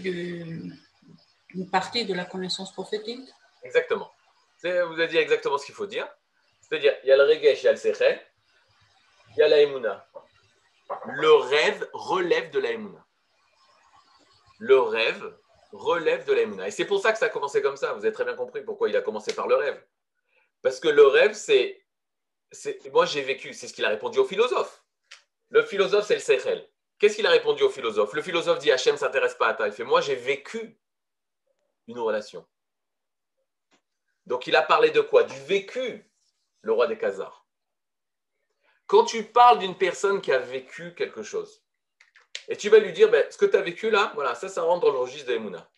une 1.56 1.70
partie 1.72 2.06
de 2.06 2.14
la 2.14 2.26
connaissance 2.26 2.72
prophétique? 2.74 3.28
Exactement. 3.64 4.12
Vous 4.62 4.68
avez 4.70 5.08
dit 5.08 5.18
exactement 5.18 5.58
ce 5.58 5.66
qu'il 5.66 5.76
faut 5.76 5.88
dire. 5.88 6.08
C'est-à-dire, 6.62 6.94
il 7.04 7.08
y 7.10 7.12
a 7.12 7.18
le 7.18 7.24
regesh, 7.24 7.64
il 7.64 7.66
y 7.66 7.68
a 7.68 7.72
le 7.72 7.78
sechel, 7.78 8.22
il 9.32 9.38
y 9.40 9.42
a 9.42 9.48
la 9.48 9.60
emuna. 9.62 10.06
Le 11.06 11.34
rêve 11.34 11.88
relève 11.94 12.52
de 12.52 12.60
la 12.60 12.72
emuna. 12.72 13.06
Le 14.60 14.80
rêve 14.80 15.38
relève 15.72 16.26
de 16.26 16.34
la 16.34 16.42
emuna. 16.42 16.68
Et 16.68 16.72
c'est 16.72 16.86
pour 16.86 17.02
ça 17.02 17.12
que 17.12 17.18
ça 17.20 17.26
a 17.28 17.30
commencé 17.30 17.62
comme 17.62 17.78
ça. 17.78 17.94
Vous 17.94 18.04
avez 18.06 18.12
très 18.14 18.26
bien 18.26 18.36
compris 18.36 18.62
pourquoi 18.64 18.90
il 18.90 18.98
a 18.98 19.02
commencé 19.02 19.34
par 19.34 19.48
le 19.48 19.56
rêve. 19.56 19.82
Parce 20.62 20.80
que 20.80 20.88
le 20.90 21.06
rêve, 21.08 21.34
c'est- 21.34 21.82
Moi, 22.92 23.06
j'ai 23.06 23.22
vécu, 23.22 23.54
c'est 23.54 23.68
ce 23.68 23.74
qu'il 23.74 23.86
a 23.86 23.90
répondu 23.90 24.18
au 24.18 24.26
philosophe. 24.26 24.84
Le 25.50 25.64
philosophe, 25.64 26.06
c'est 26.06 26.16
le 26.16 26.20
sechel. 26.20 26.68
Qu'est-ce 26.98 27.16
qu'il 27.16 27.28
a 27.28 27.32
répondu 27.32 27.64
au 27.64 27.70
philosophe? 27.70 28.14
Le 28.14 28.22
philosophe 28.22 28.60
dit 28.60 28.72
Hachem 28.72 28.94
ne 28.94 29.00
s'intéresse 29.00 29.36
pas 29.36 29.48
à 29.48 29.54
toi. 29.54 29.68
Il 29.68 29.74
fait 29.74 29.84
Moi, 29.84 30.02
j'ai 30.02 30.16
vécu 30.16 30.78
une 31.88 32.00
relation. 32.00 32.46
Donc, 34.26 34.48
il 34.48 34.56
a 34.56 34.62
parlé 34.62 34.92
de 34.92 35.02
quoi? 35.02 35.24
Du 35.24 35.40
vécu, 35.42 36.06
le 36.62 36.72
roi 36.72 36.88
des 36.88 36.98
Khazars. 36.98 37.48
Quand 38.86 39.06
tu 39.06 39.24
parles 39.24 39.60
d'une 39.60 39.78
personne 39.78 40.22
qui 40.22 40.32
a 40.32 40.40
vécu 40.40 40.94
quelque 40.94 41.24
chose, 41.24 41.64
et 42.48 42.58
tu 42.58 42.70
vas 42.70 42.80
lui 42.80 42.92
dire 42.92 43.10
ben, 43.10 43.26
Ce 43.32 43.38
que 43.38 43.46
tu 43.46 43.56
as 43.56 43.62
vécu 43.62 43.90
là, 43.90 44.12
voilà, 44.16 44.36
ça, 44.36 44.50
ça 44.50 44.62
rentre 44.62 44.86
dans 44.86 44.92
le 44.92 45.00
registre 45.00 45.28
de 45.28 45.34
l'Emouna. 45.34 45.70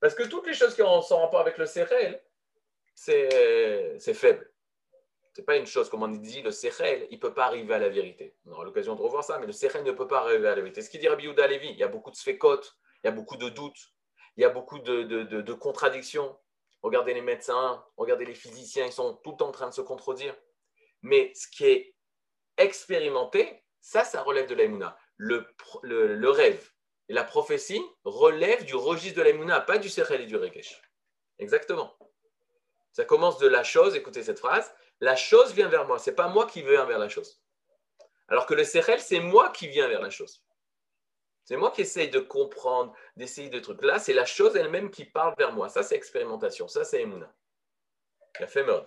Parce 0.00 0.14
que 0.14 0.24
toutes 0.24 0.46
les 0.46 0.54
choses 0.54 0.74
qui 0.74 0.82
sont 0.82 1.14
en 1.14 1.20
rapport 1.20 1.40
avec 1.40 1.58
le 1.58 1.66
Sérel, 1.66 2.22
c'est 2.94 4.14
faible. 4.14 4.50
Ce 5.36 5.42
n'est 5.42 5.44
pas 5.44 5.58
une 5.58 5.66
chose, 5.66 5.90
comme 5.90 6.02
on 6.02 6.08
dit, 6.08 6.40
le 6.40 6.50
Sérel, 6.50 7.06
il 7.10 7.16
ne 7.16 7.20
peut 7.20 7.34
pas 7.34 7.44
arriver 7.44 7.74
à 7.74 7.78
la 7.78 7.90
vérité. 7.90 8.34
On 8.46 8.52
aura 8.52 8.64
l'occasion 8.64 8.94
de 8.94 9.02
revoir 9.02 9.22
ça, 9.22 9.38
mais 9.38 9.44
le 9.44 9.52
Sérel 9.52 9.84
ne 9.84 9.92
peut 9.92 10.08
pas 10.08 10.20
arriver 10.20 10.48
à 10.48 10.56
la 10.56 10.62
vérité. 10.62 10.80
Ce 10.80 10.88
qu'il 10.88 10.98
dit 10.98 11.08
Rabbi 11.08 11.24
Yehuda 11.24 11.46
Levi, 11.46 11.68
il 11.68 11.76
y 11.76 11.82
a 11.82 11.88
beaucoup 11.88 12.10
de 12.10 12.16
sfécotes, 12.16 12.78
il 13.04 13.08
y 13.08 13.10
a 13.10 13.12
beaucoup 13.12 13.36
de 13.36 13.50
doutes, 13.50 13.92
il 14.38 14.40
y 14.40 14.44
a 14.46 14.48
beaucoup 14.48 14.78
de, 14.78 15.52
contradictions. 15.52 16.34
Regardez 16.80 17.12
les 17.12 17.20
médecins, 17.20 17.84
regardez 17.98 18.24
les 18.24 18.34
physiciens, 18.34 18.86
ils 18.86 18.92
sont 18.92 19.12
tout 19.16 19.32
le 19.32 19.36
temps 19.36 19.48
en 19.48 19.52
train 19.52 19.68
de 19.68 19.74
se 19.74 19.82
contredire. 19.82 20.34
Mais 21.02 21.32
ce 21.34 21.48
qui 21.48 21.66
est 21.66 21.94
expérimenté, 22.56 23.62
ça, 23.82 24.04
ça 24.04 24.22
relève 24.22 24.48
de 24.48 24.54
l'aïmouna. 24.54 24.96
Le, 25.18 25.46
le, 25.82 26.30
rêve 26.30 26.66
et 27.10 27.12
la 27.12 27.24
prophétie 27.24 27.84
relèvent 28.04 28.64
du 28.64 28.74
registre 28.74 29.18
de 29.18 29.22
l'aïmouna, 29.22 29.60
pas 29.60 29.76
du 29.76 29.90
Sechel 29.90 30.22
et 30.22 30.26
du 30.26 30.36
Rekesh. 30.36 30.80
Exactement. 31.38 31.94
Ça 32.92 33.04
commence 33.04 33.36
de 33.36 33.46
la 33.46 33.62
chose, 33.62 33.94
écoutez 33.94 34.22
cette 34.22 34.38
phrase, 34.38 34.72
la 35.00 35.16
chose 35.16 35.52
vient 35.52 35.68
vers 35.68 35.86
moi, 35.86 35.98
c'est 35.98 36.14
pas 36.14 36.28
moi 36.28 36.46
qui 36.46 36.62
viens 36.62 36.84
vers 36.84 36.98
la 36.98 37.08
chose. 37.08 37.42
Alors 38.28 38.46
que 38.46 38.54
le 38.54 38.64
Sechel, 38.64 39.00
c'est 39.00 39.20
moi 39.20 39.50
qui 39.50 39.68
viens 39.68 39.88
vers 39.88 40.00
la 40.00 40.10
chose. 40.10 40.42
C'est 41.44 41.56
moi 41.56 41.70
qui 41.70 41.82
essaye 41.82 42.10
de 42.10 42.18
comprendre, 42.18 42.92
d'essayer 43.16 43.48
de 43.48 43.60
trucs. 43.60 43.80
Là, 43.82 44.00
c'est 44.00 44.12
la 44.12 44.24
chose 44.24 44.56
elle-même 44.56 44.90
qui 44.90 45.04
parle 45.04 45.32
vers 45.38 45.52
moi. 45.52 45.68
Ça, 45.68 45.84
c'est 45.84 45.94
expérimentation. 45.94 46.66
Ça, 46.66 46.82
c'est 46.82 47.02
Emouna. 47.02 47.32
La 48.40 48.48
fait 48.48 48.62
Alors, 48.62 48.84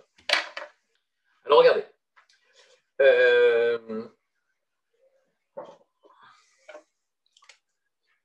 regardez. 1.58 1.86
Euh, 3.00 4.06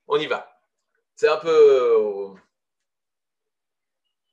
on 0.08 0.18
y 0.18 0.28
va. 0.28 0.60
C'est 1.16 1.30
un 1.30 1.38
peu 1.38 1.48
euh, 1.50 2.34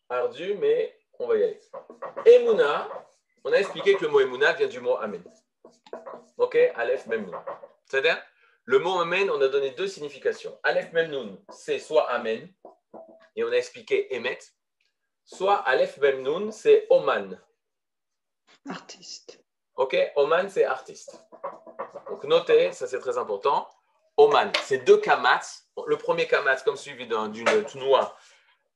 ardu, 0.08 0.54
mais 0.54 0.98
on 1.20 1.28
va 1.28 1.36
y 1.36 1.44
aller. 1.44 1.60
Emouna, 2.26 2.88
on 3.44 3.52
a 3.52 3.56
expliqué 3.56 3.94
que 3.94 4.04
le 4.04 4.10
mot 4.10 4.20
Emouna 4.20 4.52
vient 4.52 4.68
du 4.68 4.80
mot 4.80 4.96
Amen. 4.96 5.22
Ok 6.38 6.56
Aleph, 6.74 7.06
même 7.06 7.30
C'est-à-dire, 7.84 8.20
le 8.64 8.78
mot 8.78 9.00
Amen, 9.00 9.30
on 9.30 9.40
a 9.40 9.48
donné 9.48 9.70
deux 9.70 9.88
significations. 9.88 10.58
Aleph, 10.62 10.92
même 10.92 11.36
c'est 11.50 11.78
soit 11.78 12.08
Amen, 12.10 12.48
et 13.36 13.44
on 13.44 13.48
a 13.48 13.56
expliqué 13.56 14.14
Emet, 14.14 14.38
soit 15.24 15.56
Aleph, 15.56 15.98
même 15.98 16.52
c'est 16.52 16.86
Oman. 16.90 17.40
Artiste. 18.68 19.42
Ok, 19.74 19.96
Oman, 20.16 20.48
c'est 20.48 20.64
artiste. 20.64 21.24
Donc 22.08 22.24
notez, 22.24 22.72
ça 22.72 22.86
c'est 22.86 23.00
très 23.00 23.18
important. 23.18 23.68
Oman, 24.16 24.52
c'est 24.64 24.78
deux 24.78 24.98
kamats. 24.98 25.40
Le 25.86 25.96
premier 25.96 26.26
kamat, 26.26 26.56
comme 26.56 26.76
suivi 26.76 27.06
d'une 27.06 27.54
noix 27.76 28.16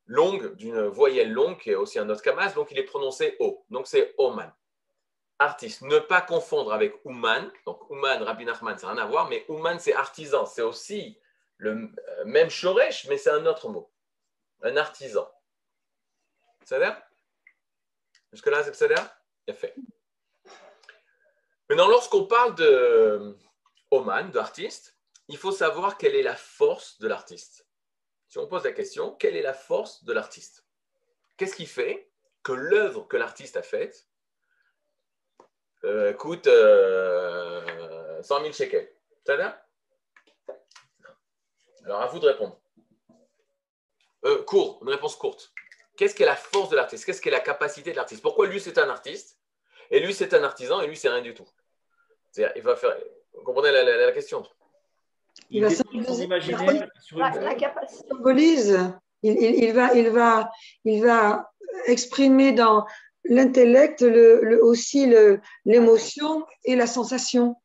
longue, 0.07 0.55
d'une 0.55 0.87
voyelle 0.87 1.31
longue, 1.31 1.59
qui 1.59 1.71
est 1.71 1.75
aussi 1.75 1.99
un 1.99 2.09
autre 2.09 2.21
kamat, 2.21 2.53
donc 2.53 2.71
il 2.71 2.79
est 2.79 2.83
prononcé 2.83 3.35
O. 3.39 3.63
Donc 3.69 3.87
c'est 3.87 4.15
Oman. 4.17 4.51
Artiste. 5.39 5.83
Ne 5.83 5.99
pas 5.99 6.21
confondre 6.21 6.73
avec 6.73 6.95
Ouman. 7.05 7.51
Donc 7.65 7.89
Ouman, 7.91 8.23
Rabbi 8.23 8.45
Nachman, 8.45 8.77
ça 8.77 8.87
n'a 8.87 8.93
rien 8.93 9.03
à 9.03 9.05
voir, 9.05 9.29
mais 9.29 9.45
Ouman, 9.49 9.77
c'est 9.79 9.93
artisan. 9.93 10.45
C'est 10.45 10.63
aussi 10.63 11.19
le 11.57 11.71
euh, 11.71 12.25
même 12.25 12.49
Shoresh, 12.49 13.07
mais 13.07 13.17
c'est 13.17 13.29
un 13.29 13.45
autre 13.45 13.69
mot. 13.69 13.91
Un 14.63 14.77
artisan. 14.77 15.29
Ça 16.63 16.85
a 16.85 17.03
Jusque-là, 18.31 18.63
c'est 18.63 18.75
ça 18.75 18.87
a 19.47 19.53
fait. 19.53 19.75
Maintenant, 21.69 21.87
lorsqu'on 21.87 22.25
parle 22.25 22.55
de 22.55 23.37
Oman, 23.91 24.31
d'artiste, 24.31 24.97
il 25.27 25.37
faut 25.37 25.51
savoir 25.51 25.97
quelle 25.97 26.15
est 26.15 26.23
la 26.23 26.35
force 26.35 26.99
de 26.99 27.07
l'artiste. 27.07 27.66
Si 28.29 28.37
on 28.37 28.47
pose 28.47 28.63
la 28.63 28.71
question, 28.71 29.11
quelle 29.11 29.37
est 29.37 29.41
la 29.41 29.53
force 29.53 30.03
de 30.03 30.13
l'artiste? 30.13 30.65
Qu'est-ce 31.37 31.55
qui 31.55 31.65
fait 31.65 32.09
que 32.43 32.51
l'œuvre 32.51 33.07
que 33.07 33.17
l'artiste 33.17 33.57
a 33.57 33.61
faite 33.61 34.07
euh, 35.83 36.13
coûte 36.13 36.47
euh, 36.47 38.21
100 38.21 38.41
000 38.41 38.53
shekels? 38.53 38.91
Ça 39.25 39.35
va? 39.37 39.63
Alors, 41.85 42.01
à 42.01 42.07
vous 42.07 42.19
de 42.19 42.27
répondre. 42.27 42.59
Euh, 44.25 44.43
court, 44.43 44.79
une 44.81 44.89
réponse 44.89 45.15
courte. 45.15 45.53
Qu'est-ce 45.95 46.13
qui 46.13 46.23
est 46.23 46.27
la 46.27 46.35
force 46.35 46.69
de 46.69 46.75
l'artiste? 46.75 47.05
Qu'est-ce 47.05 47.21
qui 47.21 47.29
est 47.29 47.31
la 47.31 47.39
capacité 47.39 47.91
de 47.91 47.95
l'artiste? 47.95 48.21
Pourquoi 48.21 48.47
lui, 48.47 48.59
c'est 48.59 48.77
un 48.77 48.89
artiste? 48.89 49.39
Et 49.89 49.99
lui, 49.99 50.13
c'est 50.13 50.33
un 50.33 50.43
artisan 50.43 50.81
et 50.81 50.87
lui, 50.87 50.97
c'est 50.97 51.09
rien 51.09 51.21
du 51.21 51.33
tout. 51.33 51.47
Il 52.35 52.61
va 52.61 52.75
faire. 52.75 52.95
Vous 53.33 53.43
comprenez 53.43 53.71
la, 53.71 54.11
question? 54.11 54.45
Il, 55.49 55.63
va 55.63 55.69
s'imaginer 55.69 56.81
la, 57.15 57.55
capacité. 57.55 58.07
Symbolise. 58.09 58.91
Il, 59.23 59.33
il, 59.33 59.73
va, 59.73 59.93
il, 59.93 60.09
va, 60.09 60.51
il 60.83 61.01
va 61.01 61.51
exprimer 61.85 62.51
dans 62.51 62.85
l'intellect 63.23 64.01
le, 64.01 64.59
aussi 64.63 65.11
l'émotion 65.65 66.45
et 66.65 66.75
la 66.75 66.87
sensation. 66.87 67.55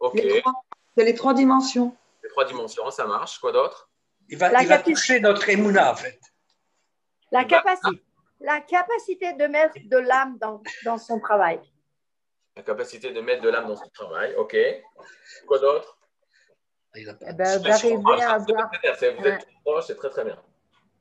Ok. 0.00 0.14
Les 0.14 0.40
trois, 0.40 0.52
les 0.96 1.14
trois 1.14 1.34
dimensions. 1.34 1.96
Les 2.22 2.28
trois 2.28 2.44
dimensions, 2.44 2.90
ça 2.90 3.06
marche. 3.06 3.38
Quoi 3.38 3.52
d'autre? 3.52 3.90
Il 4.28 4.38
va, 4.38 4.62
il 4.62 4.68
va 4.68 4.78
toucher 4.78 5.20
notre 5.20 5.48
émouna, 5.48 5.92
en 5.92 5.96
fait. 5.96 6.18
La 7.30 7.44
capacité, 7.44 8.02
la 8.40 8.60
capacité 8.60 9.32
de 9.34 9.46
mettre 9.46 9.76
de 9.84 9.96
l'âme 9.96 10.36
dans, 10.38 10.62
dans 10.84 10.98
son 10.98 11.18
travail. 11.18 11.60
La 12.56 12.62
capacité 12.62 13.12
de 13.12 13.20
mettre 13.20 13.42
de 13.42 13.48
l'âme 13.48 13.66
dans 13.66 13.76
son 13.76 13.88
travail, 13.88 14.34
ok. 14.36 14.56
Quoi 15.46 15.58
d'autre? 15.58 15.98
D'arriver 16.94 18.22
à 18.22 18.32
avoir. 18.32 18.70
Vous 19.18 19.26
êtes 19.26 19.46
proche, 19.64 19.84
c'est 19.86 19.96
très 19.96 20.10
très 20.10 20.24
bien. 20.24 20.38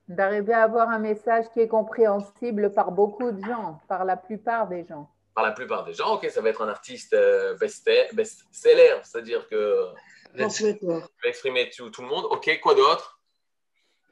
D'arriver 0.07 0.53
à 0.53 0.63
avoir 0.63 0.89
un 0.89 0.99
message 0.99 1.45
qui 1.53 1.59
est 1.61 1.67
compréhensible 1.67 2.73
par 2.73 2.91
beaucoup 2.91 3.31
de 3.31 3.43
gens, 3.45 3.81
par 3.87 4.05
la 4.05 4.17
plupart 4.17 4.67
des 4.67 4.85
gens. 4.85 5.09
Par 5.33 5.43
la 5.43 5.51
plupart 5.51 5.85
des 5.85 5.93
gens, 5.93 6.15
ok, 6.15 6.29
ça 6.29 6.41
va 6.41 6.49
être 6.49 6.61
un 6.61 6.67
artiste 6.67 7.13
euh, 7.13 7.55
best-seller, 7.57 8.99
c'est-à-dire 9.03 9.47
que. 9.47 9.87
Il 10.33 10.41
va 10.41 11.29
exprimer 11.29 11.69
tout, 11.75 11.89
tout 11.89 12.01
le 12.01 12.07
monde. 12.07 12.25
Ok, 12.29 12.59
quoi 12.61 12.73
d'autre? 12.73 13.19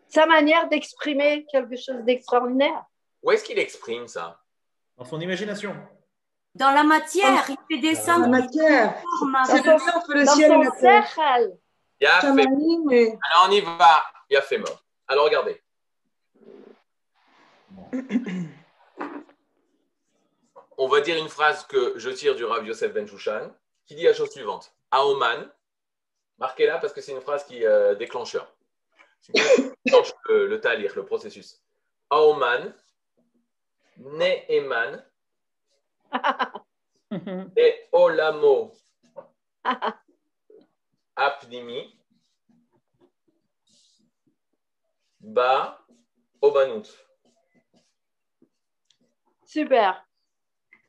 Sa 0.09 0.25
manière 0.25 0.67
d'exprimer 0.67 1.45
quelque 1.51 1.77
chose 1.77 2.03
d'extraordinaire. 2.03 2.84
Où 3.23 3.32
est-ce 3.32 3.43
qu'il 3.43 3.59
exprime 3.59 4.07
ça? 4.07 4.41
Dans 4.97 5.05
son 5.05 5.21
imagination. 5.21 5.75
Dans 6.55 6.71
la 6.71 6.84
matière, 6.84 7.45
il 7.47 7.57
fait 7.69 7.82
descendre. 7.82 8.25
Dans 8.25 8.32
la 8.32 8.41
matière. 8.41 8.95
C'est 9.45 9.63
le 9.63 9.73
entre 9.95 10.13
le 10.13 10.25
ciel 10.25 10.51
et 10.51 10.63
la 10.63 10.71
terre. 10.71 11.07
Il 12.02 12.08
a 12.08 12.22
fait... 12.22 12.32
Mais... 12.34 13.18
Alors 13.32 13.47
on 13.47 13.52
y 13.52 13.62
va. 13.62 14.04
Il 14.30 14.38
a 14.38 14.41
fait 14.41 14.58
mort. 14.58 14.84
Alors 15.08 15.26
regardez. 15.26 15.62
on 20.78 20.88
va 20.88 21.02
dire 21.02 21.18
une 21.18 21.30
phrase 21.30 21.66
que 21.66 21.97
je 21.97 22.10
tire 22.10 22.36
du 22.36 22.45
Rav 22.45 22.66
Yosef 22.66 22.93
Ben 22.93 23.08
Shushan, 23.08 23.52
qui 23.86 23.95
dit 23.95 24.04
la 24.04 24.14
chose 24.14 24.32
suivante. 24.32 24.74
Aoman, 24.91 25.52
marquez-la 26.38 26.78
parce 26.78 26.93
que 26.93 27.02
c'est 27.02 27.12
une 27.12 27.22
phrase 27.22 27.43
qui 27.45 27.66
euh, 27.66 27.95
déclencheur. 27.95 28.54
déclenche 29.86 30.14
le, 30.30 30.47
le 30.47 30.62
talir, 30.62 30.95
le 30.95 31.06
processus? 31.06 31.62
Aoman, 32.10 32.74
Ne'eman, 33.97 35.04
et 37.58 37.88
Olamo 37.91 38.74
Apnimi 41.20 41.93
Ba 45.20 45.86
Obanut. 46.41 46.88
Super. 49.45 50.05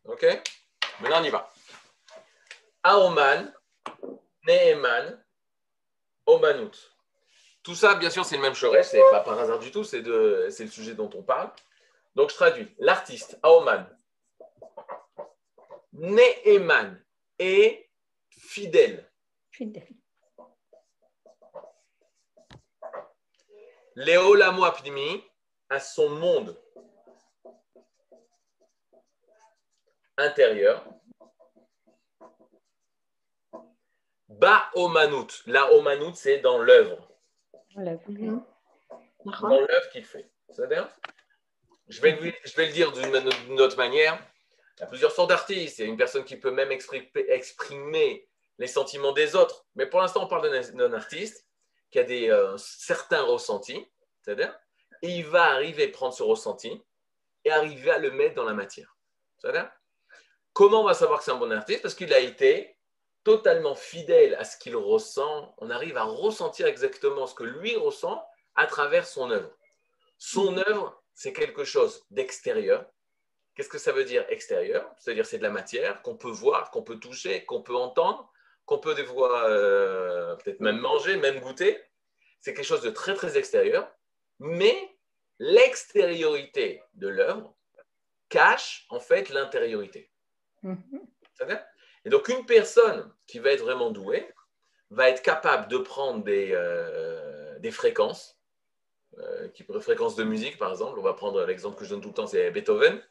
Ok 0.05 0.25
Maintenant 1.01 1.21
on 1.21 1.25
y 1.25 1.31
va. 1.31 1.53
Aoman, 2.85 3.53
Neeman, 4.47 5.23
Obanut. 6.27 6.77
Tout 7.63 7.75
ça, 7.75 7.97
bien 7.97 8.09
sûr, 8.09 8.25
c'est 8.25 8.37
le 8.37 8.43
même 8.43 8.55
Choré, 8.55 8.83
c'est 8.85 9.03
pas 9.11 9.21
par 9.21 9.39
hasard 9.39 9.59
du 9.59 9.71
tout, 9.71 9.85
c'est 9.85 10.01
le 10.01 10.51
sujet 10.51 10.95
dont 10.95 11.11
on 11.15 11.23
parle. 11.23 11.51
Donc 12.15 12.31
je 12.31 12.37
traduis. 12.37 12.75
L'artiste, 12.79 13.39
Aoman, 13.43 13.87
Ne'eman 15.93 17.03
est 17.39 17.91
fidèle. 18.31 19.11
Fidèle. 19.51 20.00
Léolamo 24.01 24.65
apnimi 24.65 25.23
à 25.69 25.79
son 25.79 26.09
monde 26.09 26.57
intérieur. 30.17 30.83
Ba 34.29 34.71
Omanout. 34.75 35.43
La 35.47 35.71
Omanout, 35.73 36.15
c'est 36.15 36.39
dans 36.39 36.59
l'œuvre. 36.59 37.07
Mhm. 37.77 38.43
Dans 39.27 39.49
l'œuvre 39.49 39.91
qu'il 39.93 40.07
fait. 40.07 40.31
C'est-à-dire 40.49 40.89
je 41.89 42.01
vais, 42.01 42.19
je 42.45 42.57
vais 42.57 42.67
le 42.67 42.73
dire 42.73 42.93
d'une 42.93 43.61
autre 43.61 43.77
manière. 43.77 44.19
Il 44.79 44.81
y 44.81 44.85
a 44.85 44.87
plusieurs 44.87 45.13
sortes 45.13 45.29
d'artistes. 45.29 45.79
Il 45.79 45.83
y 45.83 45.85
a 45.85 45.91
une 45.91 45.99
personne 45.99 46.25
qui 46.25 46.37
peut 46.37 46.53
même 46.53 46.73
exprimer, 46.73 48.27
les 48.59 48.67
sentiments 48.67 49.13
des 49.13 49.37
autres. 49.37 49.67
Mais 49.75 49.85
pour 49.85 50.01
l'instant, 50.01 50.25
on 50.25 50.27
parle 50.27 50.51
d'un 50.51 50.93
artiste 50.95 51.50
qui 51.91 51.99
a 51.99 52.05
des, 52.05 52.31
euh, 52.31 52.57
certains 52.57 53.23
ressentis. 53.23 53.87
C'est-à-dire, 54.23 54.57
et 55.03 55.09
il 55.09 55.27
va 55.27 55.45
arriver 55.45 55.85
à 55.85 55.89
prendre 55.89 56.15
ce 56.15 56.23
ressenti 56.23 56.83
et 57.45 57.51
arriver 57.51 57.91
à 57.91 57.99
le 57.99 58.11
mettre 58.11 58.35
dans 58.35 58.45
la 58.45 58.55
matière. 58.55 58.97
C'est-à-dire, 59.39 59.71
comment 60.53 60.83
on 60.83 60.87
va 60.87 60.95
savoir 60.95 61.19
que 61.19 61.25
c'est 61.25 61.31
un 61.31 61.37
bon 61.37 61.53
artiste? 61.53 61.83
Parce 61.83 61.95
qu'il 61.95 62.13
a 62.13 62.21
été 62.21 62.77
totalement 63.25 63.75
fidèle 63.75 64.35
à 64.35 64.45
ce 64.45 64.57
qu'il 64.57 64.77
ressent. 64.77 65.55
On 65.59 65.71
arrive 65.71 65.97
à 65.97 66.05
ressentir 66.05 66.67
exactement 66.67 67.27
ce 67.27 67.35
que 67.35 67.45
lui 67.45 67.77
ressent 67.77 68.23
à 68.55 68.67
travers 68.67 69.07
son 69.07 69.31
œuvre. 69.31 69.57
Son 70.19 70.59
œuvre, 70.59 71.03
c'est 71.15 71.33
quelque 71.33 71.65
chose 71.65 72.05
d'extérieur. 72.11 72.85
Qu'est-ce 73.55 73.69
que 73.69 73.79
ça 73.79 73.93
veut 73.93 74.05
dire 74.05 74.25
extérieur? 74.29 74.91
C'est-à-dire 74.99 75.27
c'est 75.27 75.39
de 75.39 75.43
la 75.43 75.51
matière 75.51 76.03
qu'on 76.03 76.17
peut 76.17 76.31
voir, 76.31 76.71
qu'on 76.71 76.83
peut 76.83 76.99
toucher, 76.99 77.45
qu'on 77.45 77.63
peut 77.63 77.77
entendre, 77.77 78.31
qu'on 78.67 78.79
peut 78.79 78.95
des 78.95 79.05
fois 79.05 79.49
euh, 79.49 80.37
peut-être 80.37 80.61
même 80.61 80.79
manger, 80.79 81.17
même 81.17 81.41
goûter. 81.41 81.79
C'est 82.41 82.55
quelque 82.55 82.65
chose 82.65 82.83
de 82.83 82.91
très 82.91 83.15
très 83.15 83.37
extérieur, 83.37 83.91
mais 84.39 84.77
l'extériorité 85.39 86.83
de 86.95 87.09
l'œuvre 87.09 87.55
cache 88.29 88.87
en 88.91 89.01
fait 89.01 89.29
l'intériorité. 89.31 90.11
Mm-hmm. 90.63 91.65
Et 92.05 92.11
donc 92.11 92.29
une 92.29 92.47
personne 92.47 93.13
qui 93.27 93.39
va 93.39 93.51
être 93.51 93.63
vraiment 93.63 93.91
douée 93.91 94.33
va 94.91 95.09
être 95.09 95.23
capable 95.23 95.69
de 95.69 95.79
prendre 95.79 96.25
des, 96.25 96.51
euh, 96.53 97.59
des 97.59 97.71
fréquences 97.71 98.41
euh, 99.19 99.49
qui 99.49 99.65
fréquence 99.65 100.15
de 100.17 100.25
musique, 100.25 100.57
par 100.59 100.71
exemple. 100.71 100.99
On 100.99 101.03
va 101.03 101.15
prendre 101.15 101.45
l'exemple 101.45 101.77
que 101.77 101.85
je 101.85 101.91
donne 101.91 102.01
tout 102.01 102.09
le 102.09 102.15
temps, 102.15 102.27
c'est 102.27 102.51
Beethoven. 102.51 103.03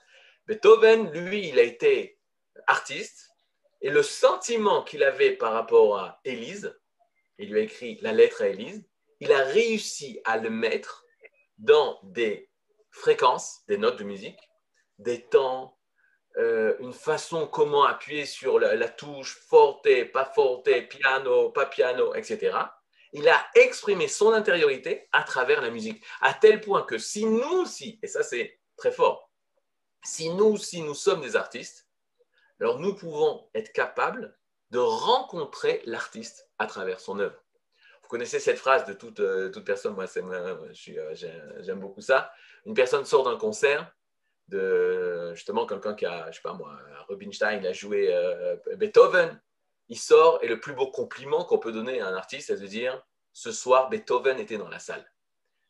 Beethoven, 0.47 1.11
lui, 1.11 1.47
il 1.47 1.59
a 1.59 1.63
été 1.63 2.19
artiste 2.67 3.29
et 3.81 3.89
le 3.89 4.03
sentiment 4.03 4.83
qu'il 4.83 5.03
avait 5.03 5.35
par 5.35 5.53
rapport 5.53 5.97
à 5.97 6.19
Élise, 6.25 6.77
il 7.37 7.51
lui 7.51 7.59
a 7.59 7.63
écrit 7.63 7.97
la 8.01 8.11
lettre 8.11 8.41
à 8.41 8.47
Élise, 8.47 8.83
il 9.19 9.31
a 9.31 9.43
réussi 9.43 10.19
à 10.25 10.37
le 10.37 10.49
mettre 10.49 11.05
dans 11.57 11.99
des 12.03 12.49
fréquences, 12.91 13.61
des 13.67 13.77
notes 13.77 13.99
de 13.99 14.03
musique, 14.03 14.39
des 14.97 15.25
temps, 15.27 15.77
euh, 16.37 16.75
une 16.79 16.93
façon 16.93 17.47
comment 17.47 17.83
appuyer 17.83 18.25
sur 18.25 18.59
la, 18.59 18.75
la 18.75 18.89
touche 18.89 19.39
forte, 19.47 19.87
pas 20.11 20.25
forte, 20.25 20.69
piano, 20.87 21.49
pas 21.49 21.65
piano, 21.65 22.13
etc 22.15 22.57
il 23.13 23.27
a 23.27 23.47
exprimé 23.55 24.07
son 24.07 24.33
intériorité 24.33 25.07
à 25.11 25.23
travers 25.23 25.61
la 25.61 25.69
musique, 25.69 26.03
à 26.21 26.33
tel 26.33 26.61
point 26.61 26.83
que 26.83 26.97
si 26.97 27.25
nous 27.25 27.61
aussi, 27.61 27.99
et 28.03 28.07
ça 28.07 28.23
c'est 28.23 28.59
très 28.77 28.91
fort, 28.91 29.31
si 30.03 30.29
nous 30.29 30.45
aussi 30.45 30.81
nous 30.81 30.93
sommes 30.93 31.21
des 31.21 31.35
artistes, 31.35 31.87
alors 32.59 32.79
nous 32.79 32.95
pouvons 32.95 33.47
être 33.53 33.71
capables 33.71 34.37
de 34.71 34.79
rencontrer 34.79 35.81
l'artiste 35.85 36.49
à 36.59 36.67
travers 36.67 36.99
son 36.99 37.19
œuvre. 37.19 37.41
Vous 38.03 38.09
connaissez 38.09 38.39
cette 38.39 38.57
phrase 38.57 38.85
de 38.85 38.93
toute, 38.93 39.19
euh, 39.19 39.49
toute 39.49 39.65
personne, 39.65 39.93
moi 39.93 40.05
euh, 40.17 41.13
j'aime 41.59 41.79
beaucoup 41.79 42.01
ça. 42.01 42.31
Une 42.65 42.73
personne 42.73 43.05
sort 43.05 43.23
d'un 43.23 43.37
concert 43.37 43.91
de 44.47 45.33
justement 45.35 45.65
quelqu'un 45.65 45.93
qui 45.93 46.05
a, 46.05 46.29
je 46.31 46.37
sais 46.37 46.41
pas 46.41 46.53
moi, 46.53 46.75
Rubinstein 47.07 47.65
a 47.65 47.73
joué 47.73 48.13
euh, 48.13 48.55
Beethoven, 48.77 49.39
il 49.89 49.97
sort 49.97 50.39
et 50.43 50.47
le 50.47 50.59
plus 50.59 50.73
beau 50.73 50.87
compliment 50.87 51.45
qu'on 51.45 51.59
peut 51.59 51.71
donner 51.71 52.01
à 52.01 52.07
un 52.07 52.15
artiste, 52.15 52.47
c'est 52.47 52.61
de 52.61 52.67
dire 52.67 53.01
ce 53.31 53.51
soir, 53.51 53.89
Beethoven 53.89 54.39
était 54.39 54.57
dans 54.57 54.69
la 54.69 54.79
salle. 54.79 55.05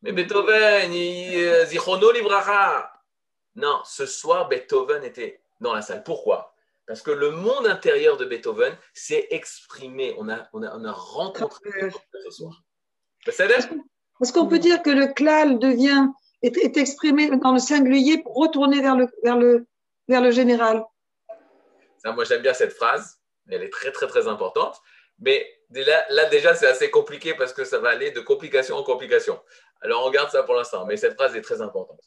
Mais 0.02 0.14
Beethoven, 0.14 0.94
il, 0.94 1.66
Zichono. 1.66 2.12
Non, 3.56 3.82
ce 3.84 4.06
soir, 4.06 4.48
Beethoven 4.48 5.04
était 5.04 5.42
dans 5.60 5.74
la 5.74 5.82
salle. 5.82 6.04
Pourquoi? 6.04 6.49
Parce 6.90 7.04
que 7.04 7.12
le 7.12 7.30
monde 7.30 7.68
intérieur 7.68 8.18
de 8.18 8.26
Beethoven 8.26 8.76
s'est 8.96 9.28
exprimé. 9.30 10.16
On 10.18 10.28
a, 10.28 10.50
on 10.54 10.64
a, 10.64 10.76
on 10.76 10.84
a 10.84 10.92
rencontré 10.92 11.70
ce 12.26 12.32
soir. 12.32 12.64
Est-ce 13.28 14.34
qu'on 14.34 14.48
peut 14.48 14.58
dire 14.58 14.82
que 14.82 14.90
le 14.90 15.14
klal 15.14 15.60
devient, 15.60 16.08
est, 16.42 16.58
est, 16.58 16.78
exprimé 16.78 17.30
dans 17.30 17.54
le 17.54 17.60
singulier 17.60 18.24
pour 18.24 18.34
retourner 18.34 18.82
vers 18.82 18.96
le, 18.96 19.08
vers 19.24 19.38
le, 19.38 19.68
vers 20.08 20.20
le 20.20 20.32
général 20.32 20.84
Ça, 22.00 22.12
Moi, 22.12 22.24
j'aime 22.24 22.42
bien 22.42 22.56
cette 22.56 22.74
phrase 22.74 23.20
elle 23.52 23.62
est 23.62 23.70
très, 23.70 23.92
très, 23.92 24.08
très 24.08 24.28
importante. 24.28 24.82
Mais 25.20 25.46
là, 25.70 26.26
déjà, 26.26 26.56
c'est 26.56 26.68
assez 26.68 26.90
compliqué 26.90 27.36
parce 27.36 27.54
que 27.54 27.66
ça 27.66 27.78
va 27.78 27.90
aller 27.90 28.10
de 28.12 28.20
complication 28.20 28.78
en 28.78 28.84
complication. 28.84 29.40
Alors, 29.82 30.08
on 30.08 30.10
garde 30.10 30.32
ça 30.32 30.42
pour 30.42 30.56
l'instant, 30.56 30.88
mais 30.88 30.98
cette 30.98 31.14
phrase 31.14 31.36
est 31.36 31.42
très 31.42 31.62
importante. 31.62 32.02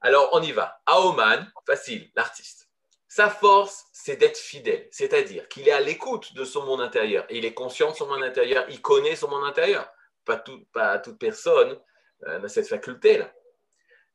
Alors, 0.00 0.30
on 0.32 0.42
y 0.42 0.50
va. 0.50 0.80
Aoman, 0.86 1.48
facile, 1.64 2.10
l'artiste. 2.16 2.65
Sa 3.08 3.30
force, 3.30 3.86
c'est 3.92 4.16
d'être 4.16 4.38
fidèle, 4.38 4.88
c'est-à-dire 4.90 5.48
qu'il 5.48 5.68
est 5.68 5.72
à 5.72 5.80
l'écoute 5.80 6.34
de 6.34 6.44
son 6.44 6.64
monde 6.64 6.80
intérieur. 6.80 7.24
Il 7.30 7.44
est 7.44 7.54
conscient 7.54 7.92
de 7.92 7.96
son 7.96 8.06
monde 8.06 8.24
intérieur, 8.24 8.66
il 8.68 8.82
connaît 8.82 9.16
son 9.16 9.28
monde 9.28 9.44
intérieur. 9.44 9.88
Pas, 10.24 10.42
pas 10.72 10.98
toute 10.98 11.18
personne 11.18 11.80
euh, 12.26 12.38
n'a 12.40 12.48
cette 12.48 12.68
faculté-là. 12.68 13.32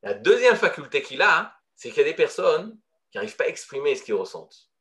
La 0.04 0.14
deuxième 0.14 0.58
faculté 0.58 1.02
qu'il 1.02 1.22
a, 1.22 1.56
c'est 1.76 1.90
qu'il 1.90 2.00
y 2.00 2.02
a 2.02 2.10
des 2.10 2.16
personnes 2.16 2.78
qui 3.12 3.18
n'arrivent 3.18 3.38
pas 3.38 3.46
à 3.46 3.48
exprimer 3.48 3.96
ce 3.96 4.04
qu'ils 4.04 4.16
ressentent 4.16 4.72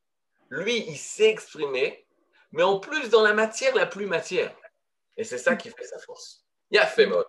lui, 0.51 0.85
il 0.89 0.99
sait 0.99 1.31
exprimer, 1.31 2.07
mais 2.53 2.63
en 2.63 2.79
plus 2.79 3.09
dans 3.09 3.23
la 3.23 3.33
matière 3.33 3.75
la 3.75 3.87
plus 3.87 4.07
matière. 4.07 4.55
Et 5.17 5.25
c'est 5.25 5.39
ça 5.39 5.57
qui 5.57 5.71
fait 5.71 5.85
sa 5.85 5.99
force. 5.99 6.45
Il 6.71 6.79
a 6.79 6.87
fait 6.87 7.07
mode. 7.07 7.27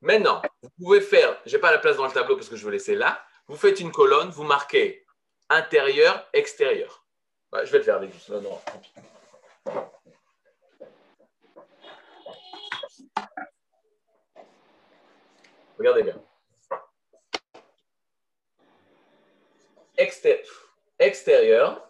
Maintenant, 0.00 0.42
vous 0.62 0.70
pouvez 0.78 1.00
faire, 1.00 1.40
je 1.46 1.56
n'ai 1.56 1.60
pas 1.60 1.70
la 1.70 1.78
place 1.78 1.96
dans 1.96 2.06
le 2.06 2.12
tableau 2.12 2.36
parce 2.36 2.48
que 2.48 2.56
je 2.56 2.64
veux 2.64 2.72
laisser 2.72 2.94
là, 2.94 3.24
vous 3.46 3.56
faites 3.56 3.80
une 3.80 3.92
colonne, 3.92 4.30
vous 4.30 4.44
marquez 4.44 5.03
intérieur, 5.54 6.28
extérieur. 6.32 7.06
je 7.52 7.70
vais 7.70 7.78
le 7.78 7.84
faire, 7.84 8.00
les 8.00 8.08
non, 8.28 8.40
non, 8.40 8.60
Regardez 15.78 16.02
bien. 16.02 16.20
extérieur, 20.98 21.88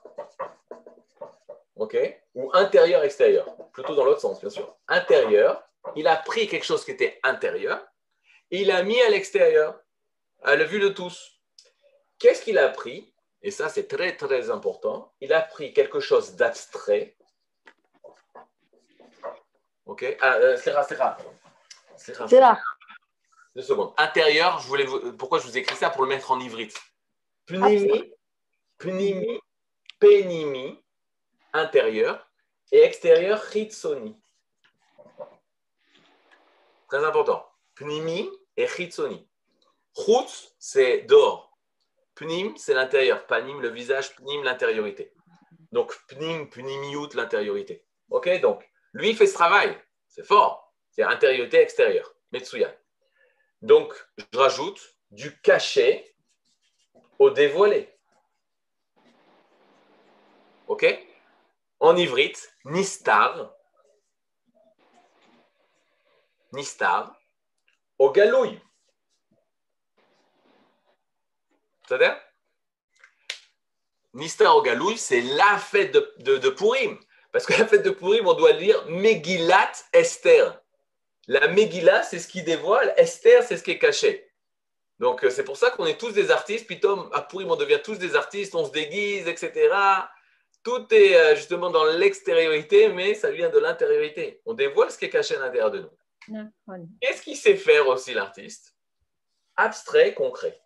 ok. 1.76 1.96
Ou 2.34 2.50
intérieur-extérieur, 2.52 3.56
plutôt 3.72 3.94
dans 3.94 4.04
l'autre 4.04 4.20
sens, 4.20 4.40
bien 4.40 4.50
sûr. 4.50 4.76
Intérieur, 4.88 5.62
il 5.96 6.06
a 6.06 6.16
pris 6.16 6.48
quelque 6.48 6.64
chose 6.64 6.84
qui 6.84 6.90
était 6.90 7.18
intérieur, 7.22 7.86
et 8.50 8.60
il 8.62 8.70
a 8.70 8.82
mis 8.82 9.00
à 9.00 9.10
l'extérieur, 9.10 9.80
à 10.42 10.56
la 10.56 10.64
vue 10.64 10.80
de 10.80 10.88
tous. 10.88 11.40
Qu'est-ce 12.18 12.42
qu'il 12.42 12.58
a 12.58 12.68
pris? 12.68 13.13
Et 13.44 13.50
ça, 13.50 13.68
c'est 13.68 13.86
très, 13.86 14.16
très 14.16 14.50
important. 14.50 15.12
Il 15.20 15.34
a 15.34 15.42
pris 15.42 15.74
quelque 15.74 16.00
chose 16.00 16.34
d'abstrait. 16.34 17.14
Ok 19.84 20.16
ah, 20.22 20.36
euh, 20.36 20.56
C'est 20.56 20.72
rare, 20.72 20.86
c'est 20.88 20.94
rare. 20.94 21.18
C'est 21.98 22.40
rare. 22.40 22.78
Deux 23.54 23.62
secondes. 23.62 23.92
Intérieur, 23.98 24.60
je 24.60 24.66
voulais 24.66 24.86
pourquoi 25.18 25.40
je 25.40 25.46
vous 25.46 25.58
ai 25.58 25.60
écrit 25.60 25.76
ça 25.76 25.90
Pour 25.90 26.02
le 26.02 26.08
mettre 26.08 26.30
en 26.30 26.40
ivrite. 26.40 26.74
Pnimi, 27.44 28.10
pnimi, 28.78 29.38
penimi, 30.00 30.82
intérieur 31.52 32.26
et 32.72 32.80
extérieur 32.80 33.44
chitsoni. 33.52 34.18
Très 36.88 37.04
important. 37.04 37.46
Pnimi 37.74 38.30
et 38.56 38.66
chitsoni. 38.66 39.28
Chutz, 39.94 40.54
c'est 40.58 41.02
dehors. 41.02 41.53
Pnim, 42.14 42.56
c'est 42.56 42.74
l'intérieur. 42.74 43.26
Panim, 43.26 43.60
le 43.60 43.68
visage. 43.68 44.14
Pnim, 44.16 44.42
l'intériorité. 44.42 45.12
Donc, 45.72 45.94
pnim, 46.08 46.46
pnimiout, 46.46 47.08
l'intériorité. 47.14 47.84
OK 48.10 48.40
Donc, 48.40 48.64
lui, 48.92 49.10
il 49.10 49.16
fait 49.16 49.26
ce 49.26 49.34
travail. 49.34 49.76
C'est 50.08 50.24
fort. 50.24 50.72
C'est 50.90 51.02
intériorité, 51.02 51.58
extérieure. 51.58 52.14
Metsuya. 52.32 52.74
Donc, 53.62 53.94
je 54.18 54.38
rajoute 54.38 54.80
du 55.10 55.40
caché 55.40 56.14
au 57.18 57.30
dévoilé. 57.30 57.92
OK? 60.66 60.86
En 61.80 61.96
ivrite, 61.96 62.54
nistar, 62.64 63.52
nistar, 66.52 67.18
au 67.98 68.10
galouille. 68.10 68.60
C'est-à-dire 71.86 72.16
Nistar 74.14 74.56
au 74.56 74.62
galouille, 74.62 74.96
c'est 74.96 75.20
la 75.20 75.58
fête 75.58 75.92
de, 75.92 76.14
de, 76.18 76.36
de, 76.38 76.48
Purim. 76.48 76.98
Parce 77.32 77.46
que 77.46 77.52
la 77.52 77.66
fête 77.66 77.82
de 77.82 77.90
Purim, 77.90 78.26
on 78.26 78.34
doit 78.34 78.52
lire 78.52 78.86
Megillat 78.86 79.72
Esther. 79.92 80.62
La 81.26 81.48
Megillah, 81.48 82.02
c'est 82.04 82.20
ce 82.20 82.28
qui 82.28 82.42
dévoile. 82.42 82.94
Esther, 82.96 83.42
c'est 83.42 83.56
ce 83.56 83.62
qui 83.62 83.72
est 83.72 83.78
caché. 83.78 84.30
Donc, 85.00 85.24
euh, 85.24 85.30
c'est 85.30 85.42
pour 85.42 85.56
ça 85.56 85.70
qu'on 85.70 85.86
est 85.86 85.98
tous 85.98 86.12
des 86.12 86.30
artistes. 86.30 86.66
Puis, 86.66 86.80
à 87.12 87.22
Purim, 87.22 87.50
on 87.50 87.56
devient 87.56 87.80
tous 87.82 87.98
des 87.98 88.14
artistes, 88.14 88.54
on 88.54 88.64
se 88.64 88.70
déguise, 88.70 89.26
etc 89.26 89.74
Tout 90.62 90.86
est 90.94 91.16
euh, 91.16 91.34
justement 91.34 91.70
dans 91.70 91.84
l'extériorité, 91.84 92.88
mais 92.88 93.14
ça 93.14 93.32
vient 93.32 93.50
de 93.50 93.58
l'intériorité. 93.58 94.40
On 94.46 94.54
dévoile 94.54 94.92
ce 94.92 94.98
qui 94.98 95.06
est 95.06 95.10
caché 95.10 95.34
à 95.34 95.40
l'intérieur 95.40 95.72
de 95.72 95.80
nous. 95.80 95.90
Qu'est-ce 97.00 97.22
qu'il 97.22 97.36
sait 97.36 97.56
faire 97.56 97.88
aussi 97.88 98.14
l'artiste? 98.14 98.76
Abstrait, 99.56 100.14
concret. 100.14 100.63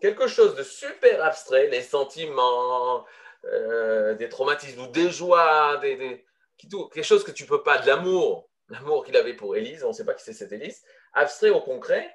Quelque 0.00 0.28
chose 0.28 0.54
de 0.54 0.62
super 0.62 1.24
abstrait, 1.24 1.68
les 1.68 1.82
sentiments, 1.82 3.04
euh, 3.44 4.14
des 4.14 4.28
traumatismes 4.28 4.82
ou 4.82 4.86
des 4.88 5.10
joies, 5.10 5.78
des, 5.78 6.24
quelque 6.58 7.02
chose 7.02 7.24
que 7.24 7.30
tu 7.30 7.46
peux 7.46 7.62
pas, 7.62 7.78
de 7.78 7.86
l'amour, 7.86 8.48
l'amour 8.68 9.04
qu'il 9.04 9.16
avait 9.16 9.34
pour 9.34 9.56
Élise, 9.56 9.84
on 9.84 9.88
ne 9.88 9.92
sait 9.92 10.04
pas 10.04 10.14
qui 10.14 10.24
c'est 10.24 10.32
cette 10.32 10.52
Élise, 10.52 10.82
abstrait 11.12 11.50
au 11.50 11.60
concret, 11.60 12.14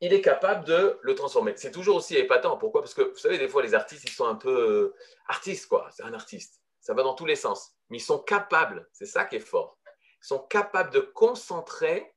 il 0.00 0.12
est 0.12 0.20
capable 0.20 0.64
de 0.64 0.98
le 1.02 1.14
transformer. 1.14 1.54
C'est 1.56 1.70
toujours 1.70 1.96
aussi 1.96 2.16
épatant. 2.16 2.56
Pourquoi? 2.56 2.82
Parce 2.82 2.94
que 2.94 3.02
vous 3.02 3.16
savez, 3.16 3.38
des 3.38 3.48
fois, 3.48 3.62
les 3.62 3.74
artistes, 3.74 4.04
ils 4.04 4.10
sont 4.10 4.26
un 4.26 4.34
peu 4.34 4.50
euh, 4.50 4.94
artistes, 5.28 5.66
quoi. 5.66 5.88
C'est 5.92 6.02
un 6.02 6.12
artiste. 6.12 6.60
Ça 6.80 6.94
va 6.94 7.02
dans 7.02 7.14
tous 7.14 7.26
les 7.26 7.36
sens. 7.36 7.72
Mais 7.88 7.98
ils 7.98 8.02
sont 8.02 8.18
capables, 8.18 8.88
c'est 8.92 9.06
ça 9.06 9.24
qui 9.24 9.36
est 9.36 9.40
fort. 9.40 9.78
Ils 10.22 10.26
sont 10.26 10.40
capables 10.40 10.90
de 10.90 11.00
concentrer. 11.00 12.14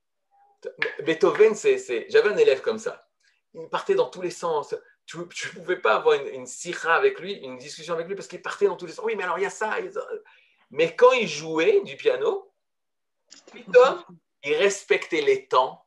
Beethoven, 1.00 1.54
c'est. 1.54 2.06
J'avais 2.10 2.30
un 2.30 2.36
élève 2.36 2.60
comme 2.60 2.78
ça. 2.78 3.07
Il 3.54 3.68
partait 3.68 3.94
dans 3.94 4.08
tous 4.08 4.22
les 4.22 4.30
sens. 4.30 4.74
Tu 5.06 5.18
ne 5.18 5.24
pouvais 5.24 5.80
pas 5.80 5.94
avoir 5.96 6.14
une, 6.14 6.26
une 6.28 6.46
avec 6.84 7.18
lui, 7.18 7.32
une 7.34 7.58
discussion 7.58 7.94
avec 7.94 8.06
lui, 8.06 8.14
parce 8.14 8.28
qu'il 8.28 8.42
partait 8.42 8.66
dans 8.66 8.76
tous 8.76 8.86
les 8.86 8.92
sens. 8.92 9.04
Oui, 9.04 9.16
mais 9.16 9.24
alors 9.24 9.38
il 9.38 9.42
y 9.42 9.46
a 9.46 9.50
ça. 9.50 9.76
Mais 10.70 10.94
quand 10.94 11.12
il 11.12 11.26
jouait 11.26 11.80
du 11.80 11.96
piano, 11.96 12.52
il 14.44 14.54
respectait 14.54 15.22
les 15.22 15.46
temps. 15.46 15.86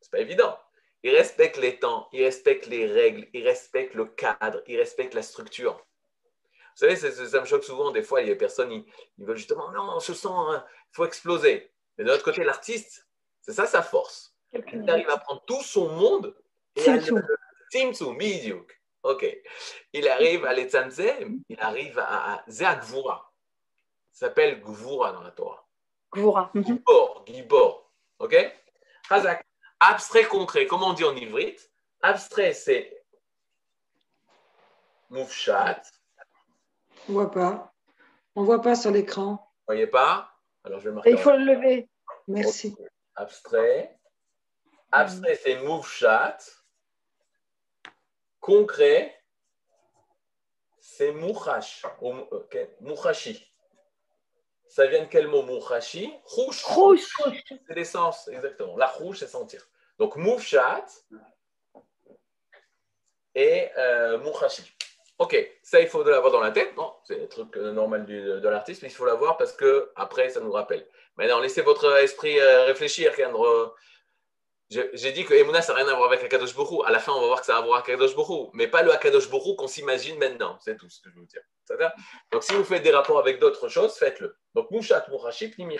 C'est 0.00 0.10
pas 0.10 0.20
évident 0.20 0.56
il 1.02 1.14
respecte 1.14 1.56
les 1.58 1.78
temps, 1.78 2.08
il 2.12 2.24
respecte 2.24 2.66
les 2.66 2.86
règles, 2.86 3.28
il 3.32 3.46
respecte 3.46 3.94
le 3.94 4.06
cadre, 4.06 4.62
il 4.66 4.78
respecte 4.78 5.14
la 5.14 5.22
structure. 5.22 5.74
Vous 5.74 6.86
savez, 6.86 6.96
ça, 6.96 7.40
me 7.40 7.46
choque 7.46 7.64
souvent, 7.64 7.90
des 7.90 8.02
fois, 8.02 8.20
il 8.20 8.28
y 8.28 8.30
a 8.30 8.34
des 8.34 8.38
personnes, 8.38 8.72
ils, 8.72 9.24
veulent 9.24 9.36
justement, 9.36 9.70
non, 9.72 9.98
je 9.98 10.12
sens, 10.12 10.48
il 10.50 10.54
hein, 10.54 10.64
faut 10.92 11.04
exploser. 11.04 11.72
Mais 11.96 12.04
de 12.04 12.10
l'autre 12.10 12.24
côté, 12.24 12.44
l'artiste, 12.44 13.06
c'est 13.40 13.52
ça 13.52 13.66
sa 13.66 13.82
force. 13.82 14.34
Il 14.52 14.88
arrive 14.88 15.10
à 15.10 15.18
prendre 15.18 15.42
tout 15.44 15.62
son 15.62 15.88
monde 15.88 16.34
Il 19.92 20.08
arrive 20.08 20.44
à 20.44 20.52
l'Etzanzem, 20.52 21.42
il 21.48 21.60
arrive 21.60 21.98
à, 21.98 22.34
à 22.34 22.44
Ça 22.46 23.22
s'appelle 24.12 24.60
Gvura 24.60 25.12
dans 25.12 25.22
la 25.22 25.30
Torah. 25.30 25.66
Gvura. 26.12 26.50
Gibor, 26.54 27.24
Gibor. 27.26 27.92
Ok? 28.18 28.36
Hazak. 29.10 29.44
Abstrait 29.80 30.24
concret, 30.24 30.66
comment 30.66 30.88
on 30.88 30.92
dit 30.92 31.04
en 31.04 31.14
ivrite 31.14 31.70
Abstrait, 32.02 32.52
c'est 32.52 33.04
moufchat. 35.10 35.82
On 37.08 37.12
voit 37.12 37.30
pas. 37.30 37.72
On 38.34 38.42
voit 38.44 38.60
pas 38.60 38.74
sur 38.74 38.90
l'écran. 38.90 39.32
Vous 39.32 39.74
voyez 39.74 39.86
pas? 39.86 40.32
Alors 40.64 40.80
je 40.80 40.88
vais 40.88 40.94
marquer. 40.94 41.10
Il 41.10 41.18
faut 41.18 41.30
le 41.30 41.44
lever. 41.44 41.88
Merci. 42.26 42.76
Abstrait. 43.14 43.98
Abstrait, 44.92 45.36
c'est 45.36 45.62
moufchat. 45.62 46.38
Concret, 48.48 49.14
c'est 50.80 51.12
mouchash. 51.12 51.84
Mouchashi. 52.80 53.46
Ça 54.66 54.86
vient 54.86 55.02
de 55.02 55.08
quel 55.10 55.28
mot 55.28 55.42
Mouchashi 55.42 56.10
Rouge. 56.24 56.64
Rouge. 56.64 57.06
C'est 57.66 57.74
l'essence, 57.74 58.26
exactement. 58.28 58.74
La 58.78 58.86
rouge, 58.86 59.18
c'est 59.18 59.26
sentir. 59.26 59.68
Donc, 59.98 60.16
moufchat 60.16 60.86
et 63.34 63.68
euh, 63.76 64.16
mouchashi. 64.16 64.62
Ok, 65.18 65.36
ça, 65.62 65.82
il 65.82 65.88
faut 65.88 66.02
l'avoir 66.02 66.32
dans 66.32 66.40
la 66.40 66.50
tête. 66.50 66.74
Bon, 66.74 66.94
c'est 67.04 67.18
le 67.18 67.28
truc 67.28 67.54
euh, 67.58 67.72
normal 67.72 68.06
de 68.06 68.48
l'artiste, 68.48 68.80
mais 68.80 68.88
il 68.88 68.94
faut 68.94 69.04
l'avoir 69.04 69.36
parce 69.36 69.52
que 69.52 69.92
après, 69.94 70.30
ça 70.30 70.40
nous 70.40 70.52
rappelle. 70.52 70.88
Maintenant, 71.18 71.40
laissez 71.40 71.60
votre 71.60 71.98
esprit 71.98 72.40
euh, 72.40 72.64
réfléchir, 72.64 73.14
Kendra. 73.14 73.74
J'ai 74.70 75.12
dit 75.12 75.24
que 75.24 75.32
Emouna, 75.32 75.62
ça 75.62 75.72
n'a 75.72 75.78
rien 75.78 75.88
à 75.88 75.96
voir 75.96 76.12
avec 76.12 76.22
Akadosh 76.22 76.54
Borou. 76.54 76.82
À 76.84 76.90
la 76.90 76.98
fin, 76.98 77.12
on 77.12 77.20
va 77.20 77.26
voir 77.26 77.40
que 77.40 77.46
ça 77.46 77.56
a 77.56 77.58
à 77.58 77.62
voir 77.62 77.78
avec 77.78 77.88
Akadosh 77.88 78.14
Borou, 78.14 78.50
mais 78.52 78.68
pas 78.68 78.82
le 78.82 78.92
Akadosh 78.92 79.30
Borou 79.30 79.56
qu'on 79.56 79.66
s'imagine 79.66 80.18
maintenant. 80.18 80.58
C'est 80.60 80.76
tout 80.76 80.90
ce 80.90 81.00
que 81.00 81.08
je 81.08 81.14
veux 81.14 81.22
vous 81.22 81.26
dire. 81.26 81.40
Donc, 82.30 82.44
si 82.44 82.52
vous 82.54 82.64
faites 82.64 82.82
des 82.82 82.90
rapports 82.90 83.18
avec 83.18 83.38
d'autres 83.38 83.68
choses, 83.68 83.96
faites-le. 83.96 84.36
Donc, 84.54 84.70
Mouchat, 84.70 85.06
Mourachip, 85.08 85.56
Nimi 85.58 85.78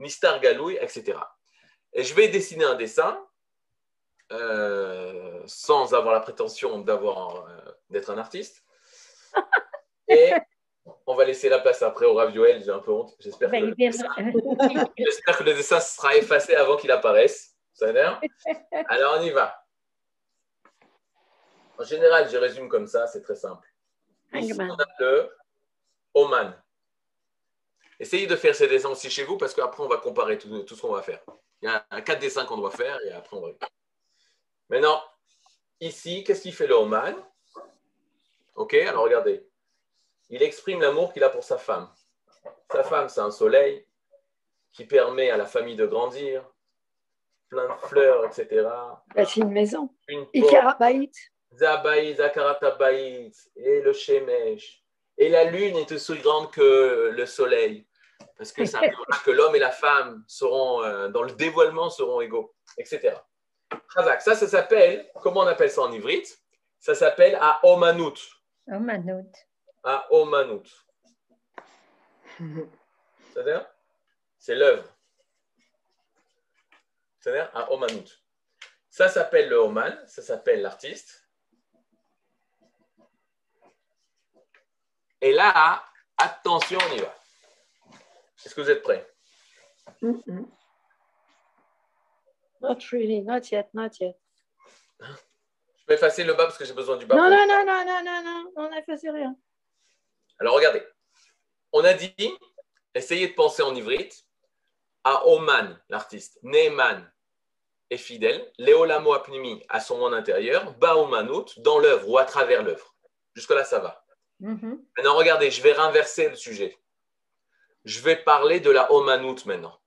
Nistar 0.00 0.40
Galouy, 0.40 0.76
etc. 0.80 1.18
Et 1.92 2.02
je 2.02 2.14
vais 2.14 2.28
dessiner 2.28 2.64
un 2.64 2.74
dessin 2.74 3.24
euh, 4.32 5.40
sans 5.46 5.94
avoir 5.94 6.14
la 6.14 6.20
prétention 6.20 6.80
d'avoir 6.80 7.46
euh, 7.48 7.72
d'être 7.90 8.10
un 8.10 8.18
artiste. 8.18 8.64
Et 10.08 10.32
on 11.06 11.14
va 11.14 11.24
laisser 11.24 11.48
la 11.48 11.58
place 11.58 11.82
après 11.82 12.06
au 12.06 12.14
Ravioel. 12.14 12.62
J'ai 12.64 12.70
un 12.70 12.78
peu 12.78 12.92
honte. 12.92 13.14
J'espère 13.20 13.50
que, 13.50 13.56
J'espère 14.98 15.38
que 15.38 15.44
le 15.44 15.54
dessin 15.54 15.80
sera 15.80 16.16
effacé 16.16 16.54
avant 16.54 16.76
qu'il 16.76 16.90
apparaisse. 16.90 17.49
Alors, 18.88 19.18
on 19.18 19.22
y 19.22 19.30
va. 19.30 19.66
En 21.78 21.84
général, 21.84 22.28
je 22.30 22.36
résume 22.36 22.68
comme 22.68 22.86
ça, 22.86 23.06
c'est 23.06 23.22
très 23.22 23.36
simple. 23.36 23.66
Ici, 24.34 24.52
on 24.58 24.74
a 24.74 24.86
le 24.98 25.30
Oman. 26.14 26.62
Essayez 27.98 28.26
de 28.26 28.36
faire 28.36 28.54
ces 28.54 28.66
dessins 28.66 28.90
aussi 28.90 29.10
chez 29.10 29.24
vous 29.24 29.36
parce 29.36 29.54
qu'après, 29.54 29.82
on 29.82 29.88
va 29.88 29.96
comparer 29.96 30.38
tout, 30.38 30.66
ce 30.66 30.80
qu'on 30.80 30.92
va 30.92 31.02
faire. 31.02 31.22
Il 31.62 31.68
y 31.68 31.72
a 31.72 32.00
quatre 32.02 32.20
dessins 32.20 32.44
qu'on 32.44 32.56
doit 32.56 32.70
faire 32.70 32.98
et 33.04 33.12
après, 33.12 33.36
on 33.36 33.40
va. 33.40 33.52
Maintenant, 34.68 35.02
ici, 35.80 36.24
qu'est-ce 36.24 36.42
qu'il 36.42 36.54
fait 36.54 36.66
le 36.66 36.74
Oman? 36.74 37.14
Ok, 38.54 38.74
alors 38.74 39.04
regardez. 39.04 39.46
Il 40.28 40.42
exprime 40.42 40.80
l'amour 40.80 41.12
qu'il 41.12 41.24
a 41.24 41.30
pour 41.30 41.44
sa 41.44 41.58
femme. 41.58 41.90
Sa 42.70 42.84
femme, 42.84 43.08
c'est 43.08 43.20
un 43.20 43.30
soleil 43.30 43.86
qui 44.72 44.84
permet 44.84 45.30
à 45.30 45.36
la 45.36 45.46
famille 45.46 45.76
de 45.76 45.86
grandir, 45.86 46.44
plein 47.50 47.68
de 47.68 47.80
fleurs, 47.88 48.24
etc. 48.24 48.66
Bah, 49.14 49.24
c'est 49.26 49.40
une 49.40 49.50
maison. 49.50 49.90
Une 50.08 50.26
Ikarabaït. 50.32 51.12
Zabaït, 51.54 52.16
Zakaratabaït, 52.16 53.34
et 53.56 53.80
le 53.82 53.92
Shemesh. 53.92 54.84
Et 55.18 55.28
la 55.28 55.44
lune 55.44 55.76
est 55.76 55.92
aussi 55.92 56.16
grande 56.18 56.50
que 56.50 57.10
le 57.14 57.26
soleil. 57.26 57.86
Parce 58.38 58.52
que 58.52 58.64
ça 58.64 58.80
que 59.24 59.30
l'homme 59.30 59.54
et 59.56 59.58
la 59.58 59.72
femme 59.72 60.24
seront, 60.26 60.82
euh, 60.82 61.08
dans 61.08 61.22
le 61.22 61.32
dévoilement, 61.32 61.90
seront 61.90 62.20
égaux, 62.20 62.54
etc. 62.78 63.14
Ça, 63.94 64.18
ça 64.18 64.34
s'appelle, 64.34 65.10
comment 65.20 65.40
on 65.40 65.46
appelle 65.46 65.70
ça 65.70 65.82
en 65.82 65.92
ivrite 65.92 66.40
Ça 66.78 66.94
s'appelle 66.94 67.36
à 67.40 67.60
Omanout. 67.64 68.14
Omanout. 68.68 69.32
À 69.82 70.06
Omanout. 70.12 70.64
C'est-à-dire 73.32 73.66
C'est 74.38 74.54
l'œuvre 74.54 74.84
Omanout. 77.70 78.08
Ça 78.88 79.08
s'appelle 79.08 79.48
le 79.48 79.56
Oman, 79.56 79.96
ça 80.06 80.22
s'appelle 80.22 80.62
l'artiste. 80.62 81.28
Et 85.20 85.32
là, 85.32 85.84
attention, 86.16 86.78
on 86.90 86.94
y 86.94 86.98
va. 86.98 87.14
Est-ce 88.44 88.54
que 88.54 88.60
vous 88.62 88.70
êtes 88.70 88.82
prêts? 88.82 89.06
Not 92.60 92.78
really, 92.92 93.22
not 93.22 93.50
yet, 93.50 93.68
not 93.74 93.90
yet. 94.00 94.16
Je 95.00 95.86
vais 95.88 95.94
effacer 95.94 96.24
le 96.24 96.34
bas 96.34 96.44
parce 96.44 96.58
que 96.58 96.64
j'ai 96.64 96.72
besoin 96.72 96.96
du 96.96 97.06
bas. 97.06 97.16
Non, 97.16 97.28
non, 97.28 97.46
non, 97.46 97.64
non, 97.64 97.84
non, 97.84 98.02
non, 98.04 98.22
non, 98.22 98.52
on 98.56 98.68
n'a 98.70 98.78
effacé 98.78 99.10
rien. 99.10 99.36
Alors 100.38 100.54
regardez, 100.54 100.82
on 101.72 101.84
a 101.84 101.92
dit, 101.92 102.14
essayez 102.94 103.28
de 103.28 103.34
penser 103.34 103.62
en 103.62 103.74
ivrite 103.74 104.24
à 105.04 105.26
Oman, 105.26 105.78
l'artiste, 105.88 106.38
Neyman 106.42 107.10
est 107.90 107.96
fidèle, 107.96 108.52
Léolamo 108.58 109.12
Apnimi 109.12 109.64
à 109.68 109.80
son 109.80 109.98
monde 109.98 110.14
intérieur, 110.14 110.72
Baomanut 110.78 111.58
dans 111.58 111.78
l'œuvre 111.78 112.08
ou 112.08 112.18
à 112.18 112.24
travers 112.24 112.62
l'œuvre. 112.62 112.94
Jusque-là, 113.34 113.64
ça 113.64 113.78
va. 113.80 114.04
Mm-hmm. 114.40 114.80
Maintenant, 114.96 115.16
regardez, 115.16 115.50
je 115.50 115.62
vais 115.62 115.72
renverser 115.72 116.28
le 116.28 116.36
sujet. 116.36 116.78
Je 117.84 118.00
vais 118.00 118.16
parler 118.16 118.60
de 118.60 118.70
la 118.70 118.92
Omanut 118.92 119.46
maintenant. 119.46 119.78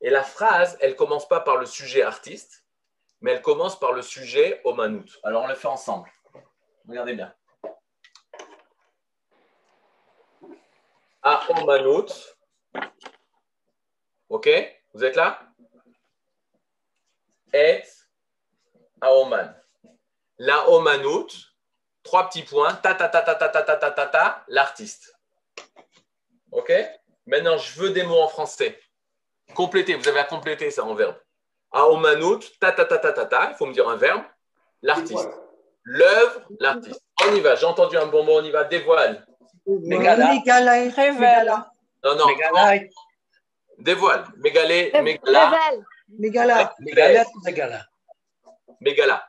Et 0.00 0.10
la 0.10 0.22
phrase, 0.22 0.78
elle 0.80 0.96
commence 0.96 1.28
pas 1.28 1.40
par 1.40 1.56
le 1.56 1.66
sujet 1.66 2.02
artiste, 2.02 2.64
mais 3.20 3.32
elle 3.32 3.42
commence 3.42 3.78
par 3.78 3.92
le 3.92 4.02
sujet 4.02 4.60
Omanut. 4.64 5.18
Alors, 5.22 5.44
on 5.44 5.48
le 5.48 5.54
fait 5.54 5.68
ensemble. 5.68 6.10
Regardez 6.88 7.14
bien. 7.14 7.34
À 11.22 11.42
Omanut, 11.50 12.10
Ok 14.30 14.48
Vous 14.94 15.04
êtes 15.04 15.16
là 15.16 15.40
Et 17.52 17.82
à 19.00 19.12
Oman. 19.12 19.54
La 20.38 20.70
Omanout, 20.70 21.26
trois 22.04 22.28
petits 22.28 22.44
points, 22.44 22.72
ta 22.74 22.94
ta 22.94 23.08
ta 23.08 23.22
ta 23.22 23.34
ta 23.34 23.48
ta 23.48 23.62
ta 23.62 23.76
ta 23.76 23.90
ta 23.90 24.06
ta, 24.06 24.44
l'artiste. 24.46 25.12
Ok 26.52 26.72
Maintenant, 27.26 27.58
je 27.58 27.78
veux 27.80 27.90
des 27.90 28.04
mots 28.04 28.20
en 28.20 28.28
français. 28.28 28.80
Complétez, 29.54 29.94
vous 29.94 30.08
avez 30.08 30.20
à 30.20 30.24
compléter 30.24 30.70
ça 30.70 30.84
en 30.84 30.94
verbe. 30.94 31.16
À 31.72 31.86
Omanout, 31.88 32.40
ta 32.60 32.70
ta 32.72 32.84
ta 32.84 32.98
ta 32.98 33.12
ta 33.12 33.26
ta, 33.26 33.50
il 33.50 33.56
faut 33.56 33.66
me 33.66 33.72
dire 33.72 33.88
un 33.88 33.96
verbe, 33.96 34.22
l'artiste. 34.82 35.28
L'œuvre, 35.82 36.42
l'artiste. 36.60 37.02
On 37.26 37.34
y 37.34 37.40
va, 37.40 37.56
j'ai 37.56 37.66
entendu 37.66 37.96
un 37.96 38.06
bon 38.06 38.24
mot, 38.24 38.38
on 38.38 38.44
y 38.44 38.50
va, 38.50 38.62
dévoile. 38.64 39.26
Mégala. 39.66 40.34
Mégala. 40.34 40.72
Révèle. 40.90 41.52
Non, 42.04 42.14
non. 42.16 42.26
Dévoile. 43.80 44.24
Mégalé, 44.38 44.92
mégala, 45.02 45.50
Révèle. 45.50 45.84
Mégala. 46.18 46.74
Mégala. 46.80 47.24
Mégala. 47.44 47.86
mégala. 48.80 49.28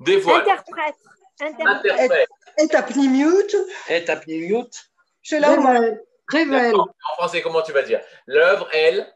Dévoile. 0.00 0.42
Interprète. 0.42 0.94
Interprète. 1.40 1.92
Interprète. 1.92 2.28
Et 2.58 2.68
ta 2.68 2.82
pnimute. 2.82 3.56
Et 3.88 4.04
ta 4.04 4.20
mute? 4.26 4.90
C'est 5.22 5.40
là 5.40 5.52
où 5.52 5.62
Révèle. 5.66 6.02
Révèle. 6.28 6.74
En 6.76 6.86
français, 7.16 7.42
comment 7.42 7.62
tu 7.62 7.72
vas 7.72 7.82
dire? 7.82 8.00
L'œuvre, 8.26 8.68
elle, 8.72 9.12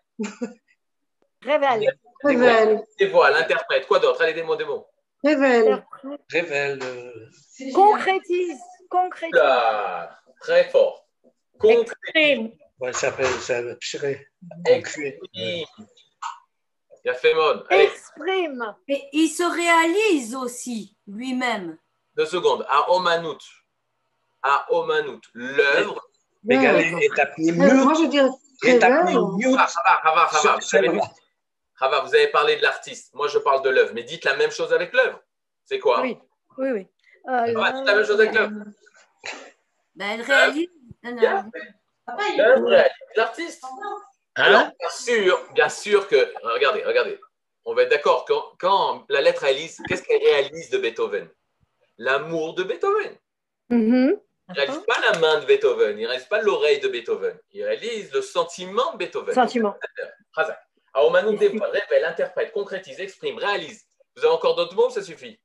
Révèle. 1.43 1.97
Révèle. 2.23 2.85
dévoile, 2.99 3.35
interprète. 3.37 3.87
Quoi 3.87 3.99
d'autre? 3.99 4.21
Allez, 4.23 4.35
des 4.35 4.43
mots, 4.43 4.57
des 4.57 4.65
mots. 4.65 4.87
Révèle. 5.25 5.85
Révèle. 6.31 6.79
euh, 6.83 7.73
Concrétise. 7.75 8.61
Concrétise. 8.91 9.35
Là, 9.35 10.19
très 10.41 10.65
fort. 10.69 11.07
Concret. 11.59 12.53
Ouais, 12.81 12.93
ça 12.93 13.11
s'appelle 13.11 13.27
ça. 13.41 13.61
Il 17.05 17.11
a 17.11 17.15
Fémon. 17.15 17.63
Allez, 17.71 17.85
Exprime. 17.85 18.77
Et 18.89 19.03
il 19.13 19.29
se 19.29 19.43
réalise 19.43 20.35
aussi 20.35 20.97
lui-même. 21.07 21.79
deux 22.17 22.27
secondes. 22.27 22.67
À 22.69 22.91
Omanout. 22.91 23.39
À 24.43 24.67
Omanout. 24.73 25.21
L'œuvre. 25.35 26.01
Mégala. 26.43 26.81
Et 26.81 27.09
ta 27.15 27.25
Euh, 27.25 27.53
Moi, 27.55 27.67
mute. 27.75 27.97
je 28.03 28.07
dirais 28.09 28.79
ta 28.79 29.03
révèle. 29.05 29.19
mute. 29.37 29.57
Ah, 29.59 30.01
Rava, 30.03 30.29
vous 30.31 30.47
avez- 30.47 30.61
c'est- 30.63 31.01
Rava, 31.77 32.01
vous 32.01 32.15
avez 32.15 32.29
parlé 32.29 32.57
de 32.57 32.63
l'artiste. 32.63 33.15
Moi, 33.15 33.29
je 33.29 33.39
parle 33.39 33.63
de 33.63 33.71
l'œuvre. 33.71 33.93
Mais 33.95 34.03
dites 34.03 34.25
la 34.25 34.37
même 34.37 34.51
chose 34.51 34.73
avec 34.73 34.93
l'œuvre. 34.93 35.23
C'est 35.65 35.79
quoi? 35.79 36.01
Oui. 36.03 36.19
Oui, 36.59 36.71
oui. 36.71 36.87
Euh, 37.29 37.59
Rava, 37.59 37.73
dites 37.73 37.87
la 37.87 37.95
même 37.95 38.05
chose 38.05 38.21
avec 38.21 38.35
l'œuvre. 38.35 38.53
Ben, 39.95 40.11
elle 40.11 40.23
réalise. 40.23 40.69
Non, 42.19 42.61
non. 42.61 42.69
L'œuvre 42.71 42.85
l'artiste. 43.17 43.65
Hein 43.65 44.45
Alors, 44.45 44.67
bien 44.79 44.91
sûr, 44.91 45.47
bien 45.55 45.69
sûr 45.69 46.09
que. 46.09 46.33
Regardez, 46.43 46.85
regardez. 46.85 47.19
On 47.65 47.75
va 47.75 47.83
être 47.83 47.91
d'accord. 47.91 48.25
Quand, 48.27 48.43
quand 48.59 49.05
la 49.09 49.21
lettre 49.21 49.43
réalise, 49.43 49.79
qu'est-ce 49.89 50.03
qu'elle 50.03 50.23
réalise 50.23 50.71
de 50.71 50.79
Beethoven? 50.79 51.29
L'amour 51.99 52.55
de 52.55 52.63
Beethoven. 52.65 53.17
mhm. 53.69 54.19
Il 54.49 54.55
ne 54.55 54.61
réalise 54.63 54.85
pas 54.85 54.99
la 55.13 55.19
main 55.21 55.39
de 55.39 55.45
Beethoven, 55.47 55.97
il 55.97 56.03
ne 56.03 56.09
réalise 56.09 56.27
pas 56.27 56.41
l'oreille 56.43 56.81
de 56.81 56.89
Beethoven, 56.89 57.39
il 57.53 57.63
réalise 57.63 58.13
le 58.13 58.21
sentiment 58.21 58.91
de 58.95 58.97
Beethoven. 58.99 59.33
Sentiment. 59.33 59.77
Aomanu 60.93 61.37
dévoile, 61.37 61.71
révèle, 61.71 62.05
interprète, 62.05 62.51
concrétise, 62.53 62.99
exprime, 62.99 63.39
réalise. 63.39 63.85
Vous 64.17 64.25
avez 64.25 64.35
encore 64.35 64.57
d'autres 64.57 64.75
mots? 64.75 64.89
Ou 64.89 64.91
ça 64.91 65.03
suffit 65.03 65.39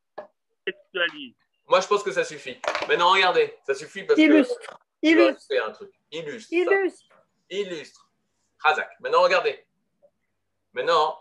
Textualise. 0.66 1.36
Moi, 1.68 1.82
je 1.82 1.88
pense 1.88 2.02
que 2.02 2.12
ça 2.12 2.24
suffit. 2.24 2.58
Maintenant, 2.88 3.12
regardez, 3.12 3.56
ça 3.68 3.76
suffit 3.76 4.04
parce 4.04 4.20
Illustre. 4.20 4.58
que. 4.60 4.66
Illustre. 5.10 5.56
un 5.66 5.72
truc. 5.72 5.92
Illustre. 6.12 6.54
Illustre. 6.54 7.16
Illustre. 7.50 8.10
Razak. 8.60 8.90
Maintenant, 9.00 9.22
regardez. 9.22 9.66
Maintenant, 10.74 11.20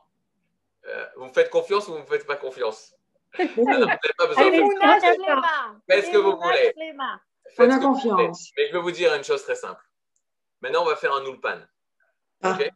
euh, 0.86 1.06
vous 1.16 1.26
me 1.26 1.32
faites 1.32 1.50
confiance 1.50 1.86
ou 1.88 1.92
vous 1.92 1.98
ne 1.98 2.02
me 2.02 2.06
faites 2.08 2.26
pas 2.26 2.36
confiance? 2.36 2.94
Ah 3.38 3.42
non, 3.44 3.52
Vous 3.56 3.64
n'avez 3.64 3.98
pas 4.16 4.26
besoin 4.26 4.44
de 4.46 4.50
faire 4.50 4.60
Emouna 4.60 5.00
Shlema. 5.00 5.76
Faites 5.88 6.04
ce 6.06 6.10
que 6.10 6.16
vous 6.18 6.36
voulez. 6.36 6.74
Faites 7.56 7.68
On 7.68 7.70
a 7.70 7.74
ce 7.74 7.76
que 7.78 7.82
vous 7.82 7.92
confiance. 7.94 8.10
voulez. 8.14 8.30
Mais 8.56 8.68
je 8.68 8.72
vais 8.72 8.80
vous 8.80 8.90
dire 8.90 9.14
une 9.14 9.24
chose 9.24 9.42
très 9.42 9.54
simple. 9.54 9.82
Maintenant, 10.60 10.82
on 10.82 10.86
va 10.86 10.96
faire 10.96 11.12
un 11.14 11.24
ulpan. 11.24 11.60
OK? 12.44 12.70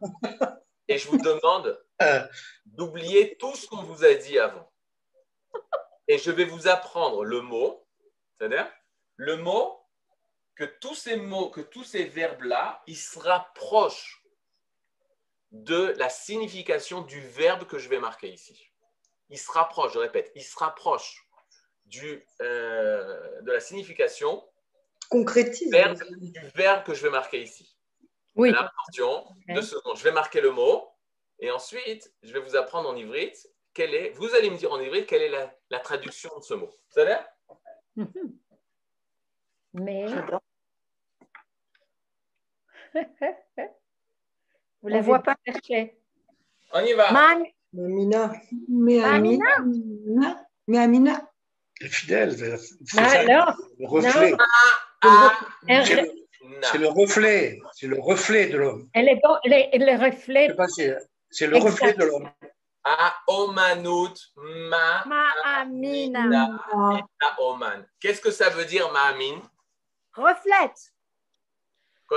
Et 0.87 0.97
je 0.97 1.07
vous 1.07 1.17
demande 1.17 1.81
Euh, 2.01 2.21
d'oublier 2.65 3.35
tout 3.37 3.55
ce 3.55 3.67
qu'on 3.67 3.83
vous 3.83 4.03
a 4.05 4.13
dit 4.13 4.39
avant. 4.39 4.71
Et 6.07 6.17
je 6.17 6.31
vais 6.31 6.45
vous 6.45 6.67
apprendre 6.67 7.23
le 7.23 7.41
mot, 7.41 7.85
c'est-à-dire 8.37 8.67
le 9.17 9.37
mot 9.37 9.78
que 10.59 10.65
tous 10.65 10.93
ces 10.93 11.15
mots, 11.15 11.49
que 11.49 11.61
tous 11.61 11.85
ces 11.85 12.03
verbes-là, 12.03 12.83
ils 12.85 12.97
se 12.97 13.17
rapprochent 13.17 14.21
de 15.51 15.93
la 15.97 16.09
signification 16.09 16.99
du 17.01 17.21
verbe 17.21 17.63
que 17.65 17.77
je 17.79 17.87
vais 17.87 17.97
marquer 17.99 18.27
ici. 18.33 18.69
Ils 19.29 19.37
se 19.39 19.49
rapprochent, 19.53 19.93
je 19.93 19.99
répète, 19.99 20.33
ils 20.35 20.43
se 20.43 20.57
rapprochent 20.57 21.25
du, 21.85 22.25
euh, 22.41 23.39
de 23.41 23.51
la 23.53 23.61
signification 23.61 24.45
Concrétise. 25.09 25.71
verbe- 25.71 26.03
du 26.19 26.47
verbe 26.55 26.83
que 26.83 26.93
je 26.93 27.03
vais 27.03 27.09
marquer 27.09 27.41
ici. 27.41 27.77
Oui. 28.35 28.49
Alors, 28.49 28.65
attention, 28.65 29.25
deux 29.47 29.61
secondes. 29.61 29.95
Je 29.95 30.03
vais 30.03 30.11
marquer 30.11 30.41
le 30.41 30.51
mot 30.51 30.89
et 31.39 31.51
ensuite, 31.51 32.13
je 32.21 32.33
vais 32.33 32.41
vous 32.41 32.57
apprendre 32.57 32.89
en 32.89 32.97
ivrite 32.97 33.47
quelle 33.73 33.93
est. 33.95 34.09
Vous 34.09 34.35
allez 34.35 34.49
me 34.49 34.57
dire 34.57 34.73
en 34.73 34.79
ivrite 34.81 35.07
quelle 35.07 35.21
est 35.21 35.29
la, 35.29 35.55
la 35.69 35.79
traduction 35.79 36.37
de 36.37 36.43
ce 36.43 36.53
mot. 36.53 36.69
Ça 36.89 37.05
va 37.05 37.25
Mais 39.73 40.05
vous 42.93 43.63
On 44.83 44.87
l'avez 44.87 45.01
voit 45.01 45.19
pas 45.19 45.35
cherché. 45.45 45.97
On 46.73 46.79
y 46.81 46.93
va. 46.93 47.11
Man. 47.11 47.43
Amina. 47.77 48.33
Mais 48.67 49.03
Amina. 49.03 49.45
Amina? 49.57 50.45
Mais 50.67 50.77
Amina. 50.79 51.29
les 51.81 51.87
fidèles. 51.89 52.35
C'est 52.37 52.99
Ah, 52.99 53.09
ça, 53.09 53.23
non. 53.25 53.45
le 53.79 53.87
reflet. 53.87 54.33
Ah, 55.01 55.39
Elle, 55.67 55.85
C'est 55.85 56.01
le, 56.01 56.11
c'est 56.63 56.77
le 56.77 56.87
reflet. 56.87 57.59
C'est 57.73 57.87
le 57.87 57.99
reflet 57.99 58.47
de 58.47 58.57
l'homme. 58.57 58.89
elle 58.93 59.07
est 59.09 59.19
dans 59.23 59.37
les, 59.45 59.69
les 59.73 59.97
Je 59.97 60.03
reflets. 60.05 60.47
sais 60.47 60.55
pas 60.55 60.67
si- 60.67 60.89
C'est 61.31 61.47
le 61.47 61.57
Exact. 61.57 61.69
reflet 61.71 61.93
de 61.93 62.05
l'homme. 62.05 62.29
A 62.83 63.13
Omanout 63.27 64.15
Ma 64.35 65.03
Ma 65.05 65.25
Amina. 65.45 66.59
Qu'est-ce 67.99 68.21
que 68.21 68.31
ça 68.31 68.49
veut 68.49 68.65
dire 68.65 68.91
Ma'amin 68.91 69.41
Reflète. 70.15 70.91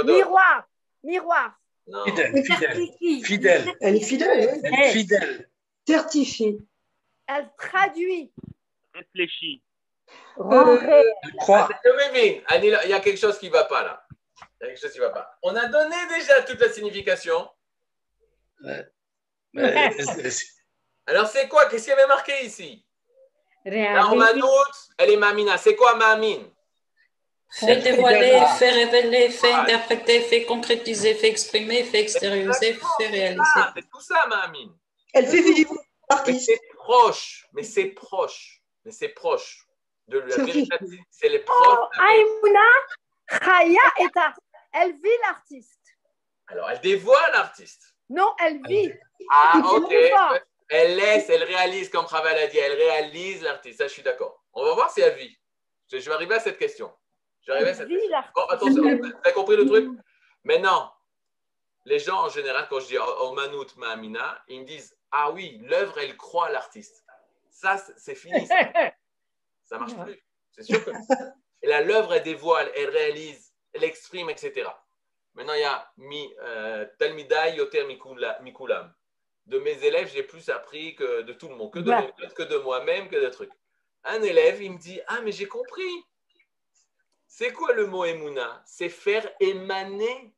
Miroir. 0.05 0.65
Miroir. 1.03 1.55
Non. 1.87 2.05
Fidèle, 2.05 2.45
fidèle, 2.45 3.25
fidèle, 3.25 3.75
Elle 3.81 3.97
est 3.97 4.01
fidèle. 4.05 4.61
Elle 4.65 4.75
est 4.75 4.93
fidèle. 4.93 5.51
Certifiée. 5.87 6.59
Elle 7.27 7.51
traduit. 7.59 8.33
Elle 8.95 9.07
croit. 11.39 11.69
Je 11.85 12.13
m'évine. 12.13 12.43
Anila, 12.47 12.85
Il 12.85 12.91
y 12.91 12.93
a 12.93 13.01
quelque 13.01 13.19
chose 13.19 13.39
qui 13.39 13.49
ne 13.49 13.53
va 13.53 13.65
pas 13.65 13.83
là. 13.83 14.07
Il 14.61 14.65
y 14.65 14.65
a 14.65 14.69
quelque 14.69 14.81
chose 14.81 14.93
qui 14.93 14.99
ne 14.99 15.05
va 15.05 15.11
pas. 15.11 15.37
On 15.43 15.55
a 15.57 15.67
donné 15.67 15.97
déjà 16.09 16.43
toute 16.43 16.61
la 16.61 16.71
signification. 16.71 17.49
Mais- 18.61 18.87
Alors 21.07 21.27
c'est 21.27 21.49
quoi? 21.49 21.67
Qu'est-ce 21.67 21.85
qu'il 21.85 21.91
y 21.91 21.95
avait 21.95 22.07
marqué 22.07 22.45
ici? 22.45 22.87
Omanout, 24.13 24.49
elle 24.99 25.11
est 25.11 25.17
Mamina. 25.17 25.59
C'est 25.59 25.75
quoi 25.75 25.97
Ma'amin 25.97 26.45
Fait 27.55 27.77
dévoiler, 27.77 28.41
fait 28.59 28.71
révéler, 28.71 29.29
fait 29.31 29.49
Voilà. 29.49 29.63
interpréter, 29.65 30.21
fait 30.23 30.45
concrétiser, 30.47 31.15
fait 31.15 31.29
exprimer, 31.29 31.85
fait 31.85 32.01
extérioriser, 32.01 32.79
fait 32.99 33.07
réaliser. 33.09 33.43
Ah, 33.57 33.73
c'est 33.77 33.89
tout 33.91 34.01
ça, 34.01 34.27
Ma'amin. 34.27 34.75
Elle 35.13 35.27
fait 35.27 35.43
vivre 35.43 35.75
Mais 35.75 36.17
l'artiste. 36.17 36.47
c'est 36.47 36.61
proche. 36.77 37.47
Mais 37.53 37.63
c'est 37.63 37.87
proche. 37.89 38.63
Mais 38.85 38.91
c'est 38.93 39.09
proche. 39.11 39.67
De 40.09 40.19
la 40.19 40.35
C'est 40.35 40.43
vérité. 40.45 40.79
qui 40.79 40.99
C'est 41.11 41.29
les 41.29 41.41
Oh, 41.41 41.53
proches. 41.53 41.99
Aïmouna. 41.99 42.61
Chaya 43.31 43.81
est 44.01 44.17
art. 44.17 44.39
Elle 44.73 44.93
vit 44.95 45.19
l'artiste. 45.23 45.79
Alors, 46.49 46.71
elle 46.71 46.81
dévoile 46.81 47.33
l'artiste. 47.33 47.95
Non, 48.09 48.35
elle 48.41 48.61
vit. 48.67 48.93
Ah, 49.31 49.61
ok. 49.63 49.95
Elle 50.71 50.97
laisse, 50.97 51.29
elle 51.29 51.45
réalise, 51.45 51.91
comme 51.91 52.07
Raval 52.07 52.37
a 52.39 52.47
dit, 52.47 52.57
elle 52.59 52.73
réalise 52.73 53.43
l'artiste. 53.43 53.79
Ça, 53.79 53.87
je 53.89 53.93
suis 53.93 54.03
d'accord. 54.03 54.43
On 54.55 54.65
va 54.65 54.73
voir 54.75 54.91
si 54.91 55.03
elle 55.03 55.15
vit. 55.17 55.37
Je 55.91 55.99
vais 55.99 56.13
arriver 56.13 56.35
à 56.37 56.41
cette 56.41 56.59
question. 56.59 56.91
Je 57.43 57.51
vais 57.53 57.57
arriver 57.57 57.71
à 57.71 57.75
cette. 57.75 57.89
Bon, 58.35 58.45
attention, 58.49 58.83
vous 58.83 59.13
avez 59.25 59.35
compris 59.35 59.57
le 59.57 59.67
truc? 59.67 59.89
Maintenant, 60.45 60.93
les 61.85 61.99
gens 61.99 62.25
en 62.25 62.29
général, 62.29 62.67
quand 62.71 62.81
je 62.81 62.87
dis 62.87 62.99
oh, 62.99 63.33
Manout 63.33 63.77
Ma'amina, 63.77 64.43
ils 64.49 64.61
me 64.61 64.65
disent 64.67 64.97
Ah 65.11 65.31
oui, 65.33 65.59
l'œuvre, 65.63 65.99
elle 65.99 66.17
croit 66.17 66.51
l'artiste. 66.51 67.05
Ça, 67.51 67.77
c'est- 67.97 68.15
fini. 68.15 68.47
Ça, 68.47 68.57
ça 69.65 69.79
marche 69.79 69.95
plus. 69.97 70.21
C'est 70.53 70.63
sûr 70.65 70.85
que. 70.85 70.91
Et 71.63 71.69
là, 71.69 71.81
l'œuvre, 71.81 72.15
elle 72.15 72.23
dévoile, 72.25 72.71
elle 72.75 72.91
réalise, 72.91 73.53
elle 73.73 73.85
exprime, 73.85 74.29
etc. 74.31 74.69
Maintenant, 75.35 75.53
il 75.55 75.61
y 75.61 75.65
a 75.65 75.91
mi, 75.97 76.35
euh, 76.43 76.87
Talmidai 76.99 77.55
Yoter 77.57 77.85
Mikula- 77.85 78.41
Mikulam. 78.43 78.93
De 79.47 79.59
mes 79.59 79.85
élèves, 79.85 80.11
j'ai 80.13 80.23
plus 80.25 80.49
appris 80.51 80.95
que 80.97 81.23
de 81.23 81.33
tout 81.33 81.49
le 81.49 81.55
monde, 81.57 81.73
que 81.73 81.79
de, 81.81 81.91
Ouais. 81.91 82.13
que 82.37 82.43
de 82.45 82.57
moi-même, 82.59 83.09
que 83.09 83.17
de 83.17 83.29
trucs. 83.29 83.51
Un 84.05 84.21
élève, 84.23 84.61
il 84.63 84.73
me 84.73 84.79
dit 84.79 85.01
Ah, 85.07 85.21
mais 85.23 85.33
j'ai 85.33 85.47
compris. 85.47 86.05
C'est 87.35 87.51
quoi 87.51 87.73
le 87.73 87.87
mot 87.87 88.05
Emouna? 88.05 88.63
C'est 88.67 88.91
faire 88.91 89.27
émaner. 89.41 90.35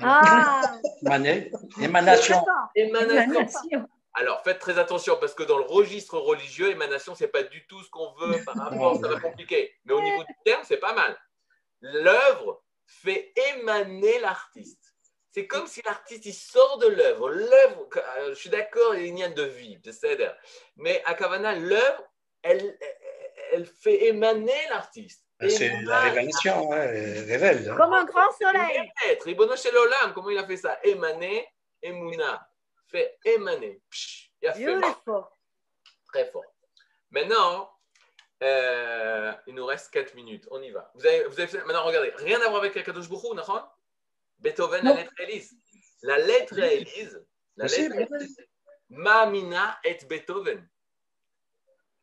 Ah, 0.00 0.60
c'est 0.82 1.82
émanation. 1.82 2.44
Émanation. 2.74 3.32
Émanation. 3.32 3.88
Alors 4.12 4.42
faites 4.44 4.58
très 4.58 4.78
attention 4.78 5.16
parce 5.18 5.32
que 5.32 5.44
dans 5.44 5.56
le 5.56 5.64
registre 5.64 6.18
religieux, 6.18 6.70
émanation, 6.70 7.14
c'est 7.14 7.28
pas 7.28 7.42
du 7.42 7.66
tout 7.66 7.82
ce 7.82 7.88
qu'on 7.88 8.12
veut 8.16 8.44
par 8.44 8.54
rapport, 8.54 9.00
ça 9.00 9.08
va 9.08 9.18
compliquer. 9.18 9.74
Mais 9.86 9.94
au 9.94 10.02
niveau 10.02 10.22
du 10.24 10.34
terme, 10.44 10.60
c'est 10.64 10.76
pas 10.76 10.92
mal. 10.92 11.18
L'œuvre 11.80 12.62
fait 12.86 13.32
émaner 13.54 14.18
l'artiste. 14.18 14.94
C'est 15.30 15.46
comme 15.46 15.66
si 15.66 15.80
l'artiste 15.86 16.26
il 16.26 16.34
sort 16.34 16.76
de 16.78 16.88
l'œuvre. 16.88 17.30
L'œuvre, 17.30 17.88
euh, 17.96 18.28
je 18.28 18.34
suis 18.34 18.50
d'accord, 18.50 18.94
il 18.94 19.18
y 19.18 19.22
a 19.22 19.30
de 19.30 19.42
vie, 19.42 19.80
c'est-à-dire. 19.82 20.36
Mais 20.76 21.02
à 21.06 21.14
Kavana, 21.14 21.54
l'œuvre, 21.54 22.04
elle, 22.42 22.78
elle 23.52 23.64
fait 23.64 24.04
émaner 24.08 24.52
l'artiste. 24.68 25.23
C'est 25.48 25.82
la 25.82 26.00
révélation, 26.00 26.72
hein, 26.72 26.86
révèle. 26.86 27.68
hein. 27.68 27.76
Comme 27.76 27.92
un 27.92 28.04
grand 28.04 28.30
soleil. 28.32 28.90
Être, 29.08 29.24
Ribono 29.24 29.56
Shel 29.56 29.76
Olam, 29.76 30.14
comment 30.14 30.30
il 30.30 30.38
a 30.38 30.46
fait 30.46 30.56
ça? 30.56 30.78
Émaner, 30.84 31.46
Emouna. 31.82 32.48
Fait 32.88 33.18
émaner. 33.24 33.82
Psh, 33.90 34.30
Il 34.42 34.48
a 34.48 34.52
fait 34.54 34.64
Beautiful. 34.74 35.24
très 36.12 36.30
fort. 36.30 36.44
Maintenant, 37.10 37.70
euh, 38.42 39.32
il 39.46 39.54
nous 39.54 39.66
reste 39.66 39.90
4 39.92 40.14
minutes. 40.14 40.46
On 40.50 40.62
y 40.62 40.70
va. 40.70 40.90
Vous 40.94 41.04
avez, 41.06 41.24
vous 41.24 41.38
avez 41.40 41.48
fait- 41.48 41.64
maintenant, 41.64 41.84
regardez. 41.84 42.12
Rien 42.16 42.40
à 42.40 42.48
voir 42.48 42.62
avec 42.62 42.76
Akadosh 42.76 43.06
Hu, 43.08 43.34
d'accord 43.36 43.76
Beethoven, 44.38 44.84
la 44.84 44.92
lettre 44.94 45.12
Élise. 45.18 45.56
La 46.02 46.18
lettre 46.18 46.60
à 46.60 46.66
Élise, 46.66 47.24
la 47.56 47.66
lettre 47.66 48.12
Élise, 48.20 48.36
Mamina 48.90 49.78
et 49.84 49.98
Beethoven. 50.06 50.68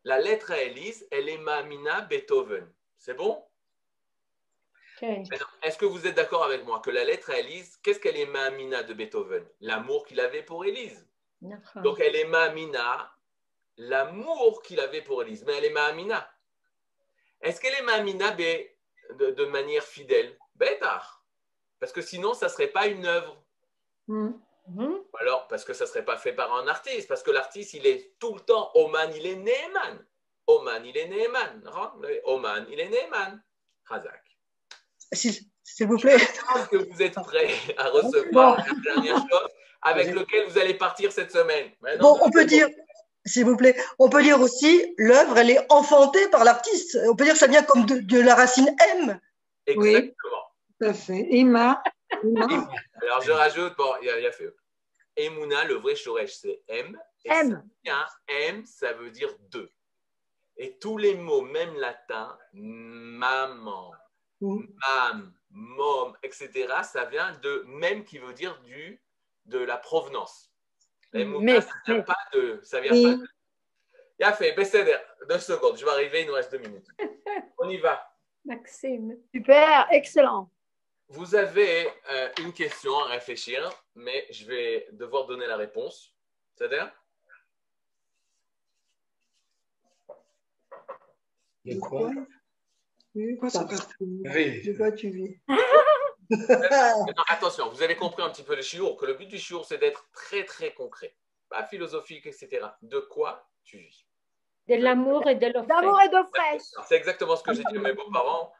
La 0.03 0.19
lettre 0.19 0.51
à 0.51 0.57
Élise, 0.61 1.07
elle 1.11 1.29
est 1.29 1.38
Mamina 1.38 2.01
Beethoven. 2.01 2.71
C'est 3.01 3.15
bon? 3.15 3.43
Est-ce 5.01 5.79
que 5.79 5.85
vous 5.85 6.05
êtes 6.05 6.13
d'accord 6.13 6.43
avec 6.43 6.63
moi 6.65 6.79
que 6.81 6.91
la 6.91 7.03
lettre 7.03 7.31
à 7.31 7.39
Élise, 7.39 7.79
qu'est-ce 7.81 7.99
qu'elle 7.99 8.15
est 8.15 8.27
Mamina 8.27 8.83
de 8.83 8.93
Beethoven? 8.93 9.43
L'amour 9.59 10.05
qu'il 10.05 10.19
avait 10.19 10.43
pour 10.43 10.65
Élise. 10.65 11.09
Donc 11.77 11.99
elle 11.99 12.15
est 12.15 12.25
Mamina, 12.25 13.11
l'amour 13.77 14.61
qu'il 14.61 14.79
avait 14.79 15.01
pour 15.01 15.23
Élise, 15.23 15.43
mais 15.45 15.57
elle 15.57 15.65
est 15.65 15.71
Mamina. 15.71 16.31
Est-ce 17.41 17.59
qu'elle 17.59 17.73
est 17.73 17.81
Mamina 17.81 18.35
de, 18.35 19.31
de 19.31 19.45
manière 19.45 19.83
fidèle? 19.83 20.37
Bêtard. 20.53 21.25
Parce 21.79 21.91
que 21.91 22.03
sinon, 22.03 22.35
ça 22.35 22.45
ne 22.45 22.51
serait 22.51 22.67
pas 22.67 22.85
une 22.85 23.07
œuvre. 23.07 23.43
Hmm. 24.05 24.33
Ou 24.77 25.07
alors, 25.15 25.47
parce 25.47 25.65
que 25.65 25.73
ça 25.73 25.85
ne 25.85 25.89
serait 25.89 26.05
pas 26.05 26.17
fait 26.17 26.33
par 26.33 26.53
un 26.53 26.67
artiste. 26.67 27.07
Parce 27.07 27.23
que 27.23 27.31
l'artiste, 27.31 27.73
il 27.73 27.87
est 27.87 28.13
tout 28.19 28.35
le 28.35 28.41
temps 28.41 28.69
Oman, 28.75 29.11
il 29.15 29.25
est 29.25 29.37
Neeman. 29.37 30.05
Oman, 30.59 30.85
il 30.85 30.97
est 30.97 31.07
Neeman. 31.07 31.61
Non 31.63 31.91
Oman, 32.25 32.65
il 32.69 32.79
est 32.79 32.89
Neeman. 32.89 33.41
Razak. 33.85 34.23
S'il 35.13 35.87
vous 35.87 35.97
plaît. 35.97 36.15
Est-ce 36.15 36.69
que 36.69 36.77
vous 36.77 37.01
êtes 37.01 37.15
prêts 37.15 37.49
à 37.77 37.89
recevoir 37.89 38.57
la 38.57 38.73
dernière 38.93 39.17
chose 39.17 39.49
avec 39.81 40.13
lequel 40.13 40.45
vous 40.47 40.57
allez 40.57 40.73
partir 40.75 41.11
cette 41.11 41.31
semaine 41.31 41.71
Maintenant, 41.81 42.17
Bon, 42.17 42.19
on 42.23 42.29
peut 42.31 42.45
dire, 42.45 42.67
s'il 43.25 43.45
vous 43.45 43.57
plaît, 43.57 43.75
on 43.99 44.09
peut 44.09 44.21
dire 44.21 44.39
aussi 44.39 44.93
l'œuvre, 44.97 45.37
elle 45.37 45.49
est 45.49 45.65
enfantée 45.71 46.27
par 46.29 46.43
l'artiste. 46.43 46.97
On 47.07 47.15
peut 47.15 47.23
dire 47.23 47.33
que 47.33 47.39
ça 47.39 47.47
vient 47.47 47.63
comme 47.63 47.85
de, 47.85 47.99
de 47.99 48.19
la 48.19 48.35
racine 48.35 48.69
M. 48.95 49.19
Exactement. 49.65 50.43
Tout 50.79 50.87
à 50.87 50.93
fait. 50.93 51.27
Ima. 51.31 51.81
Alors, 53.01 53.21
je 53.21 53.31
rajoute, 53.31 53.75
bon, 53.77 53.93
il 54.01 54.07
y 54.07 54.09
a, 54.11 54.17
il 54.19 54.23
y 54.23 54.27
a 54.27 54.31
fait. 54.31 54.49
Emouna, 55.17 55.63
le 55.65 55.75
vrai 55.75 55.95
Shoresh, 55.95 56.33
c'est 56.35 56.61
M. 56.67 56.97
Et 57.25 57.29
ça 57.29 57.39
M. 57.41 57.63
vient- 57.83 58.05
M, 58.27 58.63
ça 58.65 58.93
veut 58.93 59.09
dire 59.11 59.29
deux. 59.49 59.69
Et 60.64 60.78
tous 60.78 60.95
les 60.99 61.16
mots, 61.16 61.41
même 61.41 61.74
latins, 61.74 62.38
maman, 62.53 63.91
mam, 64.39 65.34
mom, 65.49 66.16
etc., 66.22 66.68
ça 66.84 67.05
vient 67.05 67.32
de 67.41 67.64
même 67.66 68.05
qui 68.05 68.20
veut 68.20 68.34
dire 68.34 68.62
du, 68.62 69.01
de 69.45 69.57
la 69.57 69.78
provenance. 69.78 70.53
Emouna, 71.14 71.53
Mais- 71.53 71.62
ça 71.62 71.74
vient 71.88 71.97
mais- 71.97 72.03
pas 72.03 72.18
de. 72.34 72.59
Ça 72.62 72.80
vient 72.80 72.91
Oui. 72.91 73.03
pas 73.03 73.09
de. 73.24 73.28
Il 74.20 74.24
a 74.24 74.34
fait, 74.34 74.53
Besséder, 74.53 74.97
deux 75.28 75.39
secondes, 75.39 75.78
je 75.80 75.84
vais 75.84 75.89
arriver, 75.89 76.22
il 76.22 76.28
nous 76.28 76.34
reste 76.36 76.51
deux 76.51 76.59
minutes. 76.59 76.86
On 77.57 77.68
y 77.68 77.78
va. 77.78 78.07
Maxime. 78.45 79.18
Super, 79.34 79.88
excellent. 79.89 80.51
Vous 81.07 81.34
avez 81.34 81.89
euh, 82.12 82.30
une 82.39 82.53
question 82.53 82.95
à 82.99 83.05
réfléchir, 83.05 83.68
mais 83.95 84.28
je 84.30 84.45
vais 84.45 84.88
devoir 84.91 85.26
donner 85.26 85.47
la 85.47 85.57
réponse. 85.57 86.14
C'est-à-dire 86.53 86.93
De 91.66 91.80
quoi? 91.80 92.09
Oui, 93.14 93.38
Quoi, 93.38 93.49
ça 93.49 93.68
Oui. 93.99 94.62
De 94.64 94.78
quoi 94.78 94.91
tu 94.91 95.09
vis 95.09 95.38
Maintenant, 96.30 97.24
Attention, 97.28 97.70
vous 97.70 97.84
avez 97.84 97.95
compris 97.95 98.24
un 98.24 98.30
petit 98.30 98.43
peu 98.43 98.55
le 98.55 98.62
chiour, 98.62 98.95
que 98.95 99.05
le 99.05 99.16
but 99.16 99.28
du 99.28 99.38
chiour, 99.38 99.66
c'est 99.66 99.78
d'être 99.78 100.09
très, 100.14 100.45
très 100.45 100.74
concret. 100.74 101.16
Pas 101.49 101.66
philosophique, 101.66 102.26
etc. 102.26 102.66
De 102.82 102.99
quoi 102.99 103.49
tu 103.66 103.78
vis? 103.80 104.05
De 104.68 104.76
l'amour 104.76 105.28
et 105.28 105.36
de 105.36 105.47
l'eau 105.47 105.66
D'amour 105.66 105.99
et 106.01 106.09
d'eau 106.09 106.24
fraîche. 106.34 106.62
C'est 106.88 106.95
exactement 106.95 107.36
ce 107.36 107.43
que 107.43 107.53
j'ai 107.53 107.64
dit 107.64 107.78
à 107.78 107.82
mes 107.82 107.93
beaux-parents. 107.93 108.53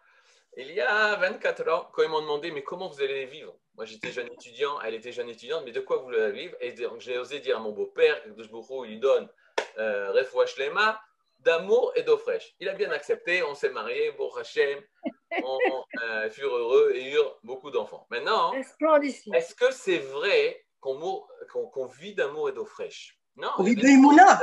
Il 0.58 0.70
y 0.72 0.82
a 0.82 1.16
24 1.16 1.70
ans, 1.70 1.89
quand 1.93 2.04
ils 2.04 2.10
m'ont 2.10 2.22
demandé, 2.22 2.52
mais 2.52 2.64
comment 2.64 2.89
vous 2.89 3.02
allez 3.02 3.26
vivre? 3.26 3.56
Moi, 3.76 3.86
j'étais 3.86 4.12
jeune 4.12 4.28
étudiant, 4.28 4.82
elle 4.82 4.95
était 4.95 5.14
jeune 5.14 5.30
étudiante, 5.30 5.64
mais 5.64 5.72
de 5.72 5.80
quoi 5.80 5.97
vous 5.97 6.10
allez 6.10 6.32
vivre? 6.34 6.58
Et 6.60 6.74
donc, 6.74 6.99
j'ai 6.99 7.18
osé 7.18 7.39
dire 7.39 7.58
à 7.58 7.60
mon 7.62 7.72
beau-père, 7.72 8.22
que 8.24 8.86
il 8.86 8.89
lui 8.89 8.99
donne 8.99 9.30
euh, 9.78 10.12
Refoua 10.12 10.45
Shlema, 10.45 10.99
d'amour 11.43 11.91
et 11.95 12.03
d'eau 12.03 12.17
fraîche. 12.17 12.53
Il 12.59 12.69
a 12.69 12.73
bien 12.73 12.91
accepté, 12.91 13.43
on 13.43 13.55
s'est 13.55 13.69
mariés, 13.69 14.11
Bon 14.17 14.29
Hachem, 14.35 14.79
on 15.43 15.57
euh, 16.03 16.29
furent 16.29 16.55
heureux 16.55 16.91
et 16.95 17.11
eurent 17.11 17.39
beaucoup 17.43 17.71
d'enfants. 17.71 18.05
Maintenant, 18.09 18.53
est-ce 18.53 19.55
que 19.55 19.71
c'est 19.71 19.99
vrai 19.99 20.65
qu'on 20.79 21.85
vit 21.99 22.13
d'amour 22.13 22.49
et 22.49 22.53
d'eau 22.53 22.65
fraîche? 22.65 23.19
Non. 23.35 23.49
On 23.57 23.63
vit 23.63 23.75
de 23.81 23.87
Emouna. 23.87 24.41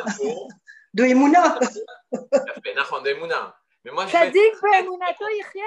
De 0.94 1.05
Emouna. 1.05 1.59
de 2.12 3.09
Emouna. 3.11 3.57
Mais 3.84 3.92
moi, 3.92 4.07
je 4.07 4.12
vais... 4.12 4.32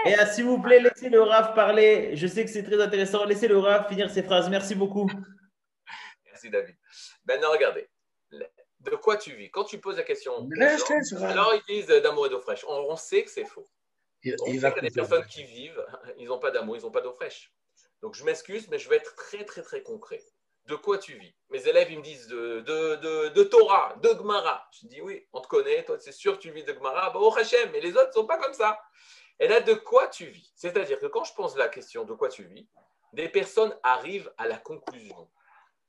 Et 0.05 0.15
ah, 0.15 0.25
s'il 0.25 0.45
vous 0.45 0.61
plaît, 0.61 0.79
laissez 0.79 1.09
le 1.09 1.21
Rav 1.21 1.53
parler. 1.53 2.15
Je 2.15 2.27
sais 2.27 2.43
que 2.43 2.51
c'est 2.51 2.63
très 2.63 2.82
intéressant. 2.82 3.23
Laissez 3.23 3.47
le 3.47 3.57
Rav 3.57 3.88
finir 3.88 4.09
ses 4.09 4.23
phrases. 4.23 4.49
Merci 4.49 4.75
beaucoup. 4.75 5.09
Merci 6.25 6.49
David. 6.49 6.75
Maintenant, 7.25 7.51
regardez. 7.51 7.88
De 8.82 8.95
quoi 8.95 9.17
tu 9.17 9.36
vis? 9.36 9.51
Quand 9.51 9.63
tu 9.63 9.79
poses 9.79 9.97
la 9.97 10.03
question, 10.03 10.47
Laisse, 10.51 10.79
gens, 10.88 10.95
laisse, 10.95 11.13
alors 11.13 11.53
ils 11.53 11.63
disent 11.73 11.91
euh, 11.91 12.01
d'amour 12.01 12.25
et 12.25 12.29
d'eau 12.29 12.39
fraîche. 12.39 12.65
On, 12.67 12.73
on 12.89 12.95
sait 12.95 13.23
que 13.23 13.29
c'est 13.29 13.45
faux. 13.45 13.67
Il, 14.23 14.36
On 14.41 14.45
il 14.47 14.53
sait 14.53 14.59
va 14.59 14.71
qu'il 14.71 14.84
y 14.84 14.88
a 14.88 14.89
des 14.89 14.95
personnes 14.95 15.25
qui 15.27 15.43
vivent, 15.43 15.86
ils 16.17 16.27
n'ont 16.27 16.39
pas 16.39 16.51
d'amour, 16.51 16.77
ils 16.77 16.84
n'ont 16.84 16.91
pas 16.91 17.01
d'eau 17.01 17.13
fraîche. 17.13 17.53
Donc 18.01 18.15
je 18.15 18.23
m'excuse, 18.23 18.67
mais 18.69 18.79
je 18.79 18.89
vais 18.89 18.95
être 18.97 19.15
très 19.15 19.45
très 19.45 19.61
très 19.61 19.84
concret. 19.84 20.21
De 20.65 20.75
quoi 20.75 20.97
tu 20.97 21.13
vis? 21.17 21.36
Mes 21.49 21.67
élèves, 21.67 21.91
ils 21.91 21.97
me 21.97 22.03
disent 22.03 22.27
de, 22.27 22.61
de, 22.61 22.95
de, 22.95 23.29
de 23.29 23.43
Torah, 23.43 23.95
de 24.01 24.09
Gemara. 24.09 24.67
Je 24.79 24.88
dis 24.88 25.01
oui, 25.01 25.27
on 25.34 25.41
te 25.41 25.47
connaît, 25.47 25.84
toi 25.86 25.97
c'est 25.99 26.11
sûr 26.11 26.39
tu 26.39 26.51
vis 26.51 26.63
de 26.63 26.73
Gemara, 26.73 27.09
bah, 27.11 27.19
au 27.19 27.36
Hachem, 27.36 27.69
mais 27.71 27.79
les 27.82 27.91
autres 27.91 28.07
ne 28.09 28.13
sont 28.13 28.27
pas 28.27 28.38
comme 28.38 28.53
ça. 28.53 28.79
Et 29.39 29.47
là, 29.47 29.59
de 29.59 29.73
quoi 29.73 30.07
tu 30.07 30.25
vis? 30.27 30.51
C'est-à-dire 30.55 30.99
que 30.99 31.07
quand 31.07 31.23
je 31.23 31.34
pose 31.34 31.57
la 31.57 31.67
question 31.67 32.03
de 32.05 32.13
quoi 32.13 32.29
tu 32.29 32.43
vis, 32.43 32.67
des 33.13 33.27
personnes 33.27 33.75
arrivent 33.82 34.32
à 34.38 34.47
la 34.47 34.57
conclusion 34.57 35.29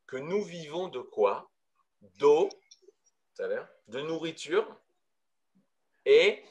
que 0.07 0.17
nous 0.17 0.43
vivons 0.43 0.89
de 0.89 1.01
quoi? 1.01 1.51
D'eau, 2.19 2.49
de 3.89 4.01
nourriture 4.01 4.67
et 6.05 6.43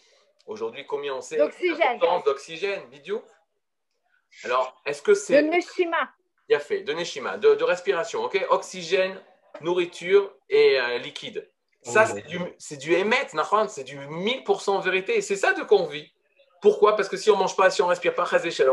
aujourd'hui 0.45 0.85
combien 0.85 1.15
on 1.15 1.21
sait 1.21 1.37
D'oxygène. 1.37 1.77
l'importance 1.79 2.23
d'oxygène, 2.23 2.89
Bidiou 2.89 3.21
Alors, 4.43 4.81
est-ce 4.85 5.01
que 5.01 5.11
De 5.11 5.15
c'est 5.15 5.41
Neshima. 5.41 6.09
il 6.49 6.55
a 6.55 6.59
fait 6.59 6.81
de 6.81 6.93
Neshima, 6.93 7.37
de, 7.37 7.55
de 7.55 7.63
respiration, 7.63 8.23
ok? 8.23 8.45
Oxygène, 8.49 9.21
nourriture 9.61 10.33
et 10.49 10.79
euh, 10.79 10.97
liquide. 10.97 11.49
Ça, 11.83 12.05
c'est 12.05 12.21
du, 12.21 12.39
c'est 12.59 12.77
du 12.77 12.93
émet, 12.93 13.27
c'est 13.67 13.83
du 13.83 13.97
1000% 13.97 14.83
vérité. 14.83 15.17
Et 15.17 15.21
c'est 15.21 15.35
ça 15.35 15.53
de 15.53 15.63
quoi 15.63 15.79
on 15.79 15.87
vit. 15.87 16.13
Pourquoi? 16.61 16.95
Parce 16.95 17.09
que 17.09 17.17
si 17.17 17.31
on 17.31 17.33
ne 17.35 17.39
mange 17.39 17.55
pas, 17.55 17.71
si 17.71 17.81
on 17.81 17.85
ne 17.85 17.89
respire 17.89 18.13
pas, 18.13 18.25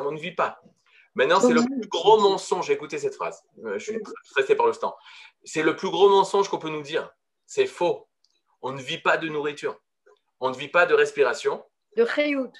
on 0.04 0.12
ne 0.12 0.18
vit 0.20 0.34
pas. 0.34 0.60
Maintenant, 1.14 1.40
c'est 1.40 1.54
le 1.54 1.64
plus 1.64 1.88
gros 1.88 2.20
mensonge. 2.20 2.68
Écoutez 2.70 2.98
cette 2.98 3.14
phrase. 3.14 3.42
Euh, 3.64 3.78
Je 3.78 3.92
suis 3.92 3.98
stressé 4.24 4.54
par 4.54 4.66
le 4.66 4.74
temps. 4.74 4.94
C'est 5.42 5.62
le 5.62 5.74
plus 5.74 5.88
gros 5.90 6.10
mensonge 6.10 6.48
qu'on 6.50 6.58
peut 6.58 6.68
nous 6.68 6.82
dire. 6.82 7.10
C'est 7.48 7.66
faux. 7.66 8.06
On 8.60 8.72
ne 8.72 8.80
vit 8.80 8.98
pas 8.98 9.16
de 9.16 9.26
nourriture. 9.28 9.80
On 10.38 10.50
ne 10.50 10.54
vit 10.54 10.68
pas 10.68 10.84
de 10.84 10.92
respiration. 10.94 11.64
De 11.96 12.04
Chayut. 12.04 12.52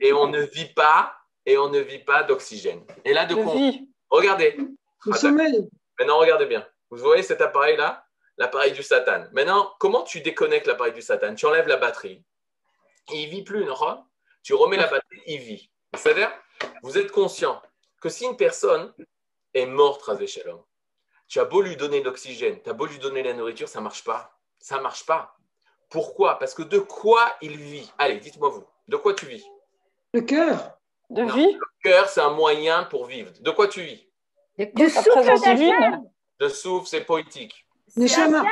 Et 0.00 0.12
on 0.12 0.26
ne 0.26 0.40
vit 0.40 0.74
pas, 0.74 1.16
et 1.46 1.56
on 1.56 1.68
ne 1.68 1.78
vit 1.78 2.00
pas 2.00 2.24
d'oxygène. 2.24 2.84
Et 3.04 3.14
là, 3.14 3.24
de 3.24 3.36
quoi. 3.36 3.54
Regardez. 4.10 4.58
Le 5.06 5.12
sommeil. 5.14 5.68
Maintenant, 5.98 6.18
regardez 6.18 6.46
bien. 6.46 6.66
Vous 6.90 6.98
voyez 6.98 7.22
cet 7.22 7.40
appareil-là 7.40 8.04
L'appareil 8.36 8.72
du 8.72 8.82
Satan. 8.82 9.26
Maintenant, 9.32 9.72
comment 9.78 10.02
tu 10.02 10.20
déconnectes 10.20 10.66
l'appareil 10.66 10.94
du 10.94 11.02
Satan? 11.02 11.34
Tu 11.34 11.46
enlèves 11.46 11.68
la 11.68 11.76
batterie. 11.76 12.24
Et 13.12 13.22
il 13.22 13.28
vit 13.28 13.44
plus, 13.44 13.64
non? 13.64 14.04
Tu 14.42 14.54
remets 14.54 14.76
la 14.76 14.88
batterie, 14.88 15.22
il 15.26 15.38
vit. 15.38 15.70
C'est-à-dire, 15.94 16.32
vous 16.82 16.98
êtes 16.98 17.12
conscient 17.12 17.62
que 18.00 18.08
si 18.08 18.24
une 18.24 18.36
personne 18.36 18.92
est 19.54 19.66
morte, 19.66 20.02
Razé 20.02 20.26
Shalom, 20.26 20.64
tu 21.32 21.40
as 21.40 21.46
beau 21.46 21.62
lui 21.62 21.76
donner 21.76 22.02
l'oxygène, 22.02 22.58
tu 22.62 22.68
as 22.68 22.74
beau 22.74 22.84
lui 22.84 22.98
donner 22.98 23.22
la 23.22 23.32
nourriture, 23.32 23.66
ça 23.66 23.78
ne 23.78 23.84
marche 23.84 24.04
pas. 24.04 24.38
Ça 24.58 24.76
ne 24.76 24.82
marche 24.82 25.06
pas. 25.06 25.34
Pourquoi? 25.88 26.38
Parce 26.38 26.52
que 26.52 26.62
de 26.62 26.78
quoi 26.78 27.22
il 27.40 27.56
vit? 27.56 27.90
Allez, 27.96 28.18
dites-moi 28.18 28.50
vous. 28.50 28.64
De 28.86 28.98
quoi 28.98 29.14
tu 29.14 29.24
vis? 29.24 29.42
Le 30.12 30.20
cœur. 30.20 30.76
De 31.08 31.22
vie. 31.22 31.54
Le 31.54 31.90
cœur, 31.90 32.06
c'est 32.10 32.20
un 32.20 32.32
moyen 32.32 32.84
pour 32.84 33.06
vivre. 33.06 33.30
De 33.40 33.50
quoi 33.50 33.66
tu 33.66 33.80
vis? 33.80 34.06
Du 34.58 34.90
souffle. 34.90 36.02
De 36.38 36.48
souffle, 36.48 36.86
c'est 36.86 37.00
poétique. 37.00 37.66
Neshama. 37.96 38.44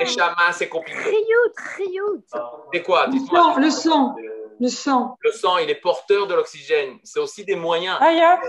Et 0.00 0.06
chama, 0.06 0.52
c'est 0.52 0.70
compliqué. 0.70 0.98
Chayut, 1.02 1.76
Chayut. 1.76 2.24
C'est 2.72 2.82
quoi? 2.84 3.04
Le 3.08 3.12
Dites-moi. 3.12 3.38
sang, 3.38 3.58
le 3.58 3.70
sang. 3.70 4.16
Le 4.58 4.68
sang. 4.68 5.18
Le 5.20 5.32
sang, 5.32 5.58
il 5.58 5.68
est 5.68 5.80
porteur 5.80 6.26
de 6.26 6.34
l'oxygène. 6.34 6.98
C'est 7.04 7.20
aussi 7.20 7.44
des 7.44 7.54
moyens. 7.54 7.98
Aya. 8.00 8.40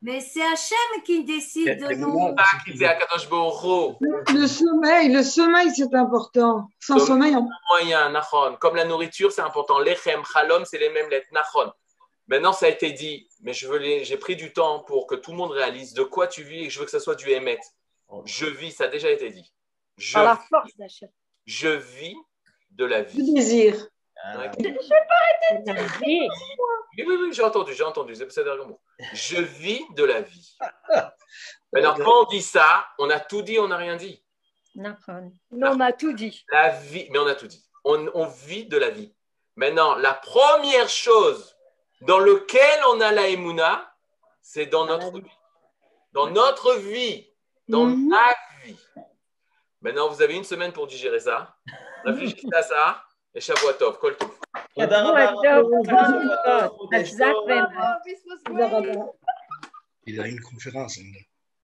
Mais 0.00 0.20
c'est 0.20 0.42
Hachem 0.42 1.02
qui 1.04 1.24
décide 1.24 1.76
de 1.80 1.94
nous. 1.94 2.16
Hu, 4.00 4.06
Le 4.32 4.46
sommeil, 4.46 5.12
le 5.12 5.22
sommeil, 5.22 5.70
c'est 5.74 5.92
important. 5.94 6.68
Sans 6.78 6.98
Sommeil. 7.00 7.32
sommeil, 7.32 7.36
on... 7.36 7.48
moyen, 7.74 8.10
nachon. 8.10 8.56
Comme 8.60 8.76
la 8.76 8.84
nourriture, 8.84 9.32
c'est 9.32 9.40
important. 9.40 9.78
Lechem, 9.80 10.22
chalom, 10.32 10.64
c'est 10.64 10.78
les 10.78 10.90
mêmes 10.90 11.08
lettres, 11.10 11.28
nachon. 11.32 11.72
Maintenant, 12.28 12.52
ça 12.52 12.66
a 12.66 12.68
été 12.68 12.92
dit, 12.92 13.28
mais 13.40 13.52
je 13.52 13.66
veux 13.66 13.78
les- 13.78 14.04
j'ai 14.04 14.16
pris 14.18 14.36
du 14.36 14.52
temps 14.52 14.80
pour 14.80 15.06
que 15.06 15.14
tout 15.16 15.30
le 15.32 15.36
monde 15.36 15.50
réalise 15.50 15.94
de 15.94 16.02
quoi 16.04 16.26
tu 16.26 16.42
vis 16.44 16.60
et 16.64 16.66
que 16.68 16.72
je 16.72 16.78
veux 16.78 16.84
que 16.84 16.90
ça 16.90 17.00
soit 17.00 17.14
du 17.16 17.30
émet. 17.30 17.58
Je 18.24 18.46
vis, 18.46 18.70
ça 18.72 18.84
a 18.84 18.88
déjà 18.88 19.10
été 19.10 19.30
dit. 19.30 19.52
Je, 19.96 20.14
Par 20.14 20.24
la 20.24 20.36
force 20.36 20.76
d'achat. 20.76 21.06
je 21.46 21.68
vis 21.68 22.14
de 22.70 22.84
la 22.84 23.02
Du 23.02 23.16
vie. 23.16 23.34
désir. 23.34 23.88
Ouais. 24.24 24.50
Je 24.58 24.62
vais 24.62 24.72
pas 24.72 25.14
arrêter 25.54 25.72
de 25.72 26.04
dire. 26.04 26.30
Oui, 26.98 27.04
oui, 27.06 27.16
oui, 27.20 27.32
j'ai 27.32 27.44
entendu, 27.44 27.72
j'ai 27.72 27.84
entendu. 27.84 28.14
C'est. 28.16 28.26
Je 29.12 29.40
vis 29.40 29.84
de 29.94 30.04
la 30.04 30.22
vie. 30.22 30.56
Maintenant, 31.72 31.94
quand 31.94 32.22
on 32.22 32.24
dit 32.24 32.42
ça, 32.42 32.86
on 32.98 33.10
a 33.10 33.20
tout 33.20 33.42
dit, 33.42 33.58
on 33.58 33.68
n'a 33.68 33.76
rien 33.76 33.96
dit. 33.96 34.24
Non, 34.74 34.96
on 35.52 35.80
a 35.80 35.92
tout 35.92 36.12
dit. 36.12 36.44
La 36.50 36.70
vie, 36.70 37.06
mais 37.10 37.18
on 37.18 37.26
a 37.26 37.34
tout 37.34 37.46
dit. 37.46 37.64
On, 37.84 38.08
on 38.14 38.26
vit 38.26 38.66
de 38.66 38.76
la 38.76 38.90
vie. 38.90 39.14
Maintenant, 39.56 39.94
la 39.96 40.14
première 40.14 40.88
chose 40.88 41.56
dans 42.02 42.18
laquelle 42.18 42.80
on 42.90 43.00
a 43.00 43.12
la 43.12 43.28
émouna, 43.28 43.92
c'est 44.40 44.66
dans 44.66 44.86
notre 44.86 45.12
vie. 45.12 45.30
Dans 46.12 46.30
notre 46.30 46.74
vie. 46.76 47.28
Dans 47.68 47.86
ma 47.86 48.34
vie. 48.64 48.78
Maintenant, 49.80 50.08
vous 50.08 50.22
avez 50.22 50.34
une 50.36 50.44
semaine 50.44 50.72
pour 50.72 50.86
digérer 50.86 51.20
ça. 51.20 51.56
Réfléchissez 52.04 52.48
à 52.52 52.62
ça. 52.62 53.04
Shavuatov, 53.40 53.98
kol. 53.98 54.16
Il 60.06 60.20
a 60.20 60.26
une 60.28 60.40
conférence. 60.40 60.98
hein. 60.98 61.37